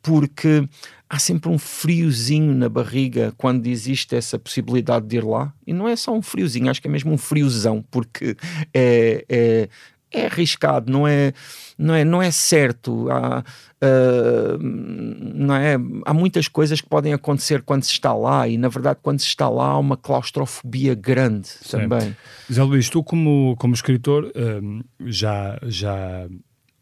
porque 0.00 0.66
há 1.08 1.18
sempre 1.18 1.50
um 1.50 1.58
friozinho 1.58 2.54
na 2.54 2.68
barriga 2.68 3.34
quando 3.36 3.66
existe 3.66 4.14
essa 4.14 4.38
possibilidade 4.38 5.06
de 5.06 5.16
ir 5.16 5.24
lá. 5.24 5.52
E 5.66 5.72
não 5.72 5.88
é 5.88 5.96
só 5.96 6.14
um 6.14 6.22
friozinho, 6.22 6.70
acho 6.70 6.80
que 6.80 6.88
é 6.88 6.90
mesmo 6.90 7.12
um 7.12 7.18
friozão, 7.18 7.84
porque 7.90 8.36
é, 8.72 9.24
é, 9.28 9.68
é 10.12 10.26
arriscado, 10.26 10.90
não 10.90 11.06
é, 11.06 11.32
não 11.78 11.94
é, 11.94 12.04
não 12.04 12.22
é 12.22 12.30
certo. 12.30 13.08
Há, 13.10 13.44
uh, 13.82 14.58
não 14.60 15.54
é, 15.54 15.76
há 16.04 16.12
muitas 16.12 16.48
coisas 16.48 16.80
que 16.80 16.88
podem 16.88 17.12
acontecer 17.12 17.62
quando 17.62 17.84
se 17.84 17.92
está 17.92 18.12
lá, 18.12 18.46
e 18.48 18.58
na 18.58 18.68
verdade, 18.68 18.98
quando 19.02 19.20
se 19.20 19.26
está 19.26 19.48
lá, 19.48 19.66
há 19.66 19.78
uma 19.78 19.96
claustrofobia 19.96 20.94
grande 20.94 21.48
também. 21.70 22.16
Zé 22.52 22.62
Luís, 22.62 22.88
tu, 22.88 23.02
como, 23.02 23.54
como 23.58 23.74
escritor, 23.74 24.30
um, 24.34 24.82
já, 25.06 25.58
já, 25.66 26.28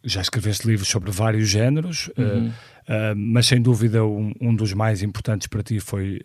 já 0.03 0.20
escreveste 0.20 0.66
livros 0.66 0.89
sobre 0.89 1.11
vários 1.11 1.49
géneros. 1.49 2.11
Uhum. 2.16 2.49
Uh, 2.49 2.53
Uh, 2.89 3.14
mas 3.14 3.47
sem 3.47 3.61
dúvida 3.61 4.03
um, 4.03 4.33
um, 4.41 4.55
dos 4.55 4.72
mais 4.72 5.03
importantes 5.03 5.47
para 5.47 5.62
ti 5.62 5.79
foi 5.79 6.22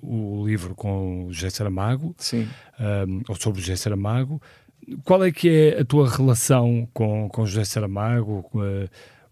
o 0.00 0.42
livro 0.46 0.74
com 0.74 1.26
o 1.26 1.32
José 1.34 1.50
Saramago, 1.50 2.14
Sim. 2.16 2.48
Ou 3.28 3.36
sobre 3.36 3.60
o 3.60 3.62
José 3.62 3.76
Saramago. 3.76 4.40
Qual 5.04 5.24
é 5.24 5.30
que 5.30 5.48
é 5.48 5.80
a 5.80 5.84
tua 5.84 6.08
relação 6.08 6.88
com, 6.92 7.28
com 7.28 7.46
José 7.46 7.64
Saramago? 7.64 8.44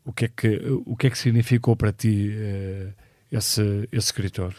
o, 0.04 0.12
que 0.12 0.26
é 0.26 0.28
que, 0.28 0.60
o 0.84 0.96
que 0.96 1.06
é 1.06 1.10
que 1.10 1.18
significou 1.18 1.74
para 1.74 1.92
ti 1.92 2.30
esse, 3.30 3.88
esse 3.90 4.06
escritor? 4.06 4.54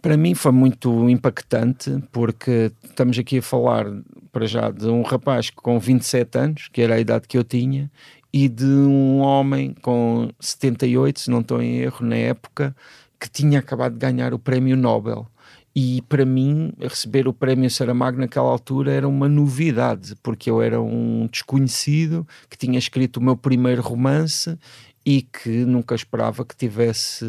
Para 0.00 0.16
mim 0.16 0.34
foi 0.34 0.52
muito 0.52 1.10
impactante 1.10 2.02
porque 2.10 2.72
estamos 2.82 3.18
aqui 3.18 3.38
a 3.38 3.42
falar 3.42 3.84
para 4.32 4.46
já 4.46 4.70
de 4.70 4.86
um 4.86 5.02
rapaz 5.02 5.50
com 5.50 5.78
27 5.78 6.38
anos, 6.38 6.68
que 6.68 6.80
era 6.80 6.94
a 6.94 7.00
idade 7.00 7.28
que 7.28 7.36
eu 7.36 7.44
tinha, 7.44 7.90
e 8.32 8.48
de 8.48 8.64
um 8.64 9.18
homem 9.18 9.74
com 9.82 10.30
78, 10.38 11.20
se 11.20 11.30
não 11.30 11.40
estou 11.40 11.60
em 11.60 11.78
erro, 11.78 12.06
na 12.06 12.16
época, 12.16 12.74
que 13.18 13.28
tinha 13.28 13.58
acabado 13.58 13.92
de 13.92 13.98
ganhar 13.98 14.32
o 14.32 14.38
prémio 14.38 14.76
Nobel. 14.76 15.26
E 15.82 16.02
para 16.02 16.26
mim, 16.26 16.74
receber 16.78 17.26
o 17.26 17.32
prémio 17.32 17.70
Saramago 17.70 18.20
naquela 18.20 18.50
altura 18.50 18.92
era 18.92 19.08
uma 19.08 19.26
novidade, 19.26 20.14
porque 20.22 20.50
eu 20.50 20.60
era 20.60 20.78
um 20.78 21.26
desconhecido 21.26 22.28
que 22.50 22.58
tinha 22.58 22.78
escrito 22.78 23.16
o 23.16 23.22
meu 23.22 23.34
primeiro 23.34 23.80
romance 23.80 24.58
e 25.06 25.22
que 25.22 25.64
nunca 25.64 25.94
esperava 25.94 26.44
que 26.44 26.54
tivesse 26.54 27.24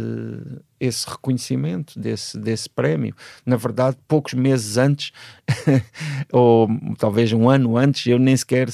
esse 0.78 1.10
reconhecimento 1.10 1.98
desse, 1.98 2.38
desse 2.38 2.70
prémio. 2.70 3.16
Na 3.46 3.56
verdade, 3.56 3.96
poucos 4.06 4.34
meses 4.34 4.76
antes, 4.76 5.14
ou 6.30 6.68
talvez 6.98 7.32
um 7.32 7.50
ano 7.50 7.78
antes, 7.78 8.06
eu 8.06 8.20
nem 8.20 8.36
sequer 8.36 8.68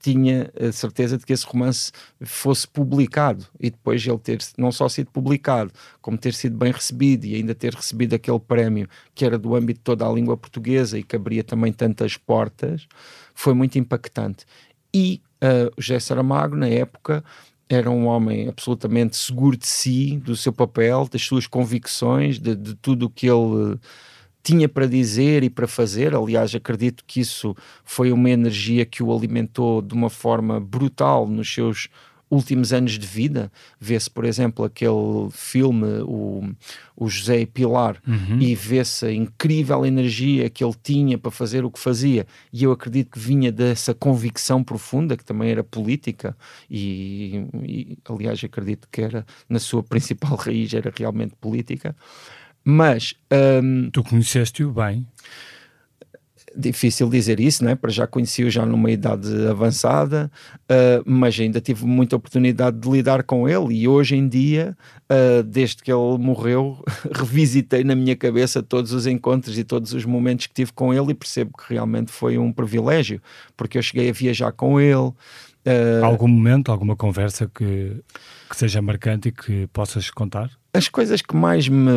tinha 0.00 0.50
a 0.58 0.70
certeza 0.72 1.18
de 1.18 1.26
que 1.26 1.32
esse 1.32 1.44
romance 1.44 1.90
fosse 2.24 2.66
publicado 2.66 3.46
e 3.58 3.70
depois 3.70 4.06
ele 4.06 4.18
ter 4.18 4.38
não 4.56 4.70
só 4.70 4.88
sido 4.88 5.10
publicado, 5.10 5.72
como 6.00 6.16
ter 6.16 6.34
sido 6.34 6.56
bem 6.56 6.72
recebido 6.72 7.24
e 7.26 7.34
ainda 7.34 7.54
ter 7.54 7.74
recebido 7.74 8.14
aquele 8.14 8.38
prémio 8.38 8.88
que 9.14 9.24
era 9.24 9.38
do 9.38 9.54
âmbito 9.54 9.80
de 9.80 9.84
toda 9.84 10.06
a 10.06 10.12
língua 10.12 10.36
portuguesa 10.36 10.98
e 10.98 11.02
que 11.02 11.16
abria 11.16 11.42
também 11.42 11.72
tantas 11.72 12.16
portas, 12.16 12.86
foi 13.34 13.54
muito 13.54 13.78
impactante. 13.78 14.44
E 14.94 15.20
uh, 15.42 15.72
o 15.76 15.82
José 15.82 16.00
Saramago, 16.00 16.56
na 16.56 16.68
época, 16.68 17.24
era 17.68 17.90
um 17.90 18.06
homem 18.06 18.48
absolutamente 18.48 19.16
seguro 19.16 19.56
de 19.56 19.66
si, 19.66 20.16
do 20.18 20.34
seu 20.34 20.52
papel, 20.52 21.06
das 21.10 21.22
suas 21.22 21.46
convicções, 21.46 22.38
de, 22.38 22.56
de 22.56 22.74
tudo 22.74 23.06
o 23.06 23.10
que 23.10 23.26
ele 23.26 23.78
tinha 24.48 24.66
para 24.66 24.86
dizer 24.86 25.44
e 25.44 25.50
para 25.50 25.68
fazer. 25.68 26.14
Aliás, 26.14 26.54
acredito 26.54 27.04
que 27.06 27.20
isso 27.20 27.54
foi 27.84 28.10
uma 28.10 28.30
energia 28.30 28.86
que 28.86 29.02
o 29.02 29.14
alimentou 29.14 29.82
de 29.82 29.92
uma 29.92 30.08
forma 30.08 30.58
brutal 30.58 31.28
nos 31.28 31.52
seus 31.52 31.90
últimos 32.30 32.72
anos 32.72 32.98
de 32.98 33.06
vida. 33.06 33.52
Vê-se, 33.78 34.08
por 34.08 34.24
exemplo, 34.24 34.64
aquele 34.64 35.28
filme, 35.32 36.00
o, 36.06 36.48
o 36.96 37.10
José 37.10 37.44
Pilar, 37.44 38.00
uhum. 38.06 38.40
e 38.40 38.54
vê-se 38.54 39.04
a 39.04 39.12
incrível 39.12 39.84
energia 39.84 40.48
que 40.48 40.64
ele 40.64 40.74
tinha 40.82 41.18
para 41.18 41.30
fazer 41.30 41.66
o 41.66 41.70
que 41.70 41.78
fazia. 41.78 42.26
E 42.50 42.64
eu 42.64 42.72
acredito 42.72 43.10
que 43.10 43.18
vinha 43.18 43.52
dessa 43.52 43.92
convicção 43.92 44.64
profunda, 44.64 45.14
que 45.14 45.24
também 45.26 45.50
era 45.50 45.62
política, 45.62 46.34
e, 46.70 47.44
e 47.64 47.98
aliás, 48.08 48.42
acredito 48.42 48.88
que 48.90 49.02
era 49.02 49.26
na 49.46 49.58
sua 49.58 49.82
principal 49.82 50.36
raiz, 50.40 50.72
era 50.72 50.90
realmente 50.96 51.34
política. 51.38 51.94
Mas. 52.70 53.14
Um, 53.32 53.88
tu 53.90 54.04
conheceste-o 54.04 54.70
bem? 54.70 55.06
Difícil 56.54 57.08
dizer 57.08 57.40
isso, 57.40 57.64
né? 57.64 57.74
para 57.74 57.90
já 57.90 58.06
conheci-o 58.06 58.50
já 58.50 58.66
numa 58.66 58.90
idade 58.90 59.28
avançada, 59.46 60.30
uh, 60.64 61.02
mas 61.06 61.38
ainda 61.40 61.62
tive 61.62 61.86
muita 61.86 62.16
oportunidade 62.16 62.78
de 62.78 62.90
lidar 62.90 63.22
com 63.22 63.48
ele. 63.48 63.74
E 63.74 63.88
hoje 63.88 64.16
em 64.16 64.28
dia, 64.28 64.76
uh, 65.10 65.42
desde 65.44 65.76
que 65.76 65.90
ele 65.90 66.18
morreu, 66.18 66.84
revisitei 67.10 67.84
na 67.84 67.94
minha 67.94 68.14
cabeça 68.14 68.62
todos 68.62 68.92
os 68.92 69.06
encontros 69.06 69.56
e 69.56 69.64
todos 69.64 69.94
os 69.94 70.04
momentos 70.04 70.46
que 70.46 70.52
tive 70.52 70.72
com 70.72 70.92
ele 70.92 71.12
e 71.12 71.14
percebo 71.14 71.56
que 71.56 71.72
realmente 71.72 72.12
foi 72.12 72.36
um 72.36 72.52
privilégio, 72.52 73.22
porque 73.56 73.78
eu 73.78 73.82
cheguei 73.82 74.10
a 74.10 74.12
viajar 74.12 74.52
com 74.52 74.78
ele. 74.78 74.94
Uh, 74.98 76.04
Algum 76.04 76.28
momento, 76.28 76.70
alguma 76.70 76.96
conversa 76.96 77.50
que, 77.54 77.96
que 78.50 78.56
seja 78.56 78.82
marcante 78.82 79.28
e 79.28 79.32
que 79.32 79.66
possas 79.68 80.10
contar? 80.10 80.50
As 80.72 80.88
coisas 80.88 81.22
que 81.22 81.34
mais 81.34 81.68
me. 81.68 81.90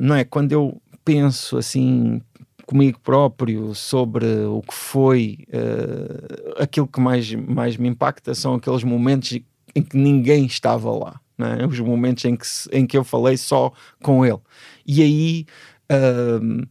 Não 0.00 0.14
é? 0.14 0.24
Quando 0.24 0.52
eu 0.52 0.80
penso 1.04 1.56
assim, 1.56 2.20
comigo 2.66 3.00
próprio 3.00 3.74
sobre 3.74 4.26
o 4.44 4.62
que 4.62 4.74
foi, 4.74 5.38
uh, 5.48 6.62
aquilo 6.62 6.86
que 6.86 7.00
mais, 7.00 7.34
mais 7.34 7.76
me 7.76 7.88
impacta 7.88 8.34
são 8.34 8.54
aqueles 8.54 8.84
momentos 8.84 9.38
em 9.74 9.82
que 9.82 9.96
ninguém 9.96 10.46
estava 10.46 10.90
lá. 10.90 11.20
É? 11.38 11.66
Os 11.66 11.80
momentos 11.80 12.24
em 12.24 12.36
que, 12.36 12.46
em 12.70 12.86
que 12.86 12.96
eu 12.96 13.02
falei 13.04 13.36
só 13.36 13.72
com 14.02 14.24
ele. 14.24 14.38
E 14.86 15.02
aí. 15.02 15.46
Uh, 15.90 16.66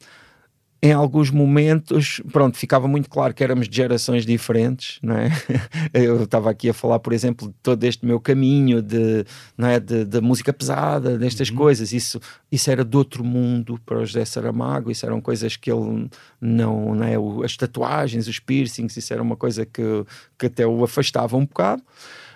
em 0.81 0.93
alguns 0.93 1.29
momentos, 1.29 2.21
pronto, 2.31 2.57
ficava 2.57 2.87
muito 2.87 3.09
claro 3.09 3.33
que 3.33 3.43
éramos 3.43 3.67
de 3.67 3.75
gerações 3.75 4.25
diferentes, 4.25 4.97
não 5.03 5.15
é? 5.15 5.29
Eu 5.93 6.23
estava 6.23 6.49
aqui 6.49 6.69
a 6.69 6.73
falar, 6.73 6.99
por 6.99 7.11
exemplo, 7.11 7.49
de 7.49 7.53
todo 7.61 7.83
este 7.83 8.05
meu 8.05 8.17
caminho 8.17 8.81
de, 8.81 9.25
não 9.57 9.67
é, 9.67 9.77
de, 9.77 10.05
de 10.05 10.21
música 10.21 10.53
pesada, 10.53 11.17
destas 11.17 11.49
uhum. 11.49 11.57
coisas, 11.57 11.91
isso, 11.91 12.21
isso 12.49 12.71
era 12.71 12.85
de 12.85 12.95
outro 12.95 13.25
mundo 13.25 13.77
para 13.85 13.99
o 13.99 14.05
José 14.05 14.23
Saramago, 14.23 14.89
isso 14.89 15.05
eram 15.05 15.19
coisas 15.19 15.57
que 15.57 15.69
ele 15.69 16.09
não, 16.39 16.95
não 16.95 17.03
é, 17.05 17.43
as 17.43 17.57
tatuagens, 17.57 18.29
os 18.29 18.39
piercings, 18.39 18.95
isso 18.95 19.11
era 19.11 19.21
uma 19.21 19.35
coisa 19.35 19.65
que, 19.65 20.05
que 20.37 20.45
até 20.45 20.65
o 20.65 20.81
afastava 20.81 21.35
um 21.35 21.45
bocado, 21.45 21.83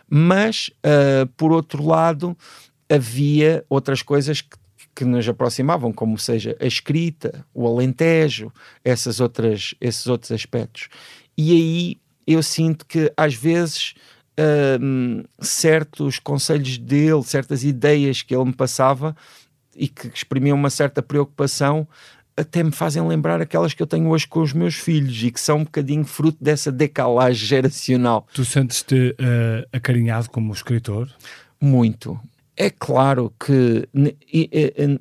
mas, 0.10 0.70
uh, 0.86 1.26
por 1.38 1.54
outro 1.54 1.86
lado, 1.86 2.38
havia 2.90 3.64
outras 3.70 4.02
coisas 4.02 4.42
que 4.42 4.58
que 4.96 5.06
nos 5.06 5.28
aproximavam, 5.28 5.92
como 5.92 6.18
seja 6.18 6.56
a 6.60 6.66
escrita, 6.66 7.46
o 7.54 7.68
alentejo, 7.68 8.52
essas 8.84 9.20
outras, 9.20 9.74
esses 9.82 10.08
outros 10.08 10.32
aspectos. 10.32 10.90
E 11.38 11.52
aí 11.52 11.98
eu 12.28 12.42
sinto 12.44 12.86
que 12.86 13.12
às 13.18 13.34
vezes 13.34 13.94
hum, 14.80 15.24
certos 15.40 16.20
conselhos 16.20 16.78
dele, 16.78 17.24
certas 17.24 17.64
ideias 17.64 18.22
que 18.22 18.36
ele 18.36 18.46
me 18.46 18.54
passava 18.54 19.16
e 19.76 19.88
que 19.88 20.08
exprimiam 20.08 20.56
uma 20.56 20.70
certa 20.70 21.02
preocupação, 21.02 21.88
até 22.36 22.64
me 22.64 22.72
fazem 22.72 23.06
lembrar 23.08 23.42
aquelas 23.42 23.74
que 23.74 23.82
eu 23.82 23.88
tenho 23.88 24.10
hoje 24.10 24.28
com 24.28 24.42
os 24.42 24.54
meus 24.54 24.76
filhos 24.76 25.24
e 25.24 25.32
que 25.32 25.40
são 25.40 25.58
um 25.58 25.64
bocadinho 25.64 26.04
fruto 26.04 26.38
dessa 26.44 26.72
decalagem 26.72 27.46
geracional. 27.46 28.28
Tu 28.34 28.44
sentes-te 28.44 29.12
uh, 29.12 29.68
acarinhado 29.72 30.30
como 30.30 30.52
escritor? 30.52 31.10
Muito, 31.62 32.20
é 32.56 32.70
claro 32.70 33.34
que 33.40 33.88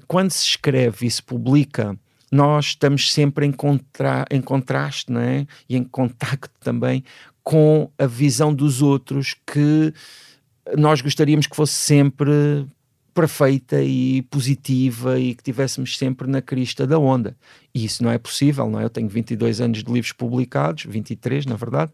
quando 0.07 0.31
se 0.31 0.45
escreve 0.45 1.07
e 1.07 1.11
se 1.11 1.23
publica, 1.23 1.97
nós 2.31 2.67
estamos 2.67 3.13
sempre 3.13 3.45
em, 3.47 3.53
contra, 3.53 4.25
em 4.31 4.41
contraste 4.41 5.13
é? 5.17 5.47
e 5.69 5.77
em 5.77 5.85
contacto 5.85 6.51
também 6.61 7.05
com 7.43 7.91
a 7.99 8.07
visão 8.07 8.55
dos 8.55 8.81
outros 8.81 9.35
que 9.47 9.93
nós 10.77 11.01
gostaríamos 11.01 11.47
que 11.47 11.57
fosse 11.57 11.75
sempre 11.75 12.67
perfeita 13.13 13.83
e 13.83 14.23
positiva 14.23 15.19
e 15.19 15.35
que 15.35 15.43
tivéssemos 15.43 15.99
sempre 15.99 16.27
na 16.27 16.41
crista 16.41 16.87
da 16.87 16.99
onda. 16.99 17.37
E 17.75 17.85
isso 17.85 18.03
não 18.03 18.11
é 18.11 18.17
possível, 18.17 18.71
não 18.71 18.81
é? 18.81 18.85
Eu 18.85 18.91
tenho 18.91 19.09
22 19.09 19.61
anos 19.61 19.83
de 19.83 19.93
livros 19.93 20.13
publicados, 20.13 20.85
23 20.89 21.45
na 21.45 21.57
verdade, 21.57 21.93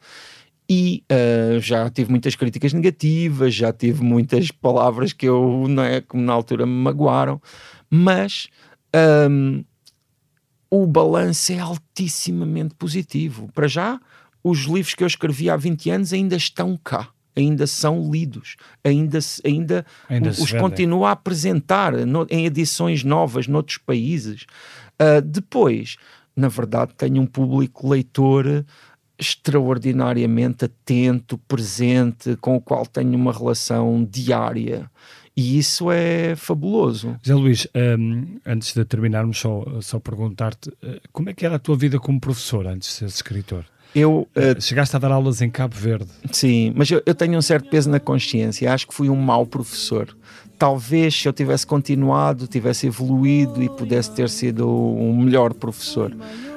e 0.68 1.02
uh, 1.10 1.58
já 1.60 1.88
tive 1.88 2.10
muitas 2.10 2.34
críticas 2.34 2.72
negativas, 2.72 3.54
já 3.54 3.72
tive 3.72 4.02
muitas 4.02 4.50
palavras 4.50 5.12
que 5.12 5.26
eu, 5.26 5.66
não 5.66 5.82
é, 5.82 6.02
como 6.02 6.22
na 6.22 6.32
altura 6.32 6.66
me 6.66 6.72
magoaram, 6.72 7.40
mas 7.88 8.48
um, 9.30 9.64
o 10.70 10.86
balanço 10.86 11.52
é 11.52 11.58
altissimamente 11.58 12.74
positivo. 12.74 13.48
Para 13.54 13.66
já, 13.66 13.98
os 14.44 14.60
livros 14.60 14.94
que 14.94 15.02
eu 15.02 15.06
escrevi 15.06 15.48
há 15.48 15.56
20 15.56 15.90
anos 15.90 16.12
ainda 16.12 16.36
estão 16.36 16.76
cá. 16.76 17.08
Ainda 17.34 17.68
são 17.68 18.10
lidos, 18.10 18.56
ainda, 18.82 19.20
ainda, 19.44 19.86
ainda 20.08 20.30
os 20.30 20.50
continuo 20.50 21.04
a 21.04 21.12
apresentar 21.12 21.92
no, 22.04 22.26
em 22.28 22.46
edições 22.46 23.04
novas 23.04 23.46
noutros 23.46 23.78
países. 23.78 24.44
Uh, 25.00 25.22
depois, 25.22 25.96
na 26.34 26.48
verdade, 26.48 26.94
tenho 26.96 27.22
um 27.22 27.26
público 27.26 27.88
leitor 27.88 28.64
extraordinariamente 29.18 30.66
atento, 30.66 31.36
presente, 31.38 32.36
com 32.36 32.56
o 32.56 32.60
qual 32.60 32.86
tenho 32.86 33.16
uma 33.16 33.32
relação 33.32 34.06
diária. 34.08 34.90
E 35.36 35.56
isso 35.56 35.90
é 35.90 36.34
fabuloso. 36.34 37.16
José 37.22 37.34
Luís, 37.34 37.68
um, 37.74 38.38
antes 38.44 38.74
de 38.74 38.84
terminarmos, 38.84 39.38
só, 39.38 39.64
só 39.80 40.00
perguntar-te 40.00 40.68
uh, 40.68 41.00
como 41.12 41.30
é 41.30 41.32
que 41.32 41.46
era 41.46 41.56
a 41.56 41.58
tua 41.60 41.76
vida 41.76 41.98
como 41.98 42.20
professor 42.20 42.66
antes 42.66 42.88
de 42.88 42.94
ser 42.94 43.04
escritor? 43.04 43.64
Eu, 43.94 44.28
uh, 44.36 44.60
Chegaste 44.60 44.96
a 44.96 44.98
dar 44.98 45.12
aulas 45.12 45.40
em 45.40 45.48
Cabo 45.48 45.76
Verde. 45.76 46.10
Sim, 46.32 46.72
mas 46.74 46.90
eu, 46.90 47.00
eu, 47.06 47.14
tenho 47.14 47.38
um 47.38 47.42
certo 47.42 47.70
peso 47.70 47.88
na 47.88 48.00
consciência. 48.00 48.72
Acho 48.72 48.88
que 48.88 48.94
fui 48.94 49.08
um 49.08 49.16
mau 49.16 49.46
professor. 49.46 50.08
Talvez 50.58 51.14
se 51.14 51.28
eu 51.28 51.32
tivesse 51.32 51.64
continuado, 51.64 52.48
tivesse 52.48 52.88
evoluído 52.88 53.62
e 53.62 53.68
pudesse 53.68 54.10
ter 54.10 54.28
sido 54.28 54.68
um 54.68 55.22
melhor 55.22 55.54
professor 55.54 56.12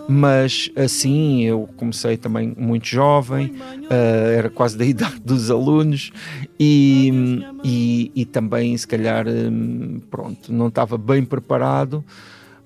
mas 0.07 0.69
assim 0.75 1.43
eu 1.43 1.69
comecei 1.77 2.17
também 2.17 2.53
muito 2.57 2.87
jovem, 2.87 3.47
uh, 3.47 4.37
era 4.37 4.49
quase 4.49 4.77
da 4.77 4.85
idade 4.85 5.19
dos 5.23 5.49
alunos 5.49 6.11
e, 6.59 7.43
e, 7.63 8.11
e 8.15 8.25
também 8.25 8.77
se 8.77 8.87
calhar 8.87 9.27
hum, 9.27 10.01
pronto, 10.09 10.51
não 10.51 10.67
estava 10.67 10.97
bem 10.97 11.23
preparado 11.23 12.03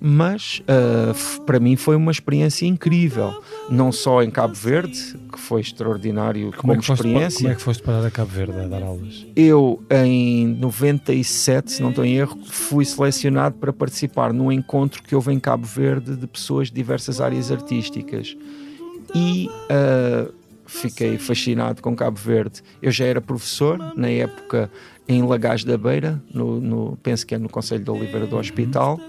mas 0.07 0.61
uh, 0.69 1.41
para 1.45 1.59
mim 1.59 1.75
foi 1.75 1.95
uma 1.95 2.11
experiência 2.11 2.67
incrível, 2.67 3.41
não 3.67 3.91
só 3.91 4.21
em 4.21 4.29
Cabo 4.29 4.53
Verde, 4.53 5.15
que 5.33 5.39
foi 5.39 5.61
extraordinário 5.61 6.51
como, 6.51 6.61
como 6.61 6.73
é 6.73 6.77
experiência. 6.77 7.39
como 7.39 7.51
é 7.51 7.55
que 7.55 7.61
foste 7.63 7.81
parar 7.81 8.05
a 8.05 8.11
Cabo 8.11 8.29
Verde 8.29 8.59
a 8.59 8.67
dar 8.67 8.83
aulas? 8.83 9.25
Eu, 9.35 9.81
em 9.89 10.45
97, 10.45 11.71
se 11.71 11.81
não 11.81 11.89
estou 11.89 12.05
em 12.05 12.17
erro, 12.17 12.37
fui 12.45 12.85
selecionado 12.85 13.55
para 13.55 13.73
participar 13.73 14.31
num 14.31 14.51
encontro 14.51 15.01
que 15.01 15.15
houve 15.15 15.33
em 15.33 15.39
Cabo 15.39 15.65
Verde 15.65 16.15
de 16.15 16.27
pessoas 16.27 16.67
de 16.67 16.75
diversas 16.75 17.19
áreas 17.19 17.51
artísticas 17.51 18.37
e 19.15 19.49
uh, 19.71 20.31
fiquei 20.67 21.17
fascinado 21.17 21.81
com 21.81 21.95
Cabo 21.95 22.19
Verde. 22.19 22.61
Eu 22.79 22.91
já 22.91 23.05
era 23.05 23.19
professor 23.19 23.79
na 23.97 24.09
época 24.09 24.69
em 25.07 25.23
Lagás 25.23 25.63
da 25.63 25.79
Beira, 25.79 26.21
no, 26.31 26.61
no 26.61 26.97
penso 27.01 27.25
que 27.25 27.33
é 27.33 27.39
no 27.39 27.49
Conselho 27.49 27.83
de 27.83 27.89
Oliveira 27.89 28.27
do 28.27 28.37
Hospital. 28.37 28.99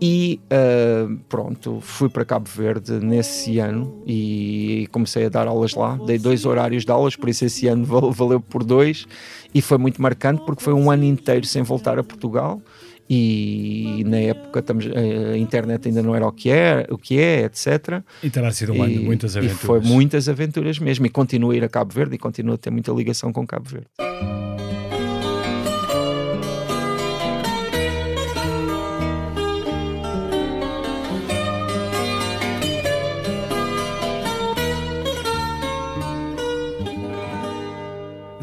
E 0.00 0.40
uh, 0.44 1.16
pronto, 1.28 1.80
fui 1.80 2.08
para 2.08 2.24
Cabo 2.24 2.48
Verde 2.48 2.92
nesse 2.92 3.58
ano 3.58 4.02
e 4.06 4.88
comecei 4.90 5.26
a 5.26 5.28
dar 5.28 5.46
aulas 5.46 5.74
lá. 5.74 5.96
Dei 5.96 6.18
dois 6.18 6.44
horários 6.44 6.84
de 6.84 6.90
aulas, 6.90 7.16
por 7.16 7.28
isso 7.28 7.44
esse 7.44 7.66
ano 7.68 7.84
valeu 8.12 8.40
por 8.40 8.64
dois. 8.64 9.06
E 9.54 9.62
foi 9.62 9.78
muito 9.78 10.02
marcante 10.02 10.42
porque 10.44 10.62
foi 10.62 10.74
um 10.74 10.90
ano 10.90 11.04
inteiro 11.04 11.46
sem 11.46 11.62
voltar 11.62 11.98
a 11.98 12.02
Portugal. 12.02 12.60
E 13.08 14.02
na 14.06 14.16
época 14.16 14.60
estamos, 14.60 14.86
a 14.86 15.36
internet 15.36 15.88
ainda 15.88 16.02
não 16.02 16.14
era 16.14 16.26
o 16.26 16.32
que 16.32 16.50
é, 16.50 16.86
o 16.90 16.96
que 16.96 17.18
é 17.18 17.42
etc. 17.42 18.02
E 18.22 18.30
terá 18.30 18.50
sido 18.50 18.72
um 18.72 18.82
ano 18.82 18.92
de 18.92 18.98
muitas 19.00 19.36
aventuras. 19.36 19.62
E 19.62 19.66
foi 19.66 19.80
muitas 19.80 20.28
aventuras 20.28 20.78
mesmo. 20.78 21.06
E 21.06 21.10
continuo 21.10 21.50
a 21.50 21.56
ir 21.56 21.64
a 21.64 21.68
Cabo 21.68 21.92
Verde 21.92 22.14
e 22.16 22.18
continuo 22.18 22.54
a 22.54 22.58
ter 22.58 22.70
muita 22.70 22.92
ligação 22.92 23.32
com 23.32 23.46
Cabo 23.46 23.68
Verde. 23.68 24.43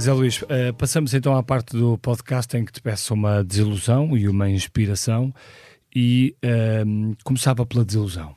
Zé 0.01 0.13
Luís, 0.13 0.41
uh, 0.41 0.73
passamos 0.79 1.13
então 1.13 1.35
à 1.35 1.43
parte 1.43 1.77
do 1.77 1.95
podcast 1.99 2.57
em 2.57 2.65
que 2.65 2.71
te 2.71 2.81
peço 2.81 3.13
uma 3.13 3.43
desilusão 3.43 4.17
e 4.17 4.27
uma 4.27 4.49
inspiração 4.49 5.31
e 5.95 6.35
uh, 6.43 7.15
começava 7.23 7.63
pela 7.67 7.85
desilusão. 7.85 8.35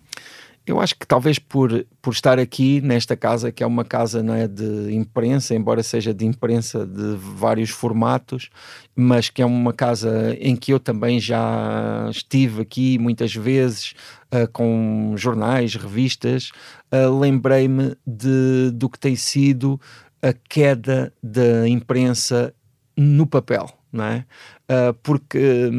Eu 0.66 0.78
acho 0.78 0.94
que 0.94 1.06
talvez 1.06 1.38
por, 1.38 1.86
por 2.02 2.12
estar 2.12 2.38
aqui 2.38 2.82
nesta 2.82 3.16
casa, 3.16 3.50
que 3.50 3.62
é 3.62 3.66
uma 3.66 3.84
casa 3.84 4.22
não 4.22 4.34
é, 4.34 4.46
de 4.46 4.94
imprensa, 4.94 5.54
embora 5.54 5.82
seja 5.82 6.12
de 6.12 6.26
imprensa 6.26 6.86
de 6.86 7.16
vários 7.16 7.70
formatos, 7.70 8.50
mas 8.94 9.30
que 9.30 9.40
é 9.40 9.46
uma 9.46 9.72
casa 9.72 10.36
em 10.38 10.56
que 10.56 10.72
eu 10.72 10.78
também 10.78 11.18
já 11.18 12.08
estive 12.10 12.60
aqui 12.60 12.98
muitas 12.98 13.34
vezes 13.34 13.94
uh, 14.32 14.50
com 14.52 15.14
jornais, 15.16 15.74
revistas, 15.74 16.50
uh, 16.92 17.18
lembrei-me 17.18 17.96
do 18.06 18.90
que 18.90 18.98
tem 18.98 19.16
sido 19.16 19.80
a 20.24 20.32
queda 20.32 21.12
da 21.22 21.68
imprensa 21.68 22.54
no 22.96 23.26
papel, 23.26 23.68
não 23.92 24.04
é? 24.04 24.24
Uh, 24.70 24.94
porque 25.02 25.70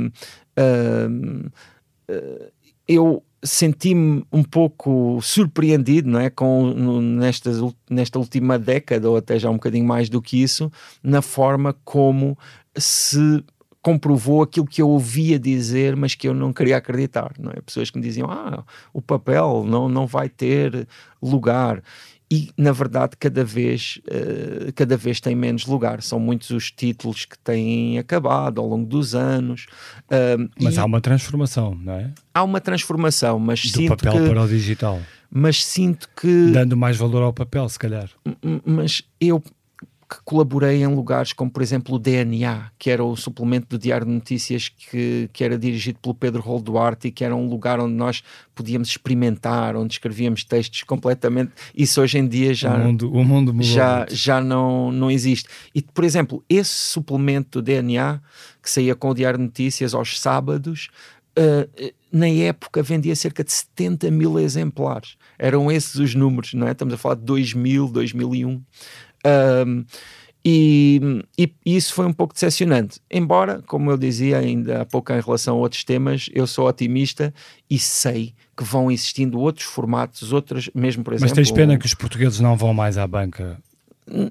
uh, 0.60 1.48
uh, 2.12 2.52
eu 2.88 3.24
senti-me 3.44 4.24
um 4.32 4.44
pouco 4.44 5.20
surpreendido 5.22 6.10
não 6.10 6.20
é? 6.20 6.30
Com, 6.30 6.74
nesta, 7.02 7.50
nesta 7.90 8.20
última 8.20 8.60
década, 8.60 9.10
ou 9.10 9.18
até 9.18 9.40
já 9.40 9.50
um 9.50 9.56
bocadinho 9.56 9.86
mais 9.86 10.10
do 10.10 10.22
que 10.22 10.42
isso, 10.42 10.72
na 11.02 11.24
forma 11.24 11.76
como 11.84 12.38
se 12.78 13.44
comprovou 13.82 14.42
aquilo 14.42 14.66
que 14.66 14.82
eu 14.82 14.90
ouvia 14.90 15.38
dizer, 15.38 15.96
mas 15.96 16.16
que 16.16 16.28
eu 16.28 16.34
não 16.34 16.52
queria 16.52 16.78
acreditar. 16.78 17.34
Não 17.38 17.52
é? 17.52 17.62
Pessoas 17.62 17.92
que 17.92 17.98
me 17.98 18.04
diziam: 18.04 18.30
Ah, 18.30 18.64
o 18.92 19.02
papel 19.02 19.64
não, 19.68 19.88
não 19.88 20.08
vai 20.08 20.28
ter 20.30 20.88
lugar. 21.22 21.84
E 22.32 22.50
na 22.58 22.72
verdade 22.72 23.16
cada 23.20 23.44
vez, 23.44 24.00
uh, 24.08 24.72
cada 24.74 24.98
vez 24.98 25.20
tem 25.20 25.36
menos 25.36 25.66
lugar. 25.66 26.02
São 26.02 26.20
muitos 26.20 26.50
os 26.50 26.72
títulos 26.72 27.26
que 27.26 27.38
têm 27.38 28.00
acabado 28.00 28.60
ao 28.60 28.68
longo 28.68 28.86
dos 28.86 29.14
anos. 29.14 29.68
Uh, 30.06 30.50
mas 30.62 30.78
há 30.78 30.86
uma 30.86 31.02
transformação, 31.02 31.76
não 31.76 31.94
é? 31.94 32.12
Há 32.34 32.44
uma 32.44 32.60
transformação, 32.60 33.40
mas 33.40 33.62
Do 33.72 33.88
papel 33.88 34.14
que, 34.14 34.30
para 34.30 34.42
o 34.42 34.48
digital. 34.48 35.00
Mas 35.30 35.64
sinto 35.64 36.10
que. 36.16 36.52
Dando 36.52 36.78
mais 36.78 36.98
valor 36.98 37.22
ao 37.22 37.34
papel, 37.34 37.68
se 37.68 37.78
calhar. 37.78 38.10
Mas 38.66 39.04
eu 39.20 39.44
que 40.16 40.24
colaborei 40.24 40.82
em 40.82 40.88
lugares 40.88 41.34
como, 41.34 41.52
por 41.52 41.62
exemplo, 41.62 41.96
o 41.96 42.00
DNA, 42.00 42.72
que 42.80 42.90
era 42.90 43.04
o 43.04 43.16
suplemento 43.18 43.68
do 43.70 43.78
Diário 43.78 44.06
de 44.06 44.14
Notícias 44.14 44.70
que, 44.70 45.30
que 45.34 45.44
era 45.44 45.58
dirigido 45.58 46.00
pelo 46.00 46.16
Pedro 46.16 46.42
Rol 46.42 46.62
Duarte 46.62 47.10
e 47.10 47.12
que 47.12 47.24
era 47.24 47.36
um 47.36 47.50
lugar 47.50 47.80
onde 47.80 47.94
nós 47.94 48.24
podíamos 48.54 48.88
experimentar, 48.88 49.76
onde 49.76 49.96
escrevíamos 49.96 50.46
textos 50.46 50.84
completamente. 50.84 51.52
Isso 51.76 52.02
hoje 52.02 52.18
em 52.18 52.28
dia 52.28 52.54
já, 52.54 52.76
o 52.76 52.80
mundo, 52.80 53.12
o 53.12 53.24
mundo 53.26 53.56
já, 53.62 54.06
já 54.10 54.40
não, 54.40 54.90
não 54.92 55.12
existe. 55.12 55.50
E, 55.74 55.82
por 55.82 56.06
exemplo, 56.06 56.44
esse 56.48 56.72
suplemento 56.72 57.60
do 57.60 57.66
DNA, 57.66 58.22
que 58.64 58.70
saía 58.70 58.96
com 58.96 59.10
o 59.10 59.14
Diário 59.14 59.38
de 59.38 59.46
Notícias 59.46 59.94
aos 59.94 60.20
sábados, 60.20 60.90
uh, 61.38 61.94
na 62.12 62.30
época 62.30 62.82
vendia 62.82 63.16
cerca 63.16 63.44
de 63.44 63.52
70 63.52 64.10
mil 64.10 64.40
exemplares. 64.40 65.18
Eram 65.38 65.70
esses 65.70 65.96
os 65.96 66.16
números, 66.16 66.54
não 66.54 66.66
é? 66.66 66.72
Estamos 66.72 66.94
a 66.94 66.98
falar 66.98 67.16
de 67.16 67.24
2000, 67.24 67.90
2001. 67.90 68.62
Um, 69.26 69.86
e, 70.48 71.24
e, 71.36 71.52
isso 71.66 71.92
foi 71.94 72.06
um 72.06 72.14
pouco 72.14 72.34
decepcionante. 72.36 73.00
Embora, 73.10 73.64
como 73.66 73.90
eu 73.90 73.98
dizia 73.98 74.38
ainda 74.38 74.84
há 74.84 74.86
pouco 74.86 75.12
em 75.12 75.20
relação 75.20 75.56
a 75.56 75.58
outros 75.58 75.84
temas, 75.84 76.30
eu 76.34 76.46
sou 76.46 76.68
otimista 76.68 77.34
e 77.68 77.80
sei 77.80 78.36
que 78.56 78.64
vão 78.64 78.92
existindo 78.92 79.40
outros 79.40 79.66
formatos, 79.66 80.32
outras, 80.32 80.70
mesmo 80.76 81.04
por 81.04 81.14
exemplo. 81.14 81.36
Mas 81.36 81.48
tens 81.48 81.52
pena 81.52 81.80
que 81.80 81.86
os 81.88 81.96
portugueses 81.96 82.40
não 82.40 82.56
vão 82.56 82.76
mais 82.76 82.96
à 82.96 83.08
banca? 83.08 83.58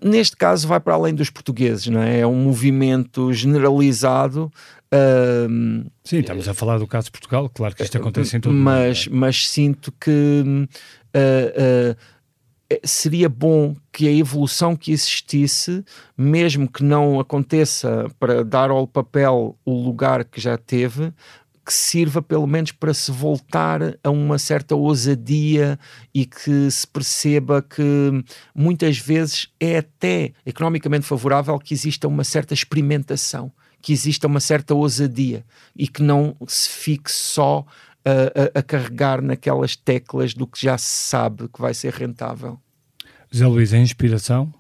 Neste 0.05 0.36
caso, 0.36 0.68
vai 0.68 0.78
para 0.78 0.95
além 0.95 1.12
dos 1.12 1.30
portugueses, 1.30 1.88
não 1.88 2.01
é? 2.01 2.20
É 2.20 2.26
um 2.26 2.45
movimento 2.45 3.32
generalizado. 3.32 4.53
Um, 5.51 5.84
Sim, 6.05 6.18
estamos 6.18 6.49
a 6.49 6.55
falar 6.55 6.78
do 6.78 6.86
caso 6.86 7.07
de 7.07 7.11
Portugal, 7.11 7.51
claro 7.53 7.74
que 7.74 7.82
isto 7.82 7.99
acontece 7.99 8.36
em 8.36 8.40
todo 8.40 8.55
mas, 8.55 9.09
mundo. 9.09 9.16
É? 9.16 9.18
Mas 9.18 9.49
sinto 9.49 9.92
que. 10.01 10.45
Uh, 10.51 11.90
uh, 11.90 12.14
seria 12.85 13.29
bom 13.29 13.75
que 13.93 14.09
a 14.09 14.12
evolução 14.12 14.75
que 14.77 14.93
existisse, 14.93 15.85
mesmo 16.17 16.71
que 16.71 16.83
não 16.83 17.21
aconteça 17.21 18.11
para 18.19 18.45
dar 18.45 18.71
ao 18.71 18.87
papel 18.87 19.59
o 19.65 19.73
lugar 19.73 20.25
que 20.25 20.41
já 20.41 20.57
teve, 20.57 21.12
que 21.65 21.73
sirva 21.73 22.21
pelo 22.21 22.47
menos 22.47 22.73
para 22.73 22.93
se 22.93 23.11
voltar 23.11 23.81
a 24.03 24.11
uma 24.11 24.39
certa 24.39 24.75
ousadia 24.75 25.79
e 26.12 26.27
que 26.27 26.71
se 26.71 26.87
perceba 26.87 27.62
que 27.62 27.83
muitas 28.55 28.99
vezes 28.99 29.49
é 29.59 29.79
até 29.79 30.33
economicamente 30.45 31.07
favorável 31.07 31.59
que 31.59 31.73
exista 31.73 32.07
uma 32.07 32.23
certa 32.23 32.53
experimentação, 32.53 33.51
que 33.81 33.93
exista 33.93 34.27
uma 34.27 34.41
certa 34.41 34.75
ousadia 34.75 35.45
e 35.75 35.89
que 35.89 36.03
não 36.03 36.37
se 36.47 36.69
fique 36.69 37.11
só 37.11 37.65
a, 38.05 38.59
a, 38.59 38.59
a, 38.61 38.63
carregar 38.63 39.23
naquelas 39.23 39.77
teclas 39.77 40.35
do 40.35 40.47
que 40.47 40.61
já 40.61 40.77
se 40.77 41.09
sabe 41.09 41.49
que 41.49 41.61
vai 41.61 41.75
ser 41.75 41.93
rentável. 41.93 42.59
José 43.31 43.47
Luís, 43.47 43.73
a 43.73 43.79
inspiração? 43.79 44.53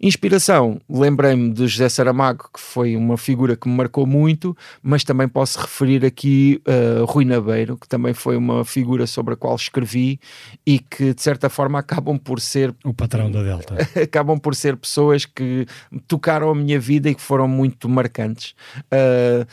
Inspiração, 0.00 0.80
lembrei-me 0.88 1.52
de 1.52 1.66
José 1.66 1.88
Saramago, 1.88 2.50
que 2.52 2.60
foi 2.60 2.96
uma 2.96 3.16
figura 3.16 3.56
que 3.56 3.68
me 3.68 3.74
marcou 3.74 4.06
muito, 4.06 4.56
mas 4.82 5.04
também 5.04 5.28
posso 5.28 5.58
referir 5.60 6.04
aqui 6.04 6.60
uh, 6.68 7.04
Rui 7.04 7.24
Nabeiro, 7.24 7.76
que 7.76 7.88
também 7.88 8.12
foi 8.12 8.36
uma 8.36 8.64
figura 8.64 9.06
sobre 9.06 9.34
a 9.34 9.36
qual 9.36 9.54
escrevi 9.54 10.20
e 10.66 10.78
que 10.78 11.14
de 11.14 11.22
certa 11.22 11.48
forma 11.48 11.78
acabam 11.78 12.18
por 12.18 12.40
ser 12.40 12.74
o 12.84 12.92
patrão 12.92 13.30
da 13.30 13.42
Delta. 13.42 13.76
acabam 14.02 14.38
por 14.38 14.54
ser 14.54 14.76
pessoas 14.76 15.24
que 15.24 15.66
tocaram 16.08 16.50
a 16.50 16.54
minha 16.54 16.78
vida 16.78 17.08
e 17.08 17.14
que 17.14 17.22
foram 17.22 17.46
muito 17.48 17.88
marcantes. 17.88 18.54
Uh, 18.92 19.46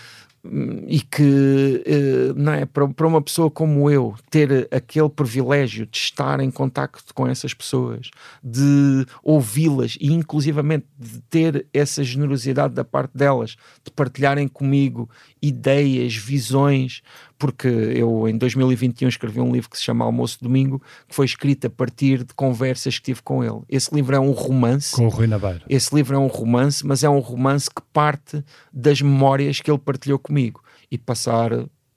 e 0.87 1.01
que 1.01 1.83
eh, 1.85 2.33
não 2.35 2.53
é 2.53 2.65
para, 2.65 2.87
para 2.87 3.07
uma 3.07 3.21
pessoa 3.21 3.51
como 3.51 3.89
eu 3.91 4.15
ter 4.29 4.67
aquele 4.71 5.09
privilégio 5.09 5.85
de 5.85 5.97
estar 5.97 6.39
em 6.39 6.49
contacto 6.49 7.13
com 7.13 7.27
essas 7.27 7.53
pessoas, 7.53 8.09
de 8.43 9.05
ouvi-las 9.23 9.97
e 10.01 10.11
inclusivamente 10.11 10.87
de 10.97 11.21
ter 11.29 11.67
essa 11.71 12.03
generosidade 12.03 12.73
da 12.73 12.83
parte 12.83 13.15
delas, 13.15 13.55
de 13.83 13.91
partilharem 13.91 14.47
comigo 14.47 15.07
ideias, 15.41 16.15
visões, 16.15 17.01
porque 17.37 17.67
eu 17.67 18.27
em 18.27 18.37
2021 18.37 19.07
escrevi 19.09 19.41
um 19.41 19.51
livro 19.51 19.69
que 19.69 19.77
se 19.77 19.83
chama 19.83 20.05
Almoço 20.05 20.37
Domingo, 20.41 20.81
que 21.07 21.15
foi 21.15 21.25
escrito 21.25 21.65
a 21.65 21.69
partir 21.69 22.23
de 22.23 22.33
conversas 22.33 22.99
que 22.99 23.05
tive 23.05 23.21
com 23.23 23.43
ele. 23.43 23.61
Esse 23.67 23.93
livro 23.93 24.15
é 24.15 24.19
um 24.19 24.31
romance. 24.31 24.95
Com 24.95 25.07
o 25.07 25.09
Rui 25.09 25.27
Nabeiro. 25.27 25.61
Esse 25.67 25.95
livro 25.95 26.15
é 26.15 26.19
um 26.19 26.27
romance, 26.27 26.85
mas 26.85 27.03
é 27.03 27.09
um 27.09 27.19
romance 27.19 27.69
que 27.69 27.81
parte 27.91 28.43
das 28.71 29.01
memórias 29.01 29.59
que 29.59 29.71
ele 29.71 29.79
partilhou 29.79 30.19
comigo. 30.19 30.61
E 30.91 30.97
passar 30.97 31.51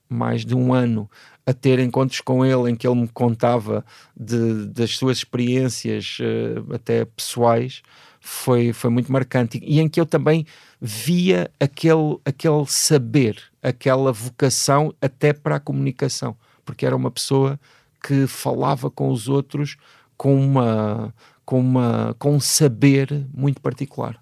mais 0.08 0.44
de 0.44 0.54
um 0.54 0.72
ano 0.72 1.10
a 1.46 1.52
ter 1.52 1.78
encontros 1.78 2.20
com 2.20 2.44
ele 2.44 2.70
em 2.70 2.76
que 2.76 2.86
ele 2.86 3.00
me 3.00 3.08
contava 3.08 3.84
de, 4.16 4.66
das 4.66 4.96
suas 4.96 5.18
experiências 5.18 6.18
uh, 6.20 6.74
até 6.74 7.04
pessoais 7.04 7.82
foi, 8.20 8.72
foi 8.72 8.88
muito 8.88 9.12
marcante 9.12 9.60
e 9.62 9.80
em 9.80 9.88
que 9.88 10.00
eu 10.00 10.06
também 10.06 10.46
via 10.86 11.50
aquele, 11.58 12.18
aquele 12.26 12.66
saber, 12.66 13.42
aquela 13.62 14.12
vocação 14.12 14.94
até 15.00 15.32
para 15.32 15.56
a 15.56 15.60
comunicação, 15.60 16.36
porque 16.62 16.84
era 16.84 16.94
uma 16.94 17.10
pessoa 17.10 17.58
que 18.06 18.26
falava 18.26 18.90
com 18.90 19.08
os 19.08 19.26
outros 19.26 19.78
com 20.14 20.36
uma 20.36 21.14
com 21.42 21.58
uma 21.58 22.14
com 22.18 22.36
um 22.36 22.40
saber 22.40 23.24
muito 23.32 23.62
particular. 23.62 24.18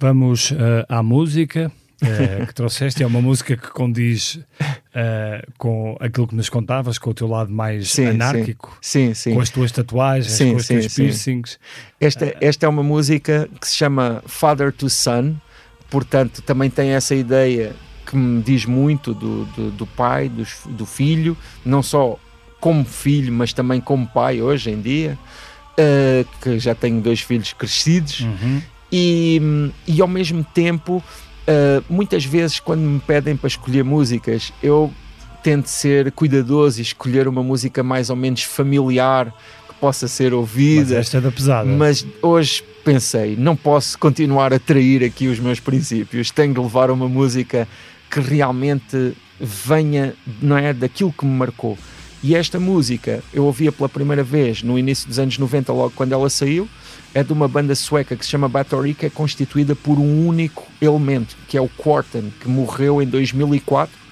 Vamos 0.00 0.50
uh, 0.50 0.56
à 0.88 1.04
música. 1.04 1.70
Uh, 2.02 2.46
que 2.48 2.52
trouxeste 2.52 3.00
é 3.00 3.06
uma 3.06 3.22
música 3.22 3.56
que 3.56 3.70
condiz 3.70 4.34
uh, 4.34 5.52
com 5.56 5.96
aquilo 6.00 6.26
que 6.26 6.34
nos 6.34 6.50
contavas, 6.50 6.98
com 6.98 7.10
o 7.10 7.14
teu 7.14 7.28
lado 7.28 7.52
mais 7.52 7.92
sim, 7.92 8.06
anárquico, 8.06 8.76
sim. 8.82 9.14
Sim, 9.14 9.34
com 9.34 9.40
as 9.40 9.50
tuas 9.50 9.70
tatuagens, 9.70 10.36
com 10.36 10.56
os 10.56 10.66
teus 10.66 10.92
piercings. 10.92 11.60
Esta, 12.00 12.36
esta 12.40 12.66
é 12.66 12.68
uma 12.68 12.82
música 12.82 13.48
que 13.60 13.68
se 13.68 13.76
chama 13.76 14.20
Father 14.26 14.72
to 14.72 14.90
Son, 14.90 15.36
portanto, 15.92 16.40
também 16.40 16.70
tem 16.70 16.92
essa 16.92 17.14
ideia 17.14 17.76
que 18.06 18.16
me 18.16 18.42
diz 18.42 18.64
muito 18.64 19.12
do, 19.12 19.44
do, 19.44 19.70
do 19.72 19.86
pai, 19.86 20.26
do, 20.30 20.46
do, 20.70 20.86
filho, 20.86 21.36
não 21.62 21.82
só 21.82 22.18
como 22.58 22.82
filho, 22.82 23.30
mas 23.30 23.52
também 23.52 23.78
como 23.78 24.06
pai 24.06 24.40
hoje 24.40 24.70
em 24.70 24.80
dia, 24.80 25.18
uh, 25.72 26.26
que 26.40 26.58
já 26.58 26.74
tenho 26.74 27.02
dois 27.02 27.20
filhos 27.20 27.52
crescidos, 27.52 28.20
uhum. 28.20 28.62
e, 28.90 29.70
e 29.86 30.00
ao 30.00 30.08
mesmo 30.08 30.42
tempo, 30.42 30.96
uh, 30.96 31.84
muitas 31.90 32.24
vezes, 32.24 32.58
quando 32.58 32.80
me 32.80 32.98
pedem 32.98 33.36
para 33.36 33.48
escolher 33.48 33.84
músicas, 33.84 34.50
eu 34.62 34.90
tento 35.42 35.66
ser 35.66 36.10
cuidadoso 36.12 36.80
e 36.80 36.82
escolher 36.82 37.28
uma 37.28 37.42
música 37.42 37.82
mais 37.82 38.08
ou 38.08 38.16
menos 38.16 38.44
familiar 38.44 39.30
que 39.68 39.74
possa 39.74 40.08
ser 40.08 40.32
ouvida. 40.32 40.80
Mas 40.80 40.92
esta 40.92 41.18
é 41.18 41.20
da 41.20 41.30
pesada. 41.30 41.68
Mas 41.68 42.06
hoje 42.22 42.64
pensei, 42.84 43.36
não 43.36 43.56
posso 43.56 43.98
continuar 43.98 44.52
a 44.52 44.58
trair 44.58 45.04
aqui 45.04 45.28
os 45.28 45.38
meus 45.38 45.60
princípios, 45.60 46.30
tenho 46.30 46.54
de 46.54 46.60
levar 46.60 46.90
uma 46.90 47.08
música 47.08 47.68
que 48.10 48.20
realmente 48.20 49.14
venha, 49.40 50.14
não 50.40 50.56
é, 50.56 50.72
daquilo 50.72 51.12
que 51.12 51.24
me 51.24 51.32
marcou. 51.32 51.78
E 52.22 52.36
esta 52.36 52.60
música 52.60 53.22
eu 53.32 53.44
ouvia 53.44 53.72
pela 53.72 53.88
primeira 53.88 54.22
vez 54.22 54.62
no 54.62 54.78
início 54.78 55.08
dos 55.08 55.18
anos 55.18 55.38
90, 55.38 55.72
logo 55.72 55.92
quando 55.96 56.12
ela 56.12 56.30
saiu. 56.30 56.68
É 57.14 57.22
de 57.22 57.32
uma 57.32 57.46
banda 57.46 57.74
sueca 57.74 58.16
que 58.16 58.24
se 58.24 58.30
chama 58.30 58.48
Bathory, 58.48 58.94
que 58.94 59.04
é 59.04 59.10
constituída 59.10 59.74
por 59.74 59.98
um 59.98 60.26
único 60.26 60.66
elemento, 60.80 61.36
que 61.48 61.58
é 61.58 61.60
o 61.60 61.68
Quarten, 61.68 62.32
que 62.40 62.48
morreu 62.48 63.02
em 63.02 63.06
2004 63.06 64.02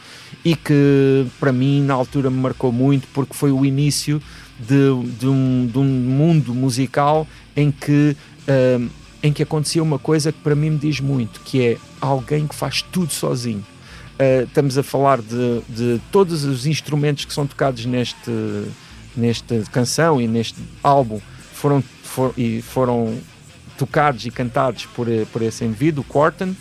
e 0.45 0.55
que 0.55 1.27
para 1.39 1.53
mim 1.53 1.83
na 1.83 1.95
altura 1.95 2.31
me 2.31 2.39
marcou 2.39 2.73
muito 2.73 3.07
porque 3.13 3.35
foi 3.35 3.53
o 3.53 3.65
início 3.65 4.21
de, 4.59 5.17
de, 5.19 5.27
um, 5.27 5.67
de 5.67 5.79
um 5.79 5.85
mundo 5.85 6.55
musical 6.55 7.27
em 7.57 7.71
que 7.71 8.17
uh, 8.49 8.91
em 9.23 9.33
que 9.33 9.43
acontecia 9.43 9.83
uma 9.83 9.99
coisa 9.99 10.33
que 10.33 10.39
para 10.41 10.55
mim 10.55 10.71
me 10.71 10.79
diz 10.79 11.01
muito, 11.01 11.41
que 11.41 11.63
é 11.63 11.79
alguém 12.01 12.47
que 12.47 12.55
faz 12.55 12.83
tudo 12.83 13.13
sozinho. 13.13 13.65
Uh, 14.15 14.45
estamos 14.45 14.77
a 14.77 14.83
falar 14.83 15.21
de, 15.21 15.61
de 15.69 16.01
todos 16.11 16.45
os 16.45 16.67
instrumentos 16.67 17.25
que 17.25 17.33
são 17.33 17.47
tocados 17.47 17.85
neste, 17.87 18.31
nesta 19.17 19.63
canção 19.73 20.21
e 20.21 20.27
neste 20.27 20.61
álbum 20.83 21.21
foram, 21.53 21.83
for, 22.03 22.33
e 22.37 22.63
foram 22.63 23.19
tocados 23.79 24.27
e 24.27 24.31
cantados 24.31 24.87
por, 24.87 25.07
por 25.33 25.43
esse 25.43 25.65
indivíduo, 25.65 26.05
Corton, 26.05 26.55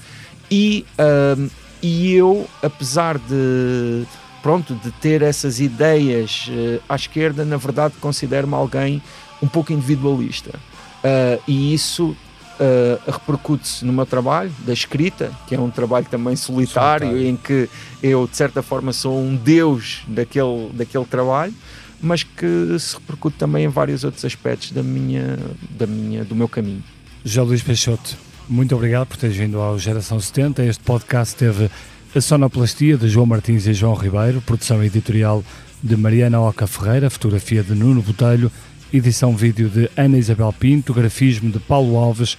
e, 0.50 0.86
uh, 0.98 1.50
e 1.82 2.14
eu, 2.14 2.48
apesar 2.64 3.18
de 3.18 4.06
pronto, 4.42 4.74
de 4.76 4.92
ter 4.92 5.22
essas 5.22 5.60
ideias 5.60 6.50
uh, 6.50 6.82
à 6.88 6.96
esquerda, 6.96 7.44
na 7.44 7.58
verdade 7.58 7.96
considero-me 8.00 8.56
alguém 8.56 9.02
um 9.42 9.48
pouco 9.48 9.72
individualista. 9.72 10.60
Uh, 11.04 11.42
e 11.48 11.74
isso 11.74 12.16
uh, 12.60 13.12
repercute-se 13.12 13.86
no 13.86 13.94
meu 13.94 14.06
trabalho 14.06 14.52
da 14.66 14.74
escrita, 14.74 15.32
que 15.48 15.56
é 15.56 15.60
um 15.60 15.70
trabalho 15.70 16.06
também 16.10 16.36
solitário, 16.36 17.08
solitário, 17.08 17.30
em 17.30 17.36
que 17.36 17.70
eu, 18.04 18.28
de 18.28 18.36
certa 18.36 18.62
forma, 18.62 18.92
sou 18.94 19.18
um 19.18 19.36
deus 19.36 20.04
daquele, 20.08 20.70
daquele 20.74 21.06
trabalho, 21.06 21.54
mas 22.02 22.24
que 22.24 22.78
se 22.80 22.96
repercute 22.96 23.38
também 23.38 23.66
em 23.66 23.70
vários 23.70 24.04
outros 24.04 24.24
aspectos 24.24 24.72
da 24.72 24.84
minha, 24.84 25.38
da 25.72 25.88
minha, 25.88 26.24
do 26.24 26.36
meu 26.36 26.48
caminho. 26.48 26.84
José 27.24 27.42
Luís 27.42 27.62
Peixoto, 27.62 28.18
muito 28.48 28.76
obrigado 28.76 29.08
por 29.08 29.18
teres 29.18 29.36
vindo 29.36 29.60
ao 29.60 29.78
Geração 29.78 30.20
70. 30.20 30.64
Este 30.64 30.84
podcast 30.84 31.36
teve 31.36 31.70
a 32.16 32.22
sonoplastia 32.22 32.98
de 32.98 33.08
João 33.08 33.26
Martins 33.26 33.68
e 33.68 33.74
João 33.74 33.94
Ribeiro, 33.94 34.42
produção 34.42 34.84
editorial 34.84 35.44
de 35.84 35.96
Mariana 35.96 36.42
Oca 36.42 36.68
Ferreira, 36.68 37.10
fotografia 37.10 37.64
de 37.64 37.74
Nuno 37.74 38.02
Botelho, 38.02 38.52
edição 38.92 39.36
vídeo 39.36 39.70
de 39.70 39.90
Ana 39.96 40.18
Isabel 40.18 40.54
Pinto, 40.58 40.94
grafismo 40.94 41.52
de 41.52 41.60
Paulo 41.60 41.98
Alves 41.98 42.38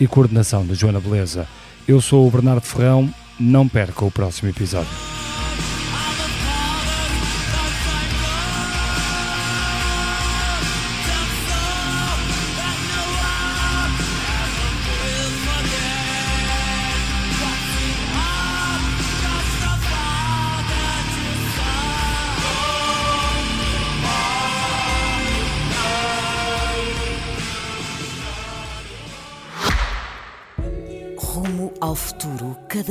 e 0.00 0.06
coordenação 0.06 0.66
de 0.66 0.74
Joana 0.74 1.00
Beleza. 1.00 1.46
Eu 1.86 2.00
sou 2.00 2.26
o 2.26 2.30
Bernardo 2.30 2.62
Ferrão, 2.62 3.12
não 3.38 3.68
perca 3.68 4.04
o 4.04 4.10
próximo 4.10 4.48
episódio. 4.48 5.19